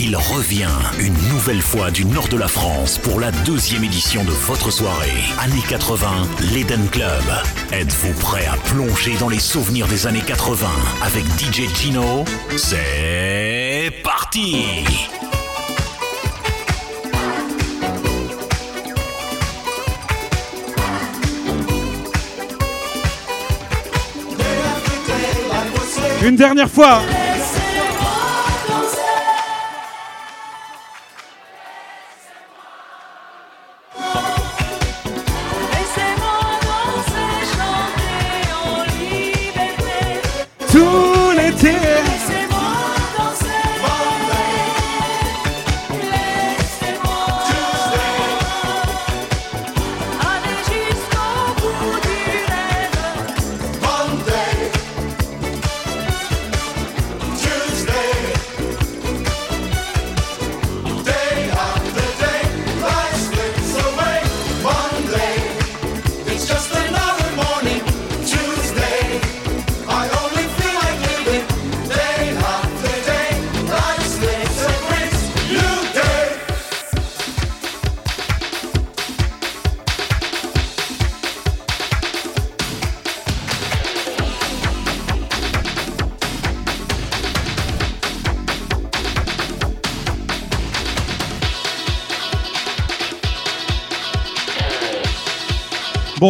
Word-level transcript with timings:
il 0.00 0.16
revient 0.16 0.68
une 1.00 1.16
nouvelle 1.28 1.60
fois 1.60 1.90
du 1.90 2.04
nord 2.04 2.28
de 2.28 2.36
la 2.36 2.46
France 2.46 2.98
pour 2.98 3.18
la 3.18 3.32
deuxième 3.32 3.82
édition 3.82 4.22
de 4.22 4.30
votre 4.30 4.70
soirée. 4.70 5.24
Années 5.40 5.62
80, 5.68 6.08
l'Eden 6.54 6.88
Club. 6.88 7.24
Êtes-vous 7.72 8.12
prêt 8.20 8.46
à 8.46 8.56
plonger 8.68 9.16
dans 9.18 9.28
les 9.28 9.40
souvenirs 9.40 9.88
des 9.88 10.06
années 10.06 10.22
80 10.24 10.68
avec 11.02 11.24
DJ 11.36 11.68
Chino 11.74 12.24
C'est 12.56 13.92
parti 14.04 14.84
Une 26.22 26.36
dernière 26.36 26.70
fois. 26.70 27.00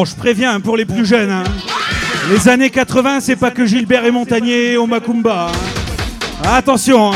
Je 0.04 0.14
préviens 0.14 0.54
hein, 0.54 0.60
pour 0.60 0.76
les 0.76 0.84
plus 0.84 1.04
jeunes. 1.06 1.30
hein. 1.30 1.44
Les 2.30 2.48
années 2.48 2.70
80, 2.70 3.20
c'est 3.20 3.36
pas 3.36 3.50
que 3.50 3.64
Gilbert 3.66 4.04
et 4.04 4.10
Montagnier 4.10 4.76
au 4.76 4.86
Macumba. 4.86 5.48
hein. 6.44 6.48
Attention. 6.54 7.12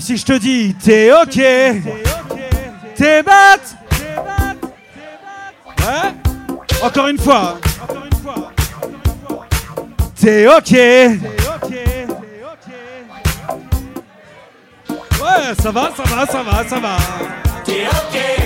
Si 0.00 0.16
je 0.16 0.24
te 0.24 0.38
dis, 0.38 0.74
t'es 0.74 1.12
ok. 1.12 1.40
T'es 2.94 3.22
bat. 3.22 3.58
Ouais 5.78 6.12
Encore 6.82 7.08
une 7.08 7.18
fois. 7.18 7.58
T'es 10.20 10.46
ok. 10.46 10.72
Ouais, 15.22 15.54
ça 15.60 15.70
va, 15.70 15.90
ça 15.96 16.02
va, 16.02 16.26
ça 16.26 16.42
va, 16.42 16.68
ça 16.68 16.78
va. 16.80 16.96
T'es 17.64 17.86
ok, 17.86 18.41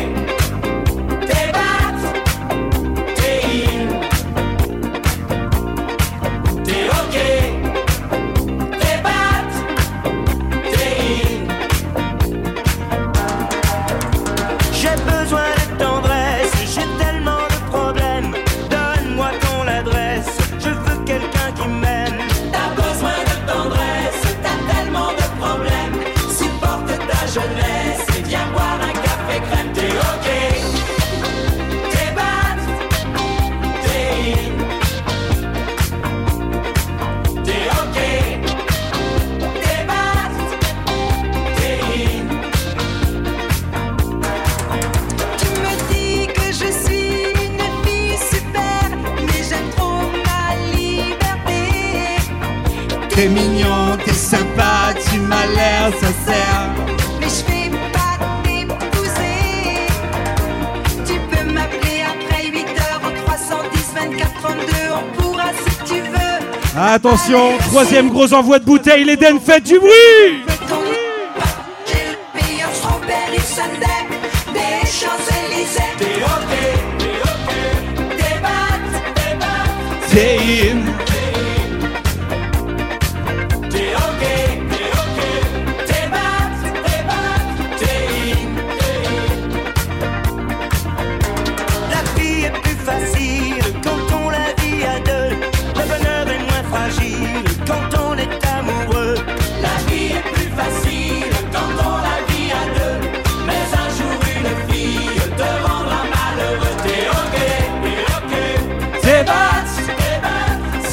Attention, 66.96 67.58
troisième 67.68 68.08
gros 68.08 68.32
envoi 68.32 68.58
de 68.58 68.64
bouteille, 68.64 69.04
l'Eden, 69.04 69.38
faites 69.38 69.64
du 69.64 69.78
bruit. 69.78 70.55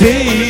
sei 0.04 0.43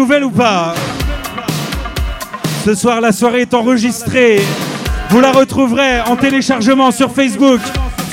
nouvelle 0.00 0.24
ou 0.24 0.30
pas 0.30 0.74
Ce 2.64 2.74
soir, 2.74 3.02
la 3.02 3.12
soirée 3.12 3.42
est 3.42 3.52
enregistrée. 3.52 4.40
Vous 5.10 5.20
la 5.20 5.30
retrouverez 5.30 6.00
en 6.00 6.16
téléchargement 6.16 6.90
sur 6.90 7.12
Facebook, 7.12 7.60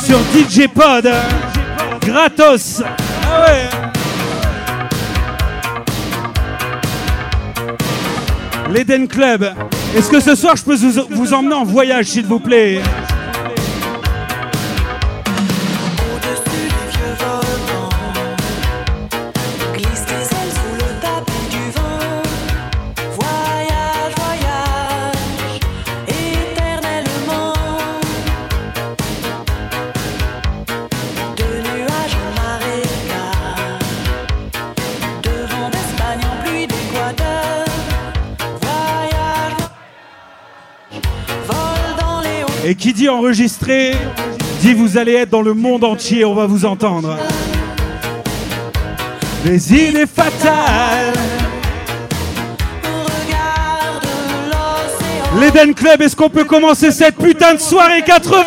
sur 0.03 0.19
DJ 0.35 0.67
Pod, 0.67 1.09
gratos. 2.01 2.83
Ah 3.23 3.45
L'Eden 8.69 9.07
Club. 9.07 9.53
Est-ce 9.95 10.09
que 10.09 10.19
ce 10.19 10.35
soir 10.35 10.57
je 10.57 10.63
peux 10.63 10.75
vous 11.11 11.33
emmener 11.33 11.55
en 11.55 11.63
voyage, 11.63 12.07
s'il 12.07 12.25
vous 12.25 12.39
plaît? 12.39 12.81
enregistré. 43.17 43.93
Dit 44.61 44.73
vous 44.73 44.97
allez 44.97 45.13
être 45.13 45.29
dans 45.29 45.41
le 45.41 45.53
monde 45.53 45.83
entier, 45.83 46.25
on 46.25 46.33
va 46.33 46.45
vous 46.45 46.65
entendre. 46.65 47.17
Les 49.45 49.73
idées 49.73 50.05
fatales. 50.07 51.13
L'Eden 55.39 55.73
Club, 55.75 56.01
est-ce 56.01 56.15
qu'on 56.15 56.29
peut 56.29 56.45
commencer 56.45 56.91
cette 56.91 57.17
putain 57.17 57.53
de 57.53 57.59
soirée 57.59 58.01
80 58.01 58.43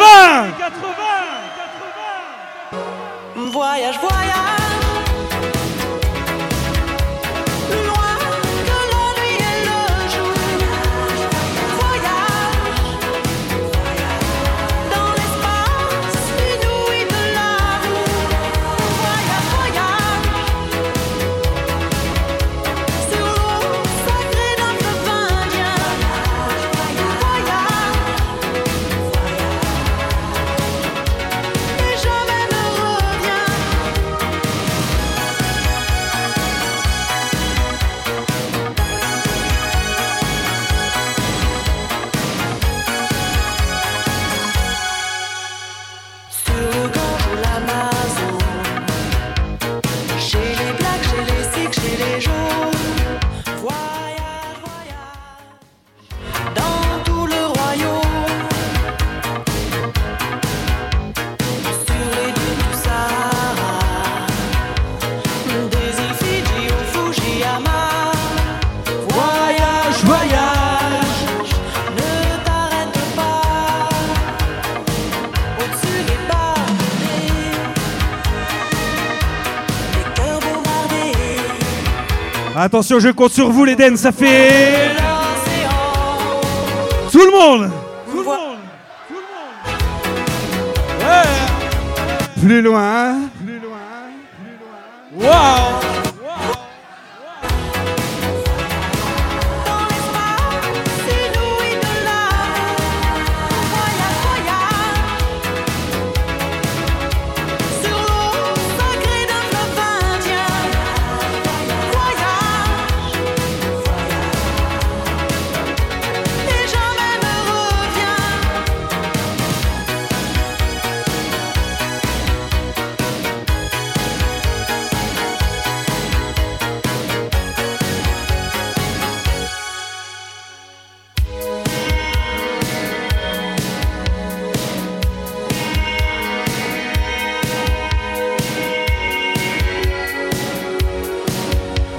Attention, 82.81 82.99
je 82.99 83.11
compte 83.11 83.33
sur 83.33 83.51
vous, 83.51 83.67
les 83.67 83.77
Dens, 83.77 83.99
ça 83.99 84.11
fait. 84.11 84.97
Tout 87.13 87.19
le 87.19 87.31
monde 87.31 87.71
Tout 88.11 88.21
le 88.21 88.25
monde 88.25 88.57
Tout 89.07 89.15
le 89.17 89.21
monde. 91.05 92.43
Plus 92.43 92.63
loin 92.63 92.83
hein 92.83 93.30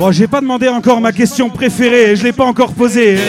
Bon, 0.01 0.11
j'ai 0.11 0.27
pas 0.27 0.41
demandé 0.41 0.67
encore 0.67 0.99
ma 0.99 1.11
question 1.11 1.47
préférée, 1.47 2.15
je 2.15 2.23
l'ai 2.23 2.33
pas 2.33 2.45
encore 2.45 2.73
posée. 2.73 3.19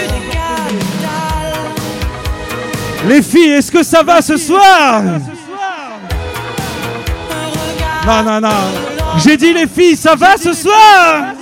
Les 3.07 3.21
filles, 3.21 3.51
est-ce 3.51 3.71
que 3.71 3.83
ça 3.83 4.03
va 4.03 4.23
ce 4.23 4.39
soir? 4.39 5.03
Non, 8.07 8.23
non, 8.23 8.41
non. 8.41 8.49
J'ai 9.19 9.37
dit 9.37 9.53
les 9.53 9.67
filles, 9.67 9.97
ça 9.97 10.15
va 10.15 10.39
ce 10.39 10.55
soir? 10.55 11.35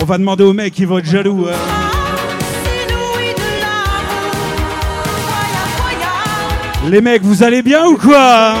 On 0.00 0.04
va 0.04 0.18
demander 0.18 0.42
aux 0.42 0.52
mecs 0.52 0.74
qui 0.74 0.84
vont 0.84 0.98
être 0.98 1.06
jaloux. 1.06 1.46
hein. 1.48 1.95
Les 6.88 7.00
mecs, 7.00 7.22
vous 7.22 7.42
allez 7.42 7.62
bien 7.62 7.84
ou 7.86 7.96
quoi. 7.96 8.54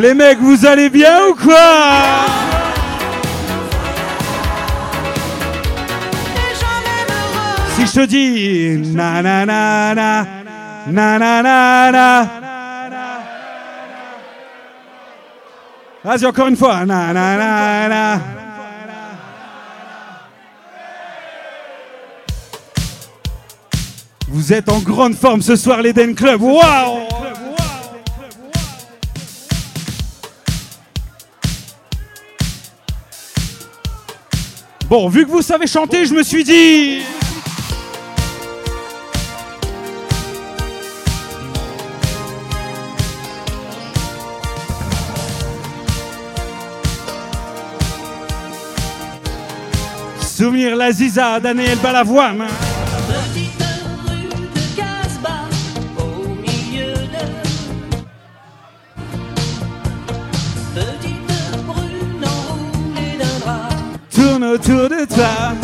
Les 0.00 0.14
mecs, 0.14 0.38
vous 0.38 0.64
allez 0.64 0.88
bien 0.88 1.26
ou 1.28 1.34
quoi. 1.34 1.56
Si 7.74 7.86
je 7.86 7.92
te 8.00 8.06
dis 8.06 8.94
na 8.94 9.20
na 9.22 9.44
na 9.44 9.94
na 9.94 10.24
na 10.86 11.18
na 11.18 11.42
na 11.42 11.90
na 11.90 12.26
Vas-y 16.04 16.26
encore 16.26 16.46
une 16.46 16.56
fois 16.56 16.86
na 16.86 17.12
na 17.12 17.36
na 17.36 17.88
na 17.88 18.37
Vous 24.38 24.52
êtes 24.52 24.68
en 24.68 24.78
grande 24.78 25.16
forme 25.16 25.42
ce 25.42 25.56
soir 25.56 25.82
l'Eden 25.82 26.14
Club. 26.14 26.40
Waouh 26.40 27.08
Bon, 34.88 35.08
vu 35.08 35.26
que 35.26 35.30
vous 35.32 35.42
savez 35.42 35.66
chanter, 35.66 36.06
je 36.06 36.14
me 36.14 36.22
suis 36.22 36.44
dit 36.44 37.00
Souvenir 50.20 50.76
la 50.76 50.92
ziza 50.92 51.40
Daniel 51.40 51.78
Balavoine. 51.78 52.46
Autour 64.68 64.88
de 64.88 65.04
toi. 65.06 65.54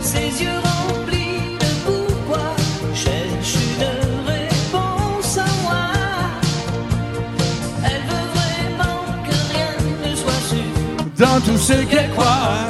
ses 0.00 0.42
yeux 0.42 0.58
remplis 0.62 1.56
de 1.60 1.70
pourquoi 1.86 2.44
cherche 2.94 3.54
une 3.54 3.84
réponse 4.26 5.38
à 5.38 5.46
moi. 5.62 5.84
Elle 7.84 8.02
veut 8.10 8.28
vraiment 8.34 9.04
que 9.24 9.36
rien 9.52 10.10
ne 10.10 10.16
soit 10.16 10.42
sûr. 10.48 10.70
Dans 11.18 11.40
tout 11.40 11.58
ce 11.58 11.74
qu'elle 11.84 12.10
croit. 12.10 12.66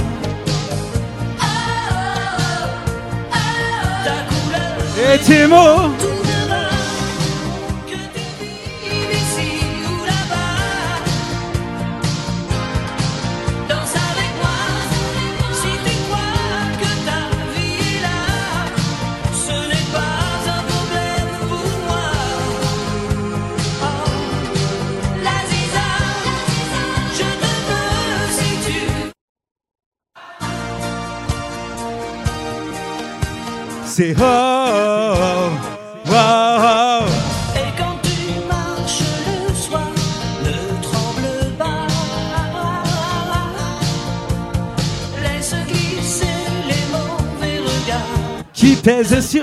Ta 4.04 4.16
couleur 4.28 5.14
Et 5.14 5.18
tes 5.18 5.46
mots. 5.46 6.13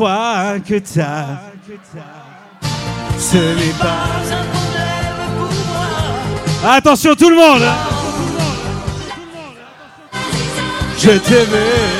crois 0.00 0.58
que 0.66 0.78
t'as, 0.78 1.26
ce 3.18 3.36
n'est 3.36 3.78
pas. 3.78 4.06
Un 4.32 4.44
problème 4.46 5.26
pour 5.36 5.52
moi. 6.62 6.74
Attention 6.74 7.14
tout 7.14 7.28
le 7.28 7.36
monde 7.36 7.62
Je 10.98 11.10
te 11.10 11.34
veux. 11.34 11.99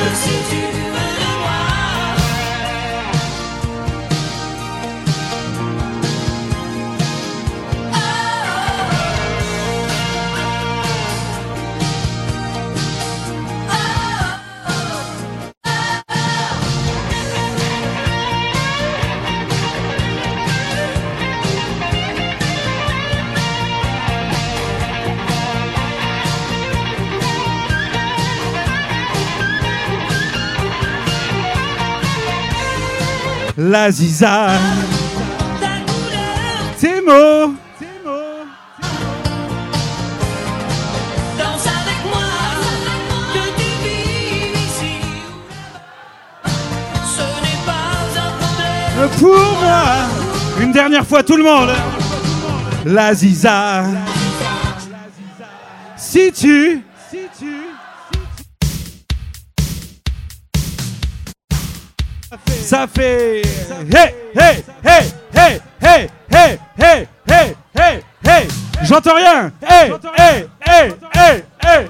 N'est 47.43 47.63
pas 47.65 47.81
un 48.17 49.09
problème. 49.09 49.19
Pour 49.21 49.61
moi. 49.61 49.83
Une 50.61 50.73
dernière 50.73 51.07
fois 51.07 51.23
tout 51.23 51.37
le 51.37 51.45
monde. 51.45 51.71
La 52.85 53.15
ziza. 53.15 53.85
Si 55.97 56.33
tu. 56.33 56.37
Si 56.37 56.47
tu. 56.49 56.90
Ça 62.71 62.87
fait. 62.87 63.43
Hey, 63.93 64.15
hey, 64.33 64.63
hey, 64.85 65.13
hey, 65.35 65.61
hey, 65.83 66.09
hey, 66.31 66.59
hey, 66.79 67.09
hey, 67.27 67.57
hey, 67.75 68.01
hey. 68.23 68.49
J'entends 68.85 69.17
rien. 69.17 69.51
Hey, 69.61 69.91
hey, 70.17 70.47
hey, 70.65 70.93
hey, 71.13 71.43
hey, 71.65 71.89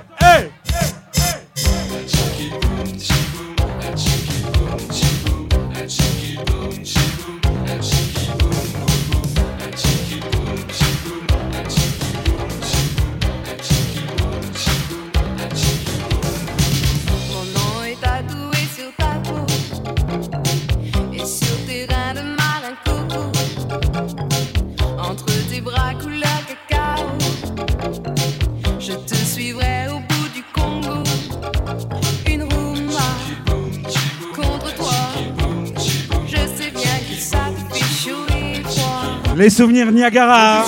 Les 39.41 39.49
souvenirs 39.49 39.91
Niagara. 39.91 40.67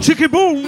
Chicky 0.00 0.26
Boom. 0.26 0.58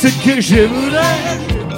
C'est 0.00 0.18
que 0.24 0.40
je 0.40 0.64
voulais. 0.64 1.75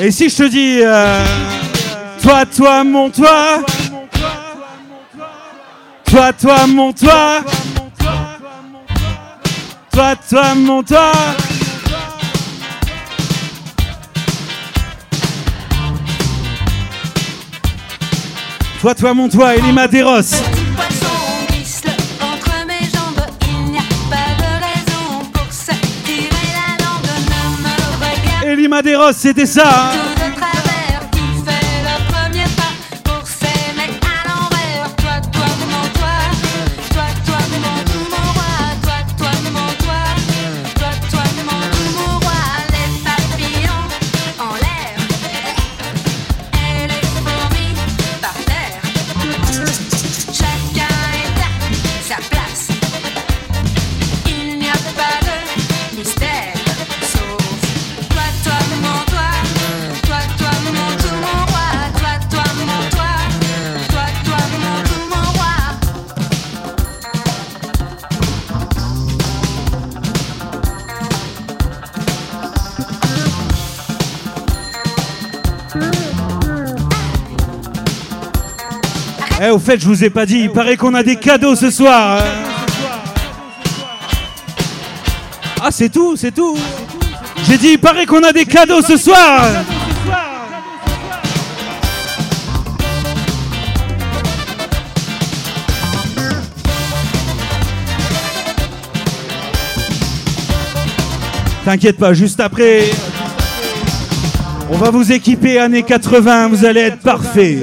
Et 0.00 0.10
si 0.10 0.28
je 0.28 0.36
te 0.36 0.48
dis, 0.48 0.80
euh, 0.82 1.24
toi, 2.20 2.44
toi, 2.44 2.82
mon 2.82 3.10
toi, 3.10 3.60
toi, 6.04 6.32
toi, 6.32 6.66
mon 6.66 6.92
toi, 6.92 7.42
toi, 9.92 10.16
toi, 10.28 10.54
mon 10.56 10.82
toi. 10.82 11.12
Toi, 18.80 18.94
toi, 18.94 19.14
mon 19.14 19.28
toi, 19.28 19.56
Elima 19.56 19.86
Deros. 19.88 20.53
Madeiros, 28.74 29.12
c'était 29.12 29.46
ça. 29.46 29.62
Hein 29.68 30.13
En 79.64 79.66
fait, 79.66 79.80
je 79.80 79.86
vous 79.86 80.04
ai 80.04 80.10
pas 80.10 80.26
dit. 80.26 80.40
Il 80.40 80.50
paraît 80.50 80.76
qu'on 80.76 80.92
a 80.92 81.02
des 81.02 81.16
cadeaux 81.16 81.56
ce 81.56 81.70
soir. 81.70 82.18
Hein. 82.18 82.24
Ah, 85.58 85.70
c'est 85.70 85.88
tout, 85.88 86.16
c'est 86.18 86.32
tout. 86.32 86.58
J'ai 87.48 87.56
dit, 87.56 87.68
il 87.68 87.78
paraît 87.78 88.04
qu'on 88.04 88.22
a 88.24 88.30
des 88.30 88.44
cadeaux 88.44 88.82
ce 88.82 88.98
soir. 88.98 89.42
T'inquiète 101.64 101.96
pas, 101.96 102.12
juste 102.12 102.40
après, 102.40 102.90
on 104.68 104.76
va 104.76 104.90
vous 104.90 105.10
équiper 105.10 105.58
années 105.58 105.84
80, 105.84 106.48
vous 106.48 106.66
allez 106.66 106.80
être 106.80 107.00
parfait. 107.00 107.60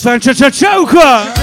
se 0.00 0.08
un 0.08 0.18
cha-cha-cha 0.18 1.39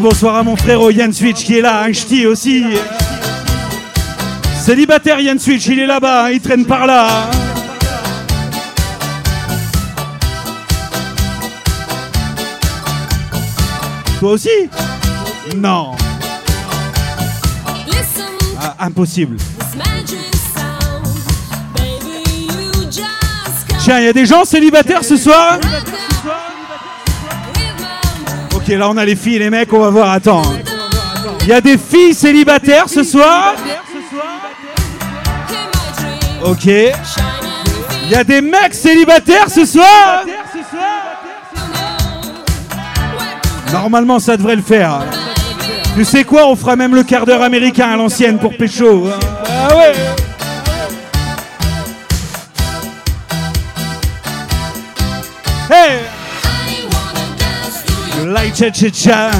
bonsoir 0.00 0.36
à 0.36 0.42
mon 0.42 0.56
frère 0.56 0.80
Yann 0.90 1.12
Switch 1.12 1.44
qui 1.44 1.58
est 1.58 1.60
là, 1.60 1.84
hein, 1.84 1.92
Ch'ti 1.92 2.26
aussi. 2.26 2.64
Célibataire 4.60 5.20
Yann 5.20 5.38
Switch, 5.38 5.66
il 5.66 5.78
est 5.78 5.86
là-bas, 5.86 6.24
hein, 6.24 6.30
il 6.30 6.40
traîne 6.40 6.64
par 6.64 6.86
là. 6.86 7.30
Toi 14.18 14.32
aussi? 14.32 14.48
Non. 15.56 15.92
Ah, 18.60 18.86
impossible. 18.86 19.36
Tiens, 23.80 24.00
il 24.00 24.04
y 24.06 24.08
a 24.08 24.12
des 24.12 24.26
gens 24.26 24.44
célibataires 24.44 25.04
ce 25.04 25.16
soir? 25.16 25.58
ok, 28.64 28.78
là 28.78 28.88
on 28.88 28.96
a 28.96 29.04
les 29.04 29.16
filles 29.16 29.36
et 29.36 29.40
les 29.40 29.50
mecs, 29.50 29.72
on 29.72 29.80
va 29.80 29.90
voir, 29.90 30.10
attends. 30.10 30.42
Il 31.42 31.48
y 31.48 31.52
a 31.52 31.60
des 31.60 31.76
filles 31.76 32.14
célibataires 32.14 32.88
ce 32.88 33.02
soir 33.02 33.54
Ok. 36.42 36.66
Il 36.66 38.10
y 38.10 38.14
a 38.14 38.24
des 38.24 38.40
mecs 38.40 38.74
célibataires 38.74 39.48
ce 39.48 39.64
soir 39.64 40.24
Normalement 43.72 44.18
ça 44.18 44.36
devrait 44.36 44.56
le 44.56 44.62
faire. 44.62 45.00
Tu 45.96 46.04
sais 46.04 46.24
quoi, 46.24 46.48
on 46.48 46.56
fera 46.56 46.76
même 46.76 46.94
le 46.94 47.02
quart 47.02 47.26
d'heure 47.26 47.42
américain 47.42 47.90
à 47.90 47.96
l'ancienne 47.96 48.38
pour 48.38 48.56
Pécho. 48.56 49.08
Hein. 49.08 49.18
Ah 49.48 49.76
ouais 49.76 49.92
cha 58.54 58.70
cha 58.70 58.90
cha 58.90 59.32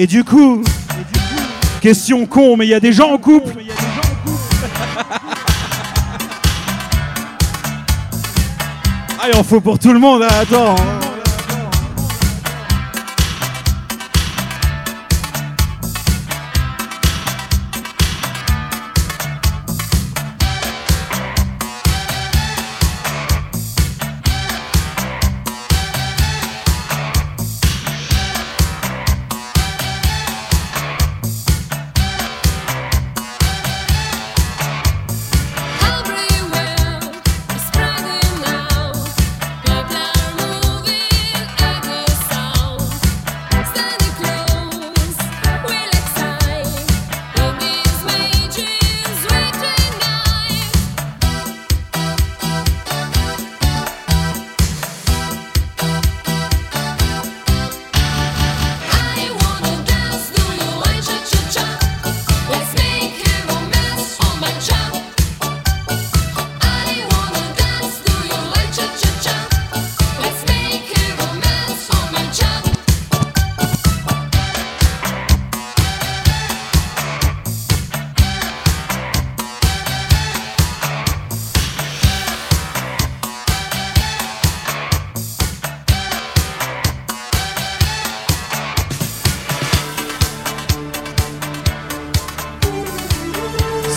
Et 0.00 0.06
du 0.06 0.22
coup, 0.22 0.62
question 1.80 2.24
con, 2.24 2.56
mais 2.56 2.66
il 2.66 2.68
y 2.68 2.74
a 2.74 2.78
des 2.78 2.92
gens 2.92 3.10
en 3.10 3.18
couple. 3.18 3.52
Ah, 9.20 9.24
il 9.28 9.36
en 9.36 9.42
faut 9.42 9.60
pour 9.60 9.76
tout 9.80 9.92
le 9.92 9.98
monde, 9.98 10.22
hein, 10.22 10.28
attends. 10.40 10.76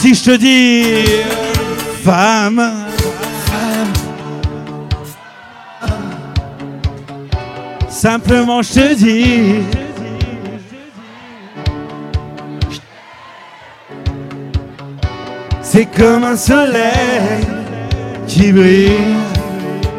Si 0.01 0.15
je 0.15 0.23
te 0.23 0.35
dis 0.35 0.83
femme, 2.03 2.59
simplement 7.87 8.63
je 8.63 8.73
te 8.73 8.93
dis. 8.95 9.61
C'est 15.61 15.85
comme 15.85 16.23
un 16.23 16.35
soleil 16.35 17.45
qui 18.27 18.51
brille 18.51 18.89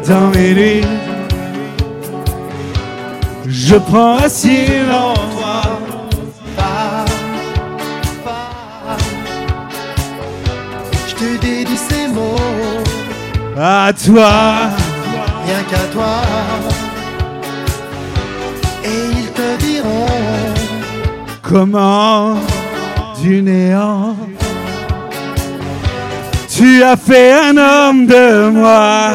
dans 0.05 0.27
mes 0.31 0.53
nuits. 0.53 0.87
Je 3.47 3.75
prends 3.75 4.17
racine 4.17 4.91
en 4.91 5.42
À 13.57 13.91
toi, 13.93 14.31
rien 15.45 15.63
qu'à 15.69 15.85
toi. 15.91 16.21
Et 18.83 19.19
ils 19.19 19.31
te 19.31 19.63
diront 19.63 20.07
comment 21.41 22.35
du 23.21 23.41
néant 23.41 24.15
tu 26.55 26.83
as 26.83 26.95
fait 26.95 27.33
un 27.33 27.57
homme 27.57 28.05
de 28.05 28.49
moi. 28.49 29.09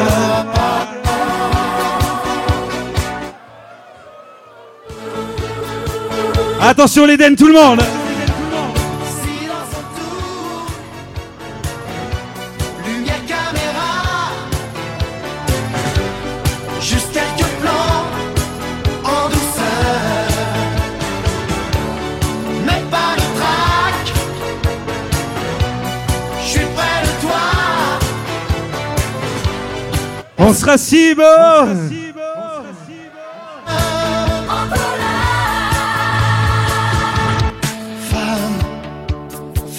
Attention 6.61 7.05
l'Éden, 7.05 7.35
tout 7.35 7.47
le 7.47 7.53
monde 7.53 7.79
Si 30.77 31.15
beau 31.15 31.23
Femme, 38.09 38.59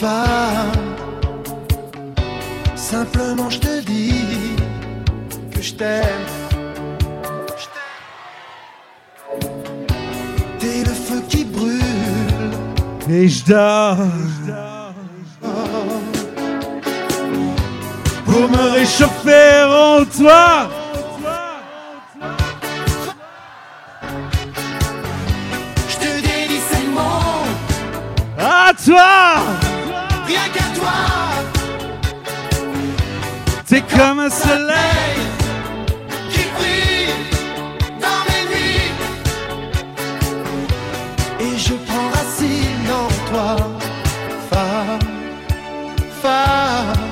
femme, 0.00 0.72
simplement 2.74 3.48
je 3.50 3.59
te 3.61 3.81
dis 3.83 4.57
que 5.55 5.62
je 5.62 5.74
t'aime. 5.74 6.26
Je 7.57 7.66
t'aime. 7.74 7.98
T'es 10.59 10.81
le 10.81 10.92
feu 10.92 11.22
qui 11.29 11.44
brûle, 11.44 11.81
et 13.09 13.29
je 13.29 13.44
dors 13.44 13.96
pour 18.24 18.48
me 18.48 18.70
réchauffer 18.72 19.62
en 19.64 20.05
toi. 20.05 20.68
Comme 33.88 34.21
un 34.21 34.31
soleil. 34.31 35.21
qui 36.31 36.45
brille 36.57 37.14
dans 38.01 38.23
mes 38.29 38.45
nuits. 38.51 38.93
Et 41.40 41.59
je 41.59 41.75
prends 41.87 42.09
racine 42.09 42.88
en 43.03 43.09
toi, 43.31 43.57
femme, 44.51 45.09
femme, 46.23 47.09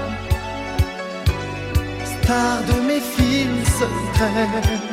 star 2.05 2.63
de 2.69 2.81
mes 2.87 3.01
films 3.01 3.65
secrets. 3.79 4.88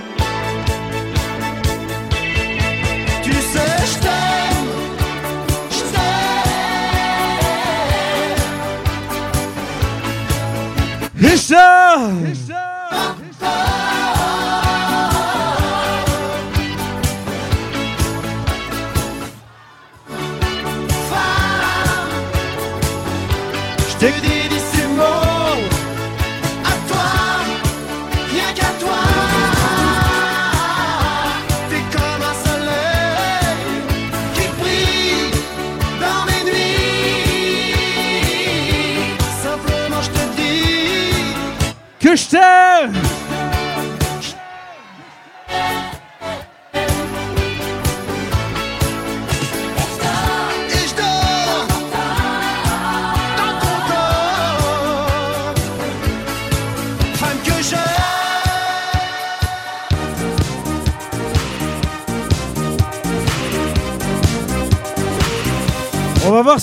Ça 11.96 12.35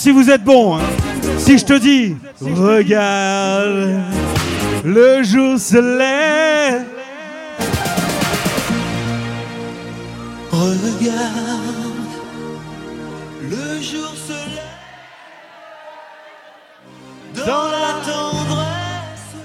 si 0.03 0.11
vous 0.11 0.29
êtes 0.31 0.43
bon. 0.43 0.77
hein. 0.77 0.81
Si 1.39 1.59
je 1.59 1.65
te 1.65 1.79
dis, 1.79 2.17
regarde, 2.41 4.01
le 4.85 5.23
jour 5.23 5.57
se 5.61 5.77
lève. 5.77 6.87
Regarde, 10.51 12.13
le 13.49 13.81
jour 13.81 14.13
se 14.27 14.33
lève 14.33 14.75
dans 17.47 17.69
la 17.79 17.93
tendresse 18.05 19.37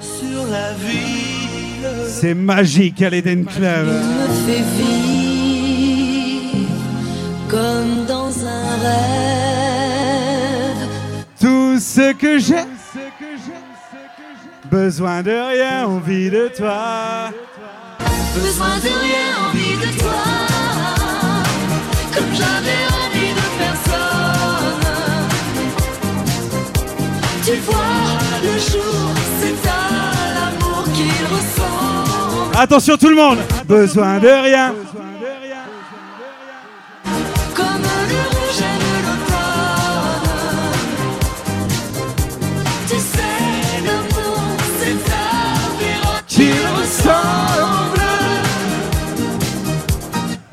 sur 0.00 0.46
la 0.50 0.72
ville. 0.72 2.08
C'est 2.08 2.32
magique 2.34 3.02
à 3.02 3.10
l'Eden 3.10 3.44
Club. 3.44 3.88
Rêve. 8.92 10.88
Tout 11.40 11.78
ce 11.78 12.12
que 12.12 12.38
j'ai, 12.38 12.64
besoin 14.70 15.22
de 15.22 15.30
rien, 15.30 15.86
envie 15.86 16.30
de 16.30 16.48
toi. 16.56 17.30
Besoin 18.34 18.76
de 18.76 18.88
rien, 19.04 19.28
envie 19.48 19.76
de 19.76 19.90
toi. 19.98 20.22
Comme 22.14 22.32
j'avais 22.32 22.84
envie 23.02 23.32
de 23.40 23.46
personne. 23.58 24.02
Tu 27.44 27.54
vois, 27.66 28.02
le 28.42 28.54
jour, 28.58 29.10
c'est 29.40 29.60
à 29.68 29.70
l'amour 30.34 30.84
qu'il 30.94 31.24
ressemble. 31.34 32.56
Attention 32.56 32.96
tout 32.96 33.08
le 33.08 33.16
monde, 33.16 33.38
besoin 33.66 34.18
de 34.18 34.28
rien. 34.28 34.74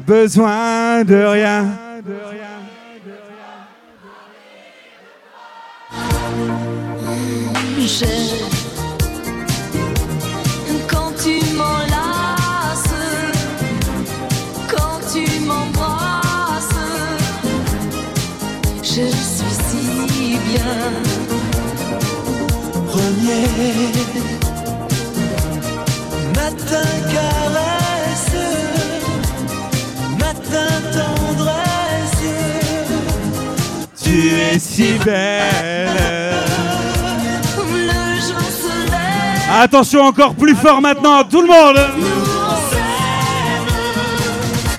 Besoin 0.10 1.04
de 1.04 1.24
rien. 1.24 1.68
J'aime 7.78 8.10
quand 10.88 11.12
tu 11.24 11.36
m'enlaces, 11.56 12.96
quand 14.68 15.00
tu 15.14 15.42
m'embrasses. 15.42 16.88
Je 18.82 19.06
suis 19.06 19.56
si 19.70 20.40
bien. 20.50 20.90
Premier 22.88 23.99
Si 34.58 34.94
belle. 35.06 35.90
Attention 39.62 40.04
encore 40.04 40.36
plus 40.36 40.56
fort 40.56 40.82
maintenant, 40.82 41.24
tout 41.24 41.42
le 41.42 41.48
monde. 41.48 41.80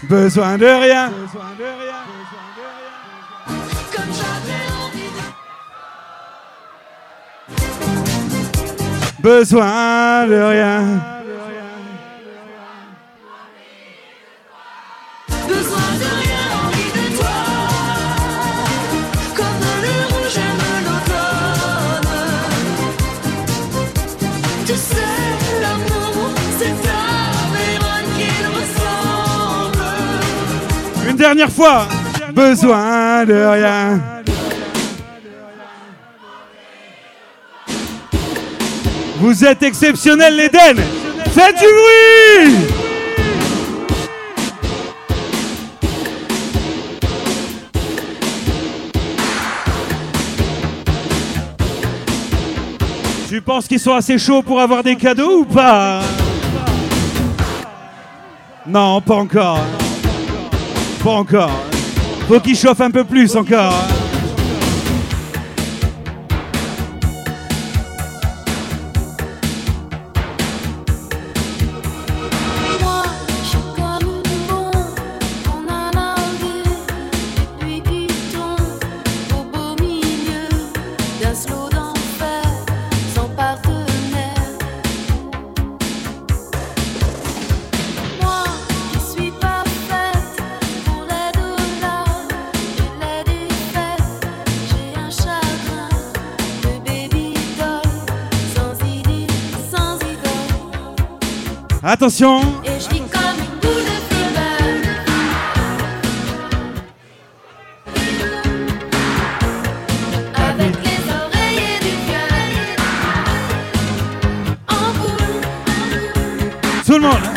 Besoin 0.04 0.58
de 0.58 0.66
rien. 0.66 1.12
Besoin 9.20 10.26
de 10.26 10.34
rien. 10.34 11.19
Dernière 31.20 31.52
fois. 31.52 31.86
Besoin 32.32 33.26
de 33.26 33.34
rien. 33.34 34.00
Vous 39.18 39.44
êtes 39.44 39.62
exceptionnels, 39.62 40.34
l'Eden. 40.34 40.82
Faites 41.32 41.58
du 41.58 41.66
bruit. 41.78 42.56
Tu 53.28 53.42
penses 53.42 53.68
qu'ils 53.68 53.78
sont 53.78 53.94
assez 53.94 54.18
chauds 54.18 54.42
pour 54.42 54.58
avoir 54.58 54.82
des 54.82 54.96
cadeaux 54.96 55.40
ou 55.40 55.44
pas? 55.44 56.00
Non, 58.66 59.02
pas 59.02 59.16
encore. 59.16 59.60
Pas 61.02 61.10
encore. 61.12 61.50
Faut 62.28 62.40
qu'ils 62.40 62.56
chauffent 62.56 62.82
un 62.82 62.90
peu 62.90 63.04
plus 63.04 63.34
encore. 63.34 63.72
Attention. 102.02 102.40
Et 102.64 102.80
je 102.80 102.88
vis 102.88 103.02
comme 103.10 103.36
une 103.36 103.60
boule 103.60 103.84
de 103.84 103.98
fever 104.08 104.56
Avec 110.34 110.74
les 110.82 111.00
oreillers 111.12 111.78
du 111.82 111.94
cœur 112.08 112.32
En 114.68 114.88
boule 114.98 115.44
Tout 116.86 116.94
le 116.94 117.00
monde. 117.00 117.28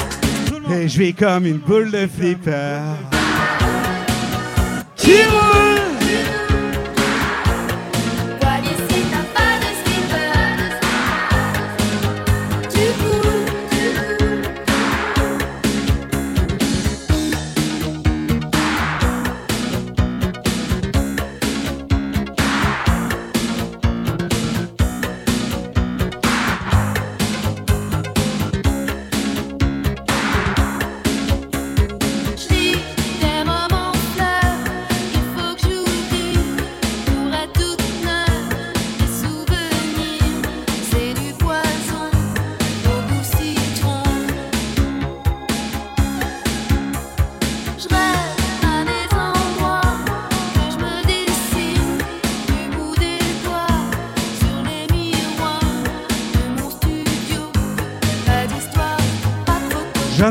Et 0.72 0.88
je 0.88 0.98
vis 0.98 1.14
comme 1.14 1.46
une 1.46 1.58
boule 1.58 1.92
de 1.92 2.08
flipper. 2.08 2.80
Qui 4.96 5.24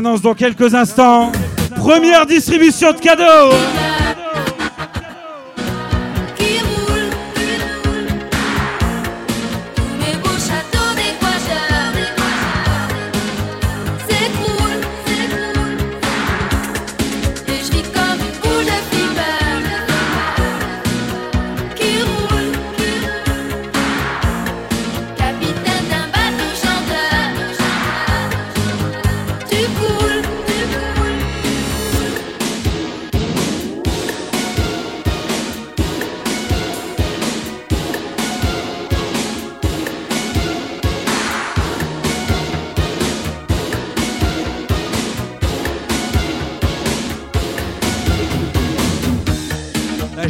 Dans 0.03 0.33
quelques 0.33 0.75
instants. 0.75 1.31
Première 1.77 2.25
distribution 2.25 2.91
de 2.91 2.99
cadeaux. 2.99 3.55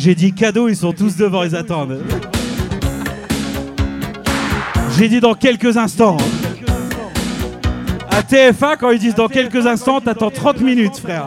J'ai 0.04 0.16
dit 0.16 0.34
cadeaux, 0.34 0.68
ils 0.68 0.76
sont 0.76 0.92
tous 0.92 1.16
devant, 1.16 1.44
ils 1.44 1.56
attendent. 1.56 2.02
J'ai 4.98 5.08
dit 5.08 5.22
dans 5.22 5.34
quelques 5.34 5.78
instants. 5.78 6.18
À 8.10 8.20
TF1, 8.20 8.76
quand 8.78 8.90
ils 8.90 9.00
disent 9.00 9.16
dans 9.16 9.30
quelques 9.30 9.66
instants, 9.66 10.02
t'attends 10.02 10.30
30 10.30 10.60
minutes, 10.60 10.98
frère. 10.98 11.26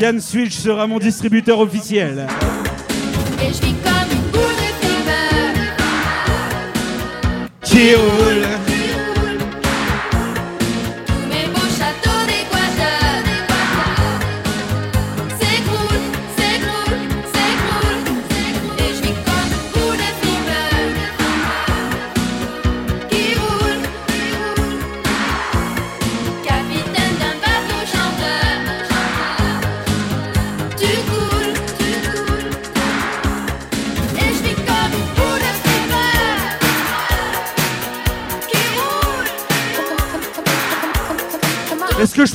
Yann 0.00 0.20
Switch 0.20 0.56
sera 0.56 0.88
mon 0.88 0.98
distributeur 0.98 1.60
officiel. 1.60 2.26
Seúl 7.78 8.67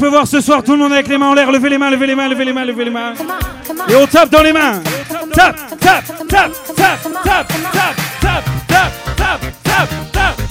peux 0.03 0.09
voir 0.09 0.27
ce 0.27 0.41
soir 0.41 0.61
tout 0.61 0.73
le 0.73 0.79
monde 0.79 0.91
avec 0.91 1.07
les 1.07 1.17
mains 1.17 1.29
en 1.29 1.33
l'air 1.33 1.49
Levez 1.49 1.69
les 1.69 1.77
mains, 1.77 1.89
levez 1.89 2.07
les 2.07 2.15
mains, 2.15 2.27
levez 2.27 2.43
les 2.43 2.51
mains, 2.51 2.65
levez 2.65 2.83
les 2.83 2.91
mains. 2.91 3.13
Et 3.87 3.95
on 3.95 4.05
tape 4.05 4.29
dans 4.29 4.43
les 4.43 4.51
mains. 4.51 4.81
Tape, 5.33 5.55
tape, 5.79 6.05
tape, 6.27 6.27
tape, 6.27 6.53
tape, 6.75 7.03
tape, 7.23 7.47
tape, 7.71 7.87
tape, 8.19 8.91
tape, 9.15 9.41
tape, 9.63 10.11
tape. 10.11 10.41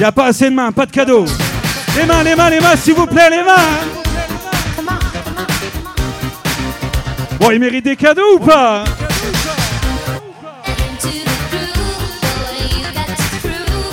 Y 0.00 0.04
a 0.04 0.12
pas 0.12 0.24
assez 0.24 0.48
de 0.48 0.54
mains, 0.54 0.72
pas 0.72 0.86
de 0.86 0.92
cadeaux. 0.92 1.26
Les 1.94 2.06
mains, 2.06 2.22
les 2.22 2.34
mains, 2.34 2.48
les 2.48 2.60
mains, 2.60 2.76
s'il 2.76 2.94
vous 2.94 3.06
plaît, 3.06 3.28
les 3.28 3.42
mains. 3.42 4.94
Bon, 7.38 7.50
il 7.50 7.60
mérite 7.60 7.84
des 7.84 7.96
cadeaux 7.96 8.36
ou 8.36 8.38
pas? 8.38 8.84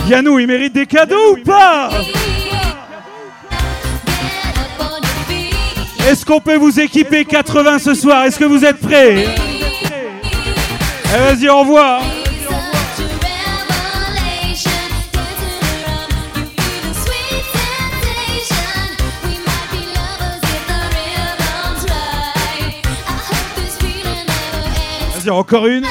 Yannou, 0.08 0.40
il 0.40 0.48
mérite 0.48 0.72
des 0.72 0.86
cadeaux 0.86 1.34
ou 1.34 1.44
pas? 1.44 1.90
Est-ce 6.10 6.26
qu'on 6.26 6.40
peut 6.42 6.56
vous 6.58 6.80
équiper 6.80 7.26
80 7.26 7.80
ce 7.80 7.94
soir? 7.94 8.26
Est-ce 8.26 8.38
que 8.40 8.46
vous 8.46 8.66
êtes 8.66 8.78
prêts? 8.78 9.28
Eh, 11.14 11.18
Vas-y, 11.18 11.48
au 11.50 11.60
revoir. 11.60 12.02
Vas-y, 25.14 25.30
encore 25.30 25.68
une. 25.68 25.86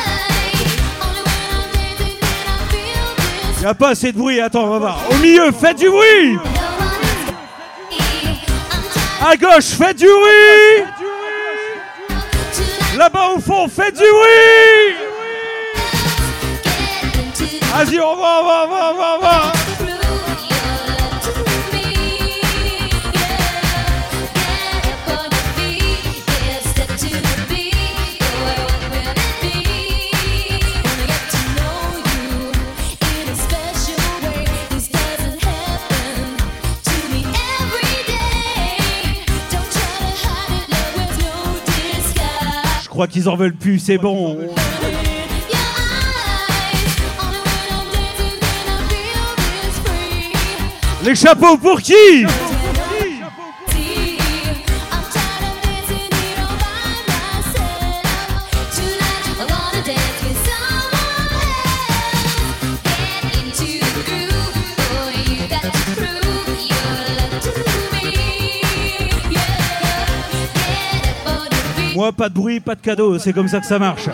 Y 3.63 3.67
a 3.67 3.75
pas 3.75 3.91
assez 3.91 4.11
de 4.13 4.17
bruit, 4.19 4.41
attends, 4.41 4.65
on 4.65 4.71
va 4.71 4.79
voir. 4.79 4.99
Au 5.11 5.17
milieu, 5.17 5.53
faites 5.53 5.79
du 5.79 5.89
bruit 5.91 6.39
À 9.23 9.37
gauche, 9.37 9.67
faites 9.77 9.99
du 9.99 10.07
bruit 10.07 10.85
Là-bas 12.97 13.35
au 13.37 13.41
fond, 13.41 13.69
faites 13.69 13.95
du 13.95 14.01
bruit 14.01 14.97
Vas-y, 17.73 18.01
on 18.01 18.17
va, 18.17 18.41
on 18.41 18.47
va, 18.47 18.65
on 18.65 18.69
va, 18.69 18.93
on 18.93 18.97
va, 18.97 19.17
on 19.17 19.21
va 19.21 19.50
crois 43.01 43.09
qu'ils 43.09 43.31
en 43.31 43.37
veulent 43.37 43.55
plus, 43.55 43.79
c'est 43.79 43.97
bon. 43.97 44.37
Les 51.03 51.15
chapeaux 51.15 51.57
pour 51.57 51.81
qui? 51.81 51.95
Pas 72.17 72.29
de 72.29 72.35
bruit, 72.35 72.61
pas 72.61 72.75
de 72.75 72.81
cadeau, 72.81 73.19
c'est 73.19 73.33
comme 73.33 73.49
ça 73.49 73.61
que 73.61 73.67
ça 73.67 73.79
marche. 73.79 74.09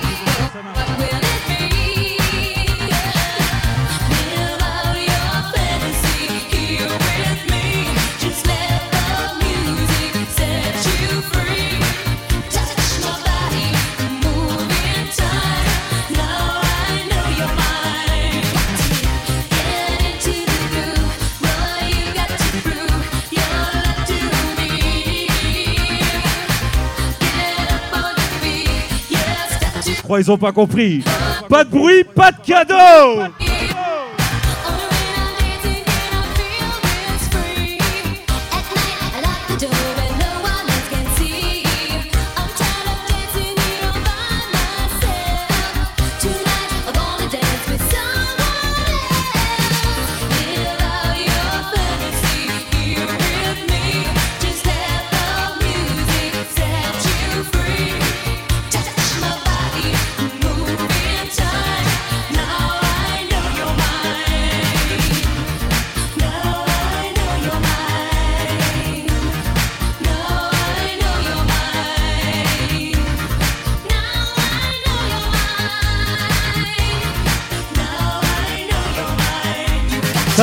Qu'ils 30.17 30.31
ont 30.31 30.39
pas 30.39 30.53
compris. 30.53 31.05
Pas 31.49 31.63
de 31.63 31.71
bruit, 31.71 32.03
pas 32.03 32.33
de 32.33 32.39
cadeau 32.39 33.46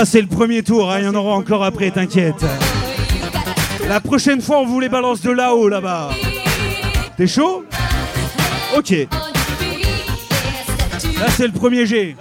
C'est 0.05 0.21
le 0.21 0.27
premier 0.27 0.61
tour, 0.61 0.91
hein, 0.91 0.99
il 0.99 1.05
y 1.05 1.07
en 1.07 1.15
aura 1.15 1.33
encore 1.33 1.63
après, 1.63 1.89
t'inquiète. 1.89 2.45
La 3.87 3.99
prochaine 3.99 4.41
fois, 4.41 4.59
on 4.59 4.65
vous 4.65 4.79
les 4.79 4.89
balance 4.89 5.21
de 5.21 5.31
là-haut, 5.31 5.69
là-bas. 5.69 6.11
T'es 7.17 7.25
chaud? 7.25 7.65
Ok. 8.77 8.91
Là, 11.19 11.27
c'est 11.35 11.47
le 11.47 11.53
premier 11.53 11.85
G. 11.85 12.15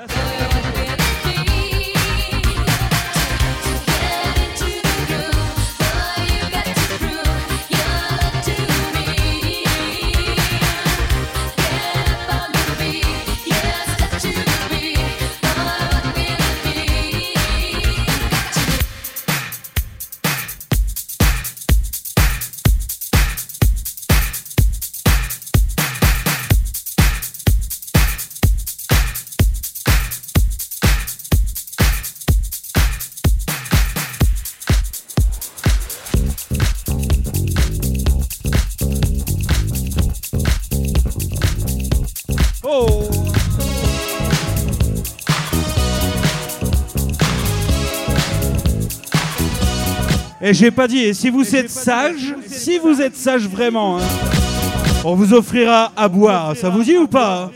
Et 50.53 50.55
j'ai 50.55 50.71
pas 50.71 50.87
dit, 50.87 50.99
et 50.99 51.15
si 51.15 51.31
vous 51.31 51.57
êtes 51.57 51.71
sage, 51.71 52.35
si 52.47 52.77
vous 52.77 53.01
êtes 53.01 53.17
sage 53.17 53.49
vraiment, 53.49 53.97
hein, 53.97 54.03
on 55.03 55.15
vous 55.15 55.33
offrira 55.33 55.91
à 55.97 56.09
boire. 56.09 56.55
Ça 56.55 56.69
vous 56.69 56.83
dit 56.83 56.99
ou 56.99 57.07
pas 57.07 57.51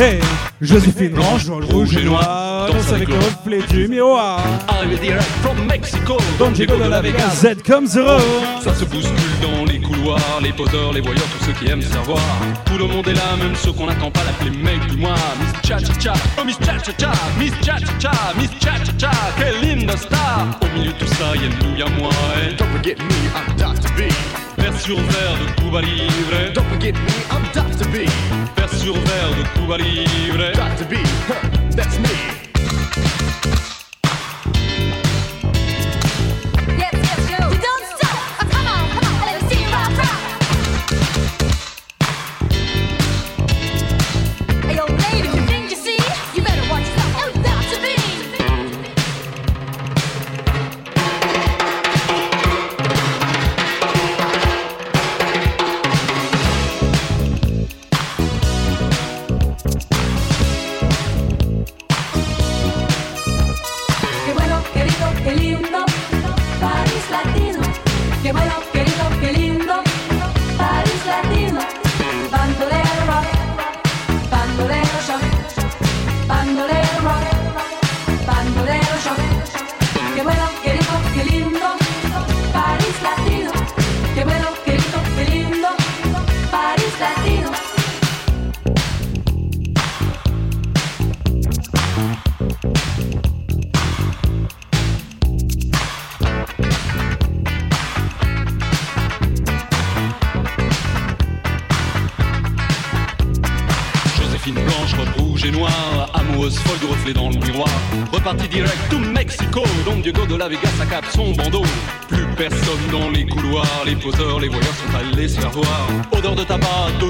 Hey, 0.00 0.20
Joséphine 0.60 1.08
Blanche 1.08 1.46
dans 1.46 1.58
le 1.58 1.66
rouge 1.66 1.96
et 1.96 2.04
noir, 2.04 2.68
danse 2.72 2.92
avec 2.92 3.08
le 3.08 3.16
reflet 3.16 3.60
du 3.68 3.88
miroir. 3.88 4.40
Arrivé 4.68 4.96
direct 4.96 5.26
from 5.42 5.66
Mexico, 5.66 6.16
Don 6.38 6.52
Diego 6.52 6.76
de 6.76 6.88
la 6.88 7.00
Vegas, 7.00 7.40
Z 7.40 7.62
comme 7.66 7.84
Zero. 7.84 8.20
Ça 8.62 8.72
se 8.76 8.84
bouscule 8.84 9.40
dans 9.42 9.64
les 9.64 9.80
couloirs, 9.80 10.38
les 10.40 10.52
poseurs, 10.52 10.92
les 10.92 11.00
voyeurs, 11.00 11.26
tous 11.36 11.46
ceux 11.46 11.52
qui 11.54 11.68
aiment 11.68 11.82
savoir. 11.82 12.20
Tout 12.66 12.78
le 12.78 12.86
monde 12.86 13.08
est 13.08 13.14
là, 13.14 13.36
même 13.42 13.56
ceux 13.56 13.72
qu'on 13.72 13.86
n'attend 13.86 14.12
pas 14.12 14.22
l'appeler 14.22 14.56
mec 14.56 14.86
du 14.86 14.98
mois. 14.98 15.16
Miss 15.40 15.68
Cha 15.68 15.78
Cha 15.78 15.98
Cha, 15.98 16.12
oh 16.40 16.44
Miss 16.44 16.58
Cha 16.58 16.78
Cha 16.78 16.92
Cha, 16.96 17.12
Miss 17.36 17.52
Cha 17.60 17.78
Cha 17.78 17.98
Cha, 17.98 18.12
Miss 18.38 18.50
Cha 18.60 18.74
Cha 18.84 18.92
Cha, 18.98 19.10
quelle 19.36 19.60
linda 19.60 19.96
star. 19.96 20.46
Au 20.62 20.78
milieu 20.78 20.92
de 20.92 20.98
tout 20.98 21.06
ça, 21.06 21.34
y'a 21.34 21.48
nous, 21.48 21.76
y'a 21.76 21.88
moi. 21.98 22.10
Et 22.40 22.54
Don't 22.54 22.68
forget 22.68 22.96
me, 22.98 23.14
I'm 23.34 23.56
Dr. 23.56 23.90
B. 23.96 24.12
verre 24.58 24.80
sur 24.80 24.96
verre 24.96 25.38
de 25.38 25.60
Cuba 25.62 25.80
Libre. 25.80 26.52
Don't 26.54 26.66
forget 26.68 26.92
me, 26.92 27.08
I'm 27.30 27.44
Dr. 27.54 27.88
B. 27.90 28.08
Verre 28.56 28.74
sur 28.74 28.94
verre 28.94 29.30
de 29.36 29.58
Cuba 29.58 29.78
Libre. 29.78 30.52
Dr. 30.54 30.86
B, 30.88 30.94
huh, 31.28 31.76
that's 31.76 31.98
me. 31.98 32.47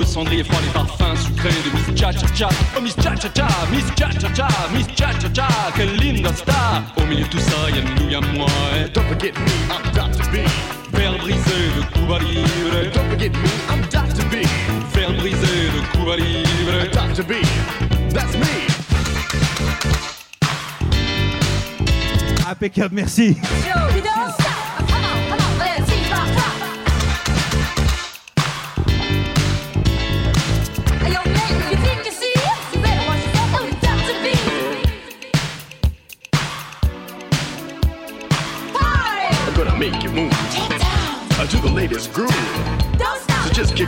Cendrier 0.08 0.42
froid, 0.44 0.60
les 0.64 0.72
parfums 0.72 1.16
sucrés 1.16 1.50
de 1.50 1.70
Miss 1.76 2.00
Cha 2.00 2.12
Cha 2.12 2.26
Cha. 2.34 2.48
Oh 2.76 2.80
Miss 2.80 2.94
Cha 2.96 3.14
Cha 3.14 3.28
Cha, 3.28 3.48
Miss 3.70 3.84
Cha 3.96 4.10
Cha 4.12 4.28
Cha, 4.34 4.48
Miss 4.72 4.86
Cha 4.96 5.12
Cha 5.12 5.28
Cha, 5.32 5.48
quelle 5.76 5.94
linda 5.96 6.32
star. 6.32 6.82
Au 6.96 7.06
milieu 7.06 7.24
de 7.24 7.28
tout 7.28 7.38
ça, 7.38 7.70
y'a 7.70 7.82
nous, 7.82 8.10
y'a 8.10 8.20
moi. 8.36 8.46
Et 8.76 8.88
Don't 8.88 9.04
forget 9.04 9.32
me, 9.32 9.52
I'm 9.70 9.82
Dr. 9.92 10.24
B. 10.32 10.36
verre 10.92 11.18
brisé 11.18 11.58
de 11.76 11.82
Cuba 11.92 12.18
Libre. 12.20 12.90
Don't 12.94 13.08
forget 13.10 13.30
me, 13.30 13.48
I'm 13.70 13.82
Dr. 13.90 14.24
B. 14.30 14.46
Verre 14.94 15.12
brisé 15.18 15.70
de 15.74 15.80
Cuba 15.92 16.16
Libre. 16.16 16.90
Dr. 16.92 17.24
B, 17.24 17.34
that's 18.12 18.34
me. 18.34 18.66
Impeccable, 22.50 22.94
merci. 22.94 23.36
Yo, 23.68 24.47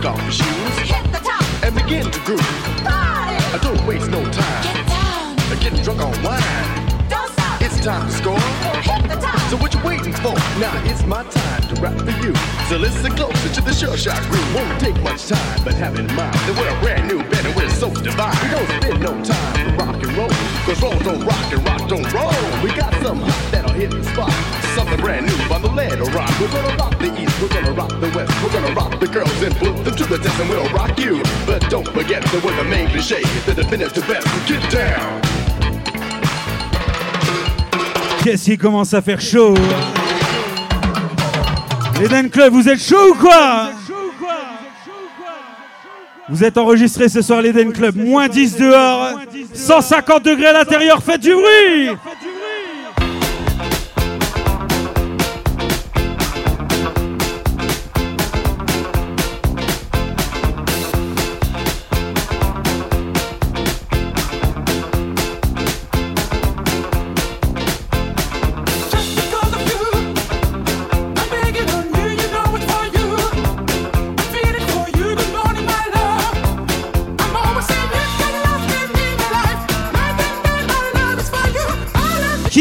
kick 0.00 0.10
off 0.10 0.22
your 0.22 0.32
shoes 0.32 0.78
Hit 0.88 1.04
the 1.12 1.18
top. 1.18 1.42
and 1.62 1.74
begin 1.74 2.10
to 2.10 2.20
groove. 2.20 2.40
Party. 2.84 3.36
Uh, 3.52 3.58
Don't 3.58 3.86
waste 3.86 4.10
no 4.10 4.22
time. 4.30 4.62
Get 4.64 4.86
down. 4.86 5.36
Uh, 5.38 5.56
Getting 5.60 5.82
drunk 5.82 6.00
on 6.00 6.22
wine. 6.22 7.08
Don't 7.08 7.30
stop. 7.32 7.60
It's 7.60 7.80
time 7.84 8.06
to 8.08 8.12
score. 8.14 8.40
Hit 8.80 9.02
the 9.08 9.16
top. 9.20 9.38
So 9.50 9.56
what 9.56 9.74
you 9.74 9.80
waiting 9.84 10.12
for? 10.14 10.34
Now 10.58 10.72
it's 10.84 11.04
my 11.04 11.22
time 11.24 11.62
to 11.68 11.80
rap 11.80 11.98
for 11.98 12.12
you. 12.24 12.34
So 12.68 12.76
listen 12.76 13.12
closer 13.12 13.48
to 13.54 13.60
the 13.60 13.72
sure 13.72 13.96
shot 13.96 14.22
groove. 14.30 14.54
Won't 14.54 14.80
take 14.80 15.00
much 15.02 15.26
time, 15.28 15.60
but 15.64 15.74
have 15.74 15.98
in 15.98 16.06
mind 16.14 16.34
that 16.34 16.56
we're 16.56 16.70
a 16.70 16.80
brand 16.80 17.08
new 17.08 17.18
band 17.28 17.46
and 17.46 17.56
we're 17.56 17.68
so 17.70 17.92
divine. 17.92 18.36
We 18.42 18.48
don't 18.50 18.70
spend 18.82 19.00
no 19.02 19.12
time 19.24 19.76
for 19.76 19.84
rock 19.84 20.02
and 20.02 20.12
roll. 20.16 20.30
Cause 20.64 20.82
roll 20.82 20.98
don't 21.00 21.24
rock 21.24 21.52
and 21.52 21.64
rock 21.66 21.88
don't 21.88 22.12
roll. 22.12 22.62
We 22.64 22.70
got 22.74 22.92
some 23.02 23.18
hot 23.20 23.52
that'll 23.52 23.72
hit 23.72 23.90
the 23.90 24.04
spot. 24.04 24.32
Something 24.74 25.00
brand 25.00 25.26
new 25.26 25.36
the 25.36 26.10
rock. 26.14 26.30
We're 26.40 26.48
gonna 26.48 26.76
rock 26.76 27.00
the. 27.00 27.10
Qu'est-ce 38.22 38.44
qui 38.44 38.58
commence 38.58 38.92
à 38.92 39.00
faire 39.00 39.20
chaud? 39.20 39.54
L'Eden 41.98 42.28
Club, 42.28 42.52
vous 42.52 42.68
êtes 42.68 42.80
chaud 42.80 43.12
ou 43.12 43.14
quoi? 43.14 43.70
Vous 46.28 46.44
êtes 46.44 46.58
enregistré 46.58 47.08
ce 47.08 47.22
soir 47.22 47.42
l'Eden 47.42 47.72
Club, 47.72 47.96
moins 47.96 48.28
10 48.28 48.56
dehors, 48.56 49.18
150 49.52 50.24
degrés 50.24 50.46
à 50.46 50.52
l'intérieur, 50.52 51.02
faites 51.02 51.22
du 51.22 51.32
bruit 51.32 51.88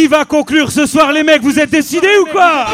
va 0.10 0.26
conclure 0.26 0.72
ce 0.72 0.86
soir 0.86 1.12
les 1.12 1.24
mecs 1.24 1.42
Vous 1.42 1.60
êtes 1.60 1.70
décidés 1.70 2.18
ou 2.22 2.26
quoi? 2.26 2.66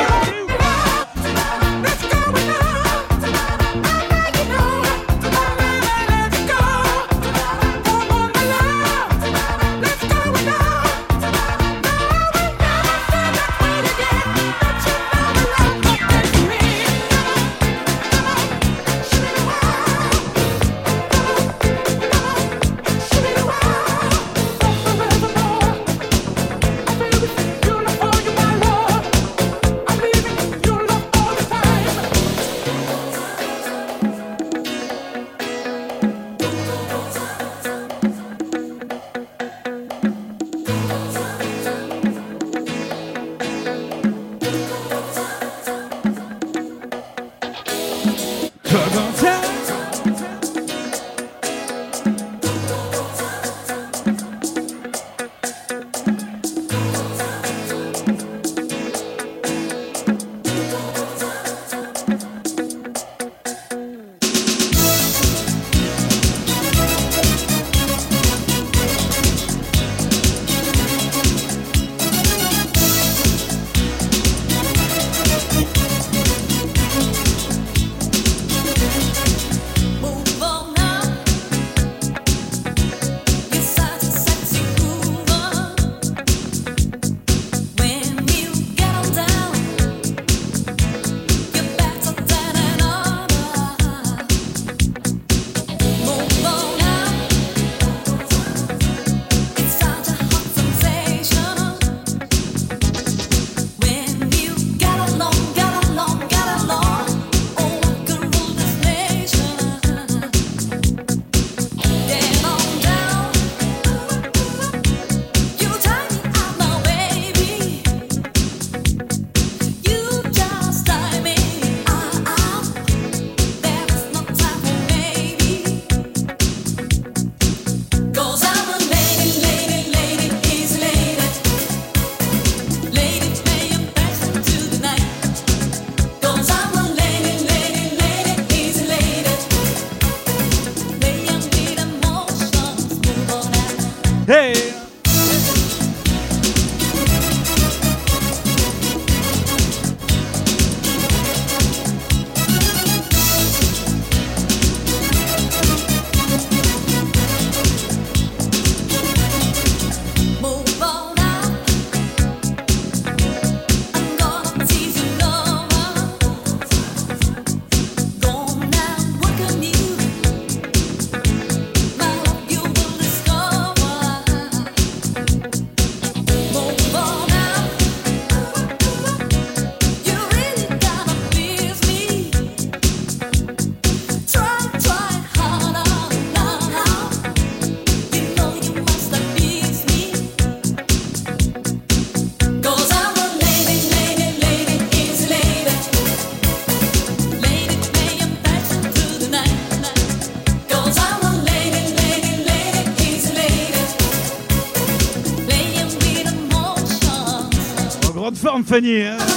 Forme 208.36 208.64
Fanny 208.64 209.02
hein 209.02 209.35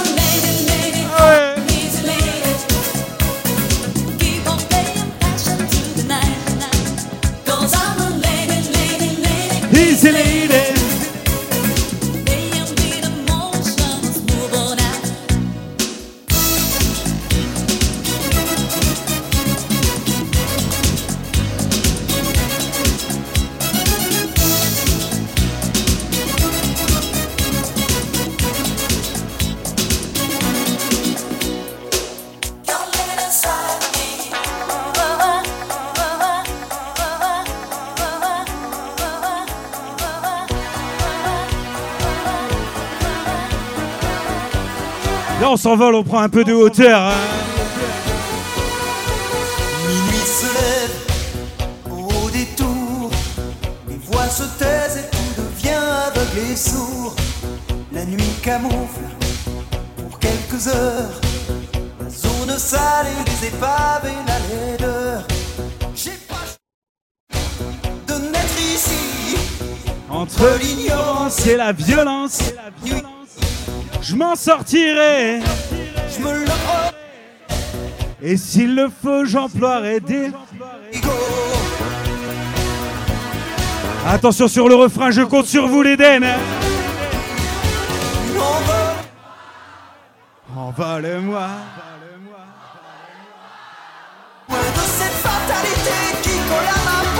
s'envole, 45.59 45.95
on 45.95 46.03
prend 46.03 46.19
un 46.21 46.29
peu 46.29 46.43
de 46.43 46.53
hauteur. 46.53 46.99
hein. 47.01 47.13
Minuit 49.87 50.25
se 50.25 50.45
lève 50.45 51.91
au 51.91 52.29
détour, 52.29 53.11
les 53.89 53.97
voix 54.09 54.27
se 54.27 54.43
taisent 54.57 54.97
et 54.97 55.09
tout 55.11 55.41
devient 55.41 55.83
aveugle 56.07 56.51
et 56.51 56.55
sourd. 56.55 57.15
La 57.91 58.05
nuit 58.05 58.35
camoufle 58.41 59.03
pour 59.97 60.17
quelques 60.19 60.67
heures 60.67 61.19
la 62.01 62.09
zone 62.09 62.57
sale 62.57 63.07
et 63.07 63.29
les 63.29 63.47
épaves 63.47 64.05
et 64.05 64.27
la 64.27 64.39
laideur. 64.71 65.23
J'ai 65.95 66.17
pas 66.29 66.35
de 68.07 68.13
naître 68.31 68.59
ici 68.59 69.35
Entre 70.09 70.57
l'ignorance 70.61 71.45
et 71.47 71.57
la 71.57 71.71
violence, 71.73 72.39
m'en 74.19 74.35
sortirai. 74.35 75.39
Je 76.13 76.19
me 76.21 76.39
le 76.39 76.45
prends 76.45 76.91
Et 78.21 78.35
s'il 78.35 78.75
le 78.75 78.89
faut, 78.89 79.23
j'emploierai 79.23 80.01
des. 80.01 80.31
Attention 84.05 84.47
sur 84.47 84.67
le 84.67 84.75
refrain, 84.75 85.11
je 85.11 85.21
compte 85.21 85.45
sur 85.45 85.67
vous, 85.67 85.81
l'Éden. 85.81 86.25
Envole-moi. 90.55 91.47
Loin 94.49 94.57
de 94.57 94.85
cette 94.99 95.17
fatalité 95.27 95.97
qui 96.23 96.29
colle 96.49 96.67
à 96.67 96.79
ma 96.85 96.99
peau. 97.15 97.18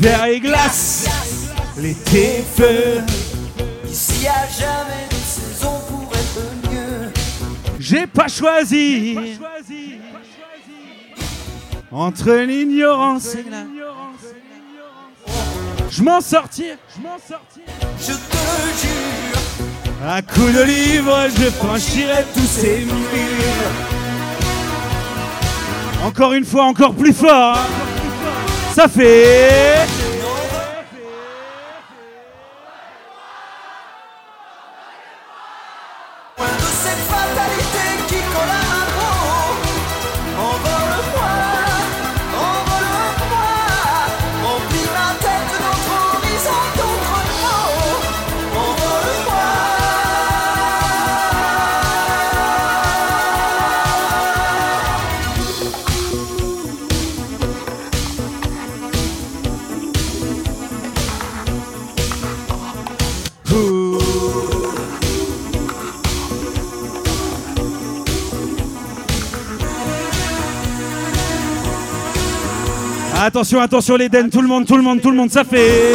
L'hiver 0.00 0.24
est 0.26 0.38
glace, 0.38 1.08
l'été 1.76 2.44
feu. 2.56 3.00
Ici 3.90 4.28
a 4.28 4.46
jamais 4.46 5.08
de 5.10 5.14
saison 5.16 5.72
pour 5.88 6.08
être 6.14 6.70
mieux. 6.70 7.10
J'ai 7.80 8.06
pas 8.06 8.28
choisi 8.28 9.18
entre 11.90 12.32
l'ignorance 12.32 13.34
et 13.34 13.44
la. 13.50 13.64
Je 15.90 16.02
m'en 16.04 16.20
sortirai. 16.20 16.76
Je 18.00 18.12
te 18.12 18.36
le 18.36 18.72
jure. 18.80 20.08
À 20.08 20.22
coup 20.22 20.48
de 20.48 20.62
livre, 20.62 21.26
je 21.36 21.50
franchirai 21.50 22.24
tous 22.34 22.46
ces 22.46 22.84
murs. 22.84 23.72
Encore 26.04 26.34
une 26.34 26.44
fois, 26.44 26.66
encore 26.66 26.94
plus 26.94 27.12
fort. 27.12 27.56
hein. 27.58 27.87
Ça 28.78 30.07
Attention, 73.28 73.60
attention, 73.60 73.96
l'Éden, 73.96 74.30
tout 74.30 74.40
le 74.40 74.48
monde, 74.48 74.64
tout 74.64 74.74
le 74.78 74.82
monde, 74.82 75.02
tout 75.02 75.10
le 75.10 75.16
monde, 75.16 75.30
ça 75.30 75.44
fait. 75.44 75.92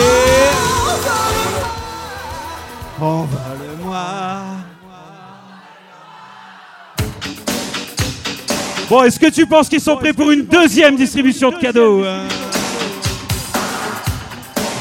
Envole-moi. 3.02 4.06
Bon, 8.88 9.02
est-ce 9.02 9.20
que 9.20 9.32
tu 9.32 9.48
penses 9.48 9.68
qu'ils 9.68 9.82
sont 9.82 9.98
prêts 9.98 10.14
pour 10.14 10.30
une 10.30 10.46
deuxième 10.46 10.96
distribution 10.96 11.50
de 11.50 11.56
cadeaux 11.58 12.04
hein 12.06 12.20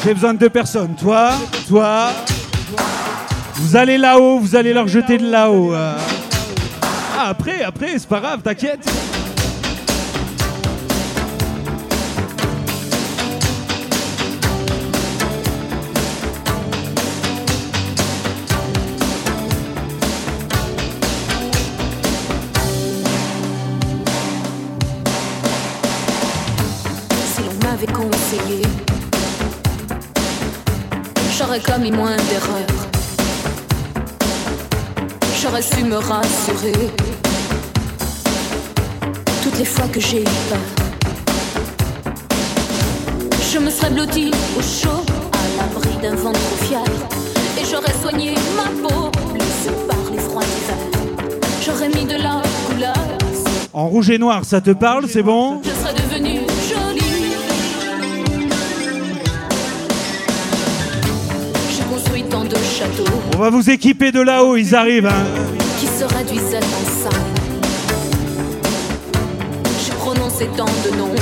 J'ai 0.05 0.12
besoin 0.12 0.34
de 0.34 0.38
deux 0.40 0.50
personnes. 0.50 0.94
Toi, 0.94 1.30
toi. 1.66 2.11
Vous 3.55 3.76
allez 3.76 3.96
là-haut, 3.96 4.38
vous 4.38 4.55
allez 4.55 4.74
leur 4.74 4.88
jeter 4.88 5.16
de 5.16 5.26
là-haut. 5.30 5.72
hein. 5.72 5.94
Ah, 7.18 7.28
après, 7.30 7.62
après, 7.62 7.92
c'est 7.96 8.07
pas 8.09 8.20
grave, 8.20 8.42
t'inquiète. 8.42 8.84
J'aurais 31.53 31.72
commis 31.72 31.90
moins 31.90 32.16
d'erreurs. 32.16 32.88
J'aurais 35.42 35.61
su 35.61 35.84
me 35.84 35.96
rassurer 35.96 36.72
toutes 39.42 39.59
les 39.59 39.64
fois 39.66 39.86
que 39.88 40.00
j'ai 40.00 40.22
eu 40.22 40.24
peur. 40.48 40.59
Je 43.53 43.59
me 43.59 43.70
serais 43.70 43.90
blottie 43.90 44.30
au 44.57 44.62
chaud, 44.62 45.05
à 45.32 45.62
l'abri 45.62 45.90
d'un 46.00 46.14
vent 46.14 46.32
trop 46.32 46.64
fier, 46.64 46.84
et 47.61 47.64
j'aurais 47.70 47.92
soigné 48.00 48.34
ma 48.57 48.88
peau, 48.88 49.11
blessée 49.34 49.76
par 49.86 50.11
les 50.11 50.20
froids 50.20 50.42
d'hiver. 50.42 51.38
J'aurais 51.66 51.88
mis 51.88 52.07
de 52.07 52.22
la 52.22 52.40
couleur, 52.66 52.94
En 53.74 53.88
rouge 53.88 54.09
et 54.09 54.18
noir, 54.18 54.46
ça 54.46 54.62
te 54.62 54.70
parle, 54.70 55.07
c'est 55.07 55.22
bon? 55.22 55.61
Je 55.62 55.68
serais 55.68 55.92
devenue 55.92 56.32
On 63.35 63.39
va 63.39 63.51
vous 63.51 63.70
équiper 63.70 64.12
de 64.12 64.20
là-haut, 64.20 64.57
ils 64.57 64.74
arrivent. 64.74 65.07
hein. 65.07 65.24
qui 65.80 65.87
se 65.87 66.05
réduisaient 66.05 66.59
en 66.59 67.11
ça. 67.11 67.16
J'ai 69.85 69.93
prononcé 69.93 70.49
tant 70.57 70.64
de 70.66 70.97
noms, 70.97 71.14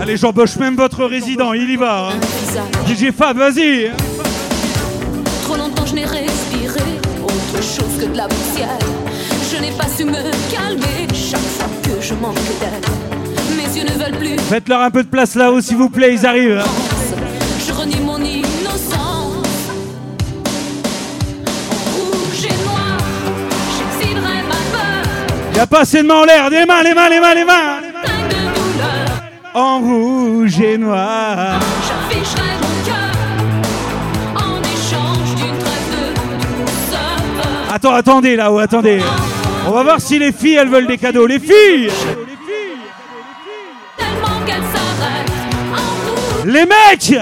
Allez, 0.00 0.16
j'embauche 0.16 0.56
même 0.56 0.74
votre 0.74 1.04
résident, 1.04 1.52
il 1.52 1.70
y 1.70 1.76
va. 1.76 2.08
hein. 2.08 2.62
DJ 2.88 3.10
Fab, 3.16 3.36
vas-y. 3.38 3.90
Trop 5.44 5.56
longtemps 5.56 5.86
je 5.86 5.94
n'ai 5.94 6.04
respiré 6.04 6.80
autre 7.22 7.62
chose 7.62 8.00
que 8.00 8.06
de 8.06 8.16
la 8.16 8.26
poussière. 8.26 8.78
Je 9.54 9.60
n'ai 9.60 9.70
pas 9.72 9.86
su 9.96 10.04
me 10.04 10.12
calmer 10.52 11.06
chaque 11.14 11.40
fois 11.40 11.68
que 11.84 12.00
je 12.00 12.14
manque 12.14 12.34
d'air. 12.60 12.80
Mes 13.56 13.78
yeux 13.78 13.84
ne 13.84 14.02
veulent 14.04 14.18
plus. 14.18 14.38
Faites-leur 14.48 14.80
un 14.80 14.90
peu 14.90 15.02
de 15.04 15.08
place 15.08 15.34
là-haut, 15.36 15.60
s'il 15.60 15.76
vous 15.76 15.90
plaît, 15.90 16.14
ils 16.14 16.26
arrivent. 16.26 16.58
hein. 16.64 16.81
A 25.62 25.66
pas 25.66 25.80
assez 25.82 26.02
de 26.02 26.08
mains 26.08 26.16
en 26.16 26.24
l'air, 26.24 26.50
des 26.50 26.66
mains, 26.66 26.82
les 26.82 26.92
mains, 26.92 27.08
les 27.08 27.20
mains, 27.20 27.34
les 27.34 27.44
mains. 27.44 27.78
En 29.54 29.78
rouge 29.78 30.60
et 30.60 30.76
noir. 30.76 31.60
j'afficherai 31.86 32.48
mon 32.60 32.84
cœur. 32.84 33.12
En 34.34 34.60
échange 34.60 35.34
d'une 35.36 35.58
trêve 35.58 35.88
de 35.92 36.62
douceur. 36.62 37.72
Attends, 37.72 37.94
attendez 37.94 38.34
là-haut, 38.34 38.58
attendez. 38.58 39.00
On 39.68 39.70
va 39.70 39.84
voir 39.84 40.00
si 40.00 40.18
les 40.18 40.32
filles, 40.32 40.56
elles 40.56 40.68
veulent 40.68 40.88
des 40.88 40.98
cadeaux. 40.98 41.26
Les 41.26 41.38
filles. 41.38 41.90
Les 46.44 46.66
mecs 46.66 47.20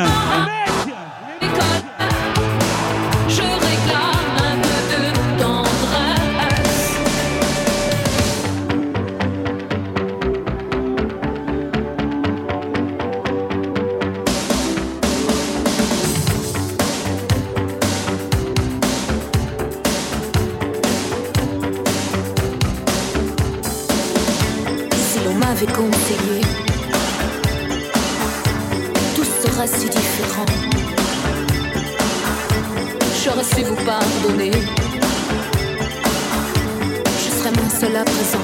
Je 37.18 37.30
serais 37.30 37.50
moins 37.50 37.70
seule 37.70 37.96
à 37.96 38.04
présent. 38.04 38.38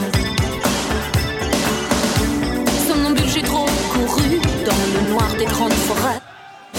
Somnambule, 2.89 3.29
j'ai 3.33 3.43
trop 3.43 3.67
couru 3.93 4.41
dans 4.65 4.83
le 4.95 5.11
noir 5.13 5.29
des 5.39 5.45
grandes 5.45 5.73
forêts. 5.73 6.21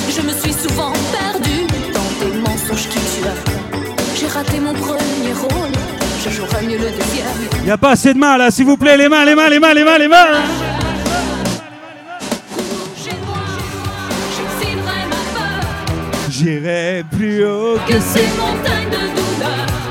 Je 0.09 0.21
me 0.21 0.33
suis 0.33 0.51
souvent 0.51 0.91
perdue 1.13 1.65
dans 1.93 2.25
des 2.25 2.37
mensonges 2.39 2.89
qui 2.89 2.99
tuent. 2.99 3.23
J'ai 4.19 4.27
raté 4.27 4.59
mon 4.59 4.73
premier 4.73 5.33
rôle. 5.39 5.71
Je 6.25 6.29
jouerai 6.29 6.65
mieux 6.65 6.77
le 6.77 6.89
deuxième. 6.89 7.65
Y 7.65 7.71
a 7.71 7.77
pas 7.77 7.91
assez 7.91 8.13
de 8.13 8.19
mains 8.19 8.37
là, 8.37 8.51
s'il 8.51 8.65
vous 8.65 8.75
plaît, 8.75 8.97
les 8.97 9.07
mains, 9.07 9.23
les 9.23 9.35
mains, 9.35 9.47
les 9.47 9.59
mains, 9.59 9.73
les 9.73 9.83
mains, 9.85 9.97
les 9.97 10.07
mains. 10.09 10.43
J'irai 16.39 17.03
plus 17.09 17.43
haut 17.43 17.79
que 17.87 17.99
ces 17.99 18.27
montagnes 18.37 18.91
de 18.91 19.07
douleur. 19.15 19.86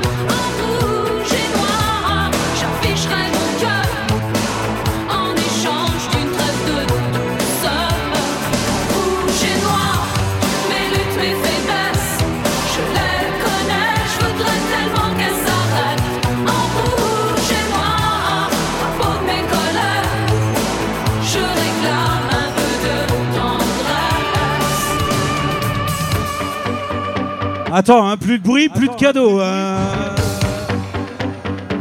Attends, 27.79 28.09
hein, 28.09 28.17
plus 28.17 28.39
de 28.39 28.43
bruit, 28.43 28.69
plus 28.69 28.87
de 28.87 28.95
cadeaux. 28.95 29.39
hein. 29.39 29.77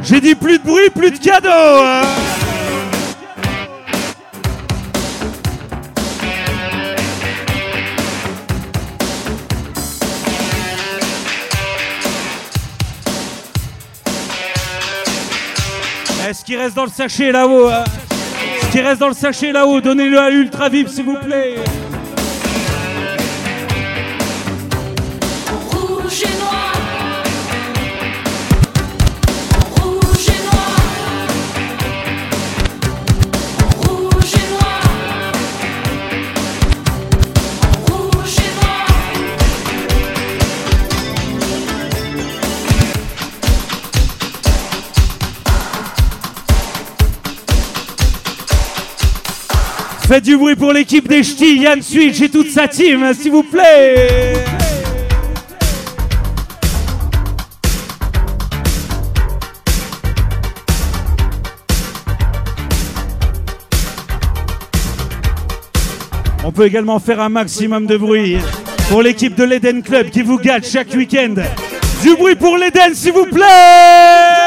J'ai 0.03 0.21
dit 0.21 0.35
plus 0.35 0.59
de 0.59 0.63
bruit, 0.63 0.91
plus 0.95 1.11
de 1.11 1.17
cadeaux. 1.17 1.49
hein. 1.49 2.03
Est-ce 16.29 16.45
qu'il 16.45 16.59
reste 16.59 16.77
dans 16.77 16.85
le 16.85 16.91
sachet 16.91 17.33
là-haut 17.33 17.69
hein 17.69 17.85
Ce 18.61 18.67
qui 18.71 18.81
reste 18.83 19.01
dans 19.01 19.09
le 19.09 19.15
sachet 19.15 19.51
là-haut, 19.51 19.81
donnez-le 19.81 20.19
à 20.21 20.31
Ultra 20.31 20.69
Vip 20.69 20.89
s'il 20.91 21.05
vous 21.07 21.17
plaît. 21.17 21.55
Du 50.23 50.39
bruit 50.39 50.57
pour 50.57 50.73
l'équipe 50.73 51.07
des 51.07 51.23
ch'tis, 51.23 51.59
Yann 51.59 51.83
Switch 51.83 52.23
et 52.23 52.31
toute 52.31 52.51
sa 52.51 52.67
team, 52.67 53.13
s'il 53.13 53.33
vous 53.33 53.43
plaît. 53.43 54.33
On 66.45 66.51
peut 66.51 66.65
également 66.65 66.99
faire 66.99 67.21
un 67.21 67.29
maximum 67.29 67.87
de 67.87 67.99
bruit 67.99 68.39
pour 68.89 69.03
l'équipe 69.03 69.35
de 69.35 69.45
l'Eden 69.45 69.83
Club 69.83 70.09
qui 70.09 70.23
vous 70.23 70.39
gâte 70.39 70.67
chaque 70.67 70.95
week-end. 70.95 71.35
Du 72.03 72.15
bruit 72.17 72.37
pour 72.37 72.57
l'Eden, 72.57 72.95
s'il 72.95 73.13
vous 73.13 73.27
plaît. 73.27 74.46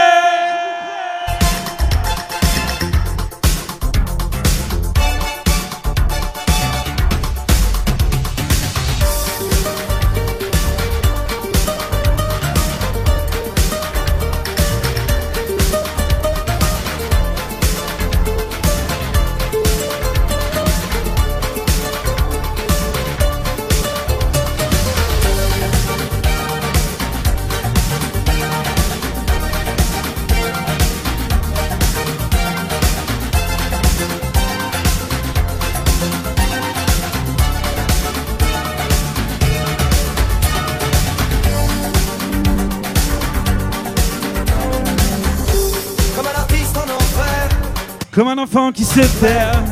Qui 48.79 48.85
se 48.85 49.01
perd. 49.19 49.65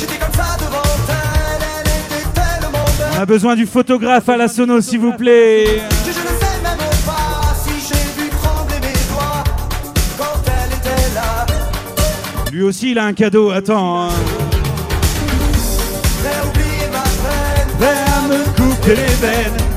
j'étais 0.00 0.16
comme 0.16 0.32
ça 0.34 0.56
devant 0.58 0.82
elle, 1.08 1.62
elle 1.76 1.86
était 1.86 2.28
tellement 2.34 2.84
belle. 2.98 3.06
On 3.16 3.22
a 3.22 3.26
besoin 3.26 3.54
du 3.54 3.66
photographe 3.66 4.28
à 4.28 4.36
la 4.36 4.48
sono, 4.48 4.80
s'il 4.80 4.98
vous 4.98 5.12
plaît. 5.12 5.64
Je 6.04 6.08
ne 6.08 6.14
sais 6.14 6.58
même 6.64 6.76
pas 7.06 7.54
si 7.64 7.70
j'ai 7.88 8.20
vu 8.20 8.28
trembler 8.30 8.80
mes 8.80 9.14
doigts 9.14 9.44
quand 10.18 10.40
elle 10.46 10.76
était 10.76 11.14
là. 11.14 11.46
Lui 12.50 12.62
aussi, 12.64 12.90
il 12.90 12.98
a 12.98 13.04
un 13.04 13.12
cadeau. 13.12 13.52
Attends. 13.52 14.08
hein. 14.08 14.08
Oublier 16.48 16.88
ma 16.90 17.04
peine, 17.78 18.28
me 18.28 18.44
couper 18.56 18.96
les 18.96 19.26
veines. 19.26 19.67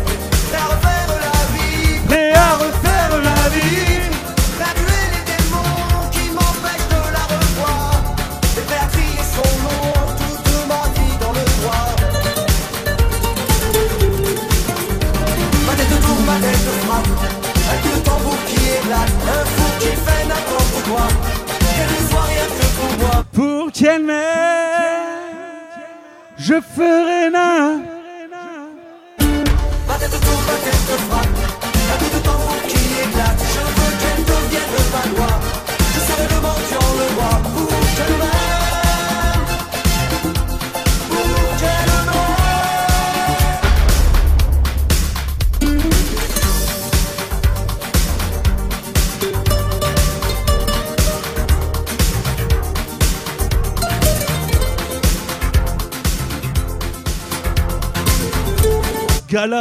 Je 26.41 26.59
ferai 26.75 26.90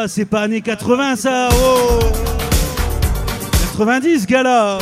C'est 0.08 0.24
pas 0.24 0.42
années 0.42 0.60
80 0.60 1.16
ça. 1.16 1.48
Oh 1.52 1.98
90 3.78 4.26
Gala. 4.26 4.78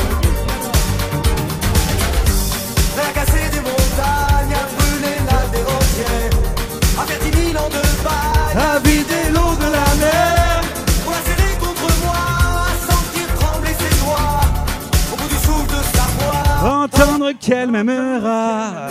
Prêt 2.95 3.07
à 3.09 3.13
casser 3.13 3.51
des 3.53 3.61
montagnes, 3.61 4.55
à 4.55 4.65
brûler 4.77 5.17
la 5.27 5.41
terre 5.53 5.69
entière, 5.69 6.33
à 7.01 7.07
faire 7.07 7.19
dix 7.21 7.37
mille 7.39 7.57
ans 7.59 7.69
de 7.69 7.83
bail, 8.05 8.57
À 8.57 8.79
vider 8.81 9.31
l'eau 9.33 9.55
de 9.57 9.65
la 9.65 9.89
mer. 10.01 10.63
la 11.07 11.21
serrer 11.27 11.55
contre 11.59 11.89
moi, 12.05 12.23
à 12.65 12.93
sentir 12.93 13.27
trembler 13.39 13.75
ses 13.79 13.95
doigts, 14.01 14.41
au 15.13 15.17
bout 15.17 15.29
du 15.29 15.35
souffle 15.37 15.69
de 15.69 15.83
sa 15.97 16.07
voix. 16.19 16.85
Entendre 16.85 17.33
qu'elle 17.41 17.71
m'aimera. 17.71 18.88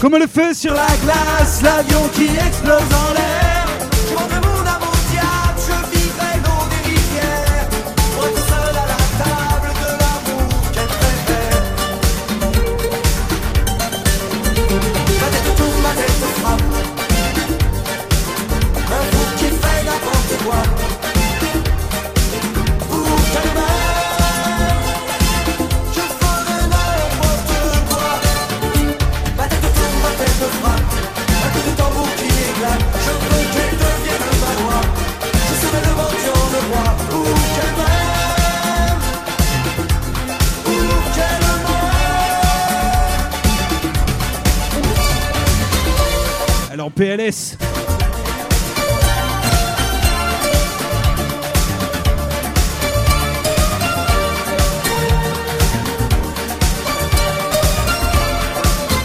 Comme 0.00 0.16
le 0.16 0.26
feu 0.26 0.52
sur 0.52 0.74
la 0.74 0.86
glace, 1.02 1.62
l'avion 1.62 2.08
qui 2.12 2.26
explose 2.26 2.80
en 2.80 3.14
l'air. 3.14 3.35
PLS. 46.96 47.58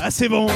Ah, 0.01 0.09
c'est 0.09 0.29
bon. 0.29 0.47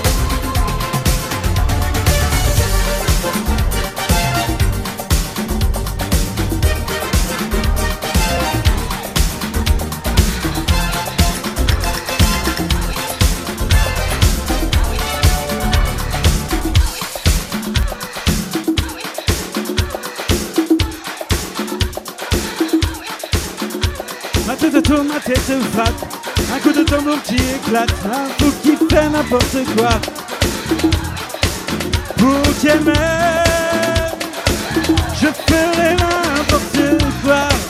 Un 25.77 26.59
coup 26.59 26.71
de 26.71 26.83
tambour 26.83 27.21
qui 27.23 27.35
éclate. 27.35 27.89
Un 28.05 28.29
qui 28.63 28.77
fait 28.89 29.09
n'importe 29.09 29.57
quoi. 29.75 29.89
Pour 32.17 32.41
m'aime, 32.79 32.93
je 35.13 35.27
ferai 35.27 35.95
n'importe 35.95 37.03
quoi. 37.23 37.64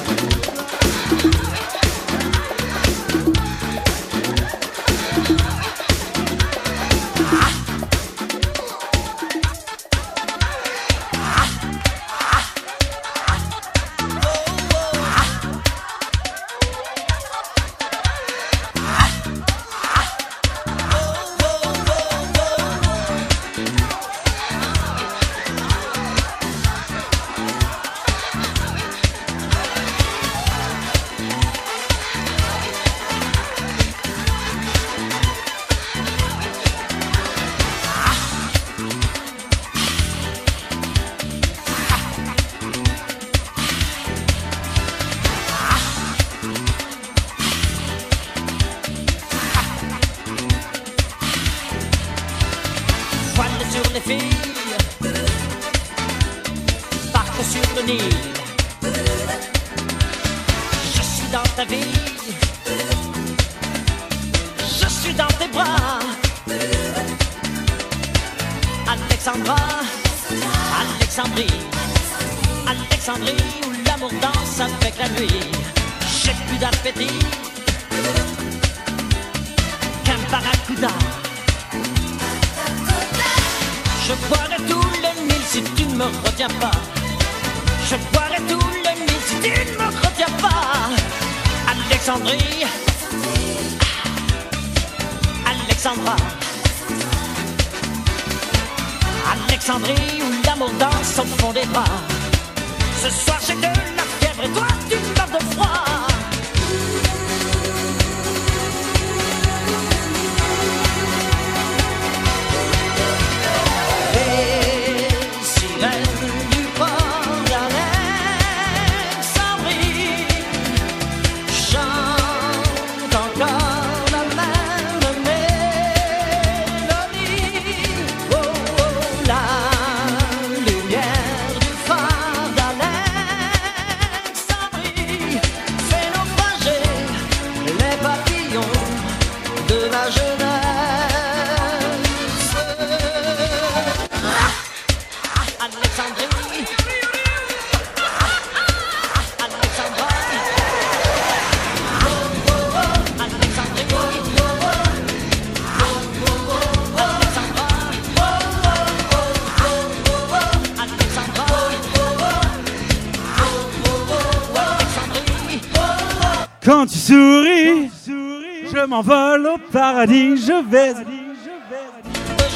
Je 168.86 168.90
m'envole 168.90 169.48
au 169.48 169.58
paradis, 169.72 170.38
je 170.38 170.64
vais. 170.70 170.94
de 170.94 171.00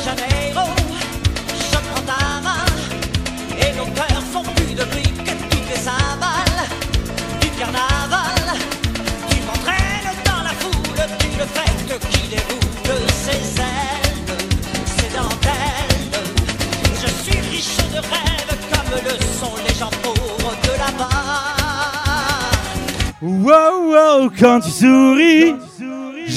Janeiro, 0.05 0.67
je 1.71 1.77
prends 1.87 2.05
ta 2.05 2.21
main 2.45 2.65
et 3.57 3.71
nos 3.75 3.89
cœurs 3.95 4.23
font 4.31 4.43
plus 4.43 4.75
de 4.75 4.83
bruit 4.91 5.11
que 5.25 5.31
toutes 5.49 5.69
les 5.71 5.81
cymbales 5.89 6.67
du 7.41 7.49
carnaval. 7.59 8.45
Tu 9.29 9.37
m'entraînes 9.47 10.13
dans 10.23 10.43
la 10.43 10.53
foule 10.61 11.01
d'une 11.19 11.45
fête 11.55 11.99
qui 12.11 12.27
déroule 12.27 13.09
ses 13.25 13.43
ailes, 13.61 14.37
ses 14.85 15.09
dentelles. 15.17 16.11
Je 17.01 17.07
suis 17.23 17.39
riche 17.49 17.77
de 17.91 18.01
rêves 18.13 18.55
comme 18.71 18.91
le 19.03 19.15
sont 19.39 19.55
les 19.67 19.73
gens 19.73 19.93
pauvres 20.03 20.55
de 20.61 20.73
là-bas. 20.77 21.49
Wow, 23.21 23.91
wow, 23.91 24.29
quand 24.39 24.59
tu 24.61 24.69
souris, 24.69 25.08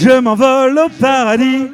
je 0.03 0.21
m'envole 0.21 0.79
au 0.79 0.89
paradis. 0.89 1.69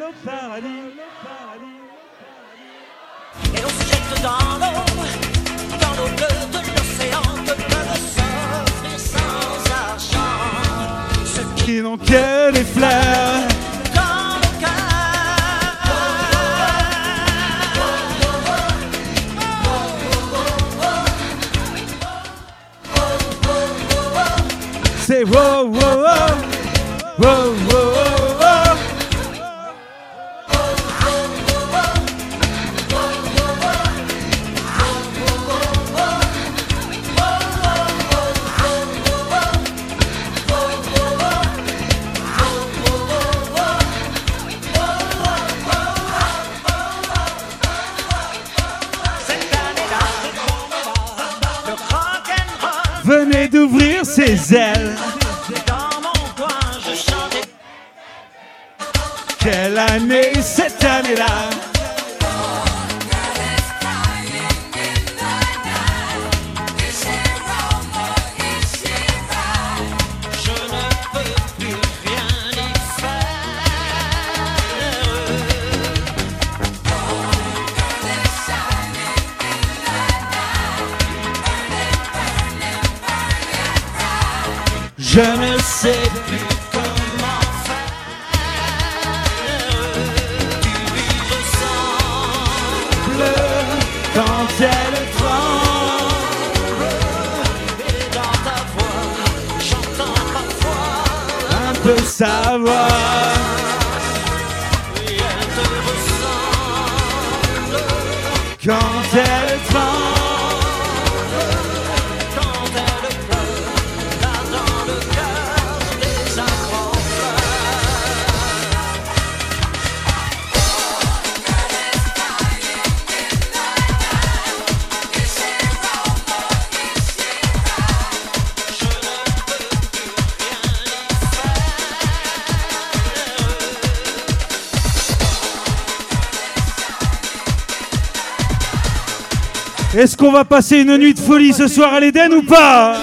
Est-ce 139.98 140.16
qu'on 140.16 140.30
va 140.30 140.44
passer 140.44 140.78
une 140.78 140.96
nuit 140.96 141.12
de 141.12 141.18
folie 141.18 141.52
ce 141.52 141.66
soir 141.66 141.92
à 141.92 141.98
l'Éden 141.98 142.32
ou 142.32 142.42
pas 142.42 142.94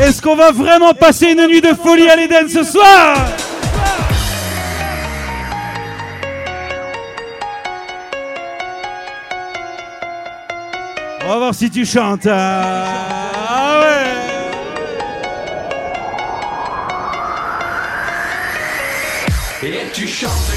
Est-ce 0.00 0.20
qu'on 0.20 0.34
va 0.34 0.50
vraiment 0.50 0.92
passer 0.92 1.30
une 1.30 1.46
nuit 1.46 1.60
de 1.60 1.72
folie 1.72 2.08
à 2.08 2.16
l'Éden 2.16 2.48
ce 2.48 2.64
soir 2.64 3.16
On 11.24 11.28
va 11.28 11.38
voir 11.38 11.54
si 11.54 11.70
tu 11.70 11.86
chantes. 11.86 12.26
Ah 12.26 13.66
Et 19.62 19.90
tu 19.92 20.06
chantes, 20.06 20.55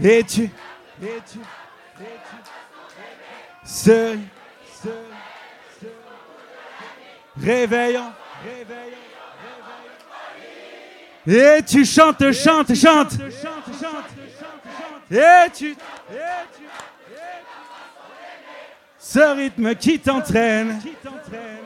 Et 0.00 0.22
tu, 0.22 0.44
et 0.44 0.50
tu, 1.00 1.02
et 1.02 1.20
tu, 1.28 1.38
seul, 3.64 4.20
seul, 4.80 4.92
seul, 5.80 5.90
réveillant, 7.36 8.12
réveillant, 8.44 8.94
réveillant. 11.26 11.58
Et 11.58 11.62
tu 11.64 11.84
chantes, 11.84 12.30
chantes, 12.30 12.74
chantes, 12.76 13.14
et 15.10 15.50
tu, 15.52 15.70
et 15.70 15.76
tu, 16.56 16.62
ce 19.00 19.36
rythme 19.36 19.74
qui 19.74 19.98
t'entraîne, 19.98 20.78
qui 20.80 20.94
t'entraîne. 21.02 21.57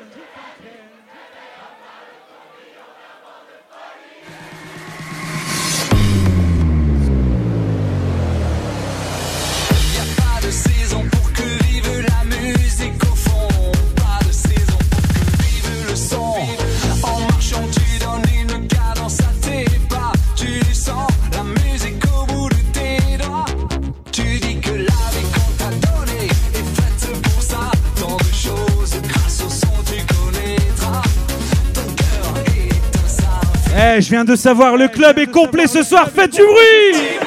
Eh, 33.85 34.01
je 34.01 34.11
viens 34.11 34.25
de 34.25 34.37
savoir, 34.37 34.77
le 34.77 34.87
club 34.87 35.19
est 35.19 35.27
complet 35.27 35.67
ce 35.67 35.83
soir, 35.83 36.09
faites 36.09 36.33
du 36.33 36.43
bruit. 36.43 37.19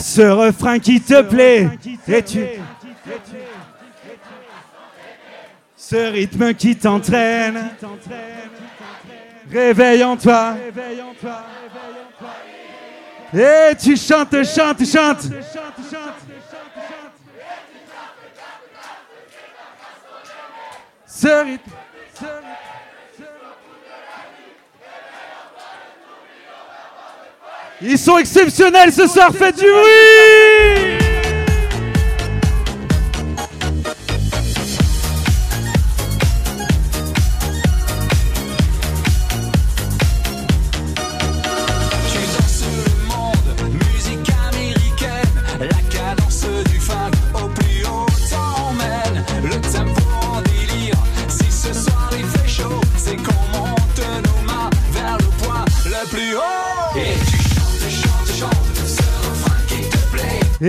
Ce 0.00 0.22
refrain 0.22 0.80
qui 0.80 1.00
te 1.00 1.22
plaît, 1.22 1.68
et 2.08 2.22
tu... 2.22 2.44
Ce 5.76 5.94
rythme 5.94 6.52
qui 6.54 6.76
t'entraîne, 6.76 7.70
réveille 9.52 10.02
en 10.02 10.16
toi. 10.16 10.56
Et 13.32 13.76
tu 13.80 13.96
chantes, 13.96 14.44
chantes, 14.44 14.84
chantes. 14.84 15.26
Ce 21.06 21.44
rythme. 21.44 21.70
Ils 27.82 27.98
sont 27.98 28.18
exceptionnels 28.18 28.92
ce 28.92 29.06
soir, 29.06 29.30
faites 29.32 29.58
du 29.58 29.64
bruit 29.64 30.99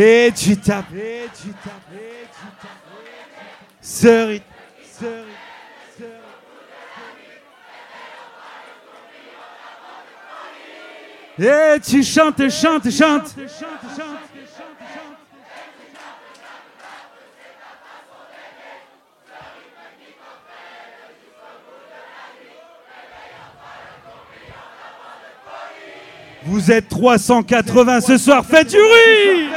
et 0.02 0.32
tu 0.32 0.58
tapes, 0.58 0.94
et 0.96 1.30
tu 1.40 1.50
tapes, 1.50 1.94
et 1.94 2.26
tu 2.26 2.46
tapes. 2.60 2.70
Ce 3.82 4.08
rythme, 4.08 4.46
ce 5.00 5.06
rythme, 5.06 5.28
ce 5.98 6.04
rythme. 11.38 11.76
Et 11.78 11.80
tu 11.80 12.04
chantes, 12.04 12.50
chantes, 12.50 12.90
chantes. 12.92 13.36
Vous 26.44 26.72
êtes 26.72 26.90
380 26.90 28.02
ce 28.02 28.18
soir, 28.18 28.44
faites 28.44 28.70
du 28.70 28.78
riz 28.78 29.50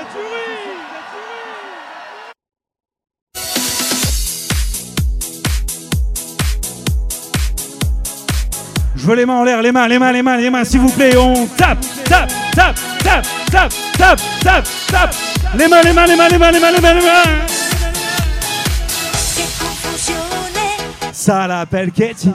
Je 9.05 9.09
veux 9.11 9.17
les 9.17 9.27
mains 9.27 9.35
en 9.35 9.45
l'air, 9.45 9.61
les 9.61 9.71
mains, 9.71 9.87
les 9.87 9.99
mains, 9.99 10.13
les 10.13 10.23
mains, 10.23 10.39
les 10.39 10.49
mains, 10.49 10.65
s'il 10.65 10.81
vous 10.81 10.91
plaît. 10.91 11.15
On 11.19 11.47
tape, 11.47 11.77
tape, 12.07 12.33
tape, 12.55 12.75
tape, 13.05 13.27
tape, 13.53 13.73
tape, 13.99 14.21
tape, 14.43 14.65
tape. 14.91 15.15
Les 15.59 15.69
mains, 15.69 15.83
les 15.83 15.93
mains, 15.93 16.07
les 16.07 16.17
mains, 16.17 16.29
les 16.31 16.39
mains, 16.39 16.51
les 16.51 16.59
mains, 16.59 16.71
les 16.71 16.81
mains, 16.81 16.95
les 16.95 17.01
mains. 17.03 17.47
Ça 21.13 21.47
l'appelle 21.47 21.93
Katie. 21.93 22.33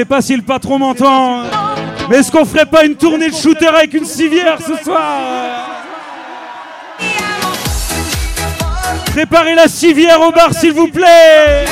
sais 0.00 0.06
pas 0.06 0.22
si 0.22 0.34
le 0.34 0.40
patron 0.40 0.78
m'entend, 0.78 1.42
hein. 1.42 1.46
mais 2.08 2.16
est-ce 2.16 2.32
qu'on 2.32 2.46
ferait 2.46 2.64
pas 2.64 2.86
une 2.86 2.94
tournée 2.94 3.28
de 3.28 3.34
shooter 3.34 3.66
avec 3.66 3.92
une 3.92 4.06
civière 4.06 4.56
ce 4.58 4.82
soir 4.82 4.98
hein. 4.98 5.70
Préparez 9.12 9.54
la 9.54 9.68
civière 9.68 10.22
au 10.22 10.30
bar, 10.30 10.54
s'il 10.54 10.72
vous 10.72 10.88
plaît. 10.88 11.66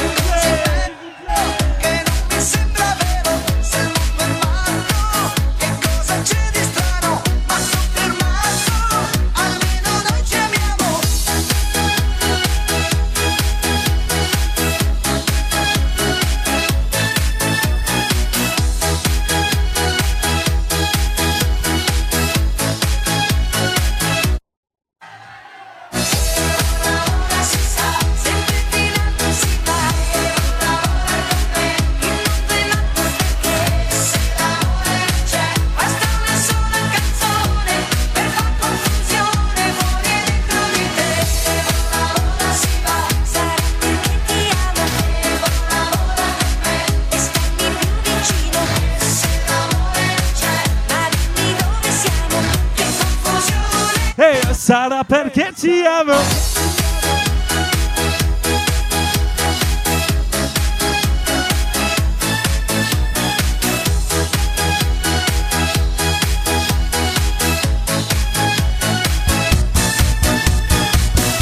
Hein, 54.81 55.05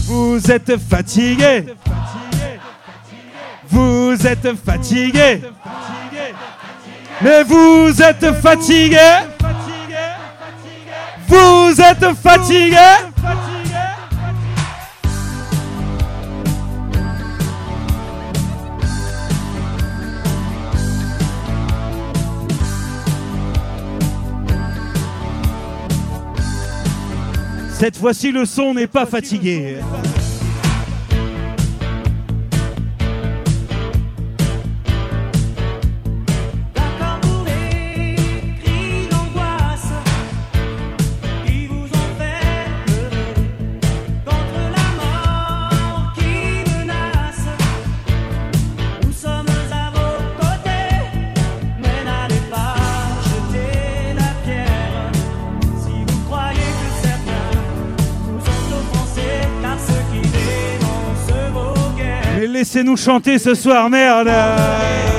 vous 0.07 0.51
êtes 0.51 0.79
fatigué. 0.79 1.65
Vous 3.69 4.27
êtes 4.27 4.57
fatigué. 4.65 5.43
Mais 7.21 7.43
vous 7.43 8.03
êtes 8.03 8.33
fatigué. 8.41 8.97
Vous 11.29 11.81
êtes 11.81 12.15
fatigué. 12.23 13.06
Cette 27.79 27.99
fois-ci, 27.99 28.33
le 28.33 28.47
son 28.47 28.73
n'est 28.73 28.87
pas 28.87 29.05
fatigué. 29.05 29.77
laissez-nous 62.77 62.97
chanter 62.97 63.39
ce 63.39 63.55
soir, 63.55 63.89
merde. 63.89 65.16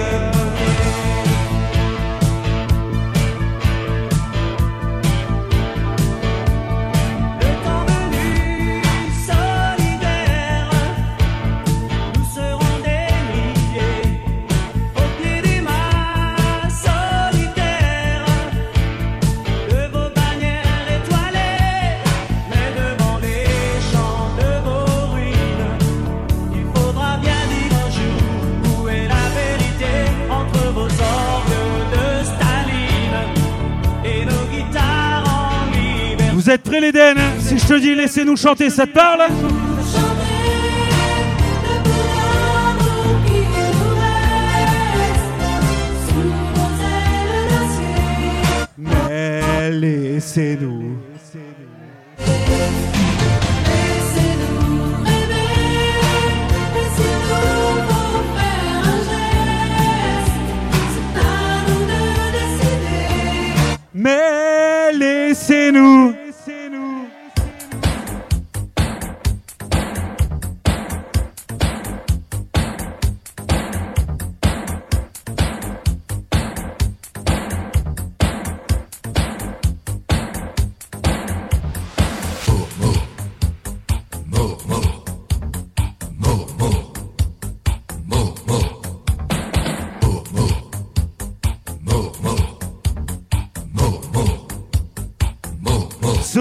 te 37.77 37.81
dis, 37.81 37.95
laissez-nous 37.95 38.35
chanter, 38.35 38.69
cette 38.69 38.93
te 38.93 38.93
parle 38.93 39.27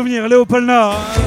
souvenir, 0.07 0.29
Léopold 0.29 0.65
Nord. 0.65 1.26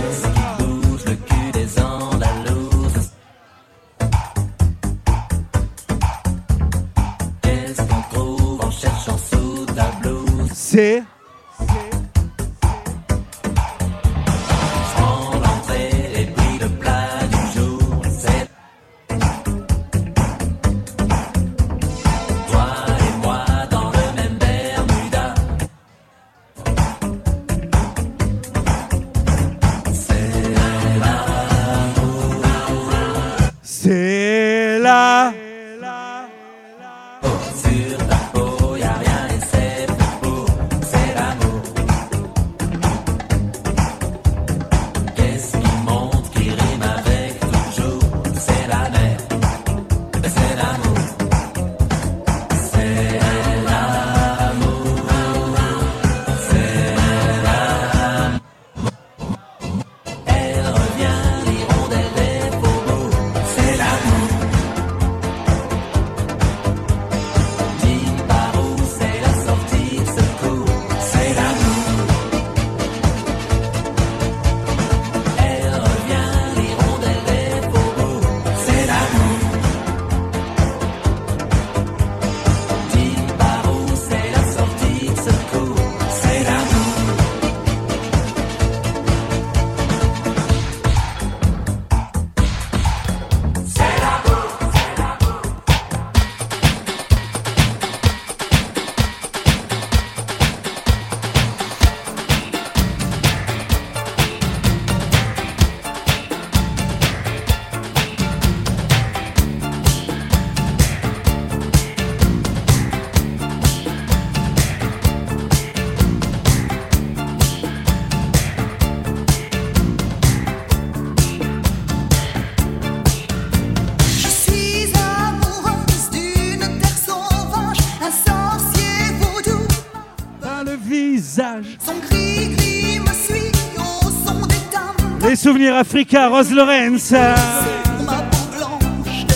Souvenir 135.49 135.73
Africa, 135.77 136.27
Rose 136.27 136.51
Lawrence, 136.53 137.11
ma 137.11 138.21
peau 138.29 138.45
blanche 138.55 139.25
de. 139.25 139.33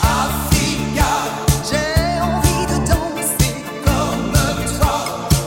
Africa, 0.00 1.10
j'ai 1.68 2.18
envie 2.22 2.64
de 2.72 2.78
danser 2.88 3.56
comme 3.84 4.32
toi, 4.78 4.96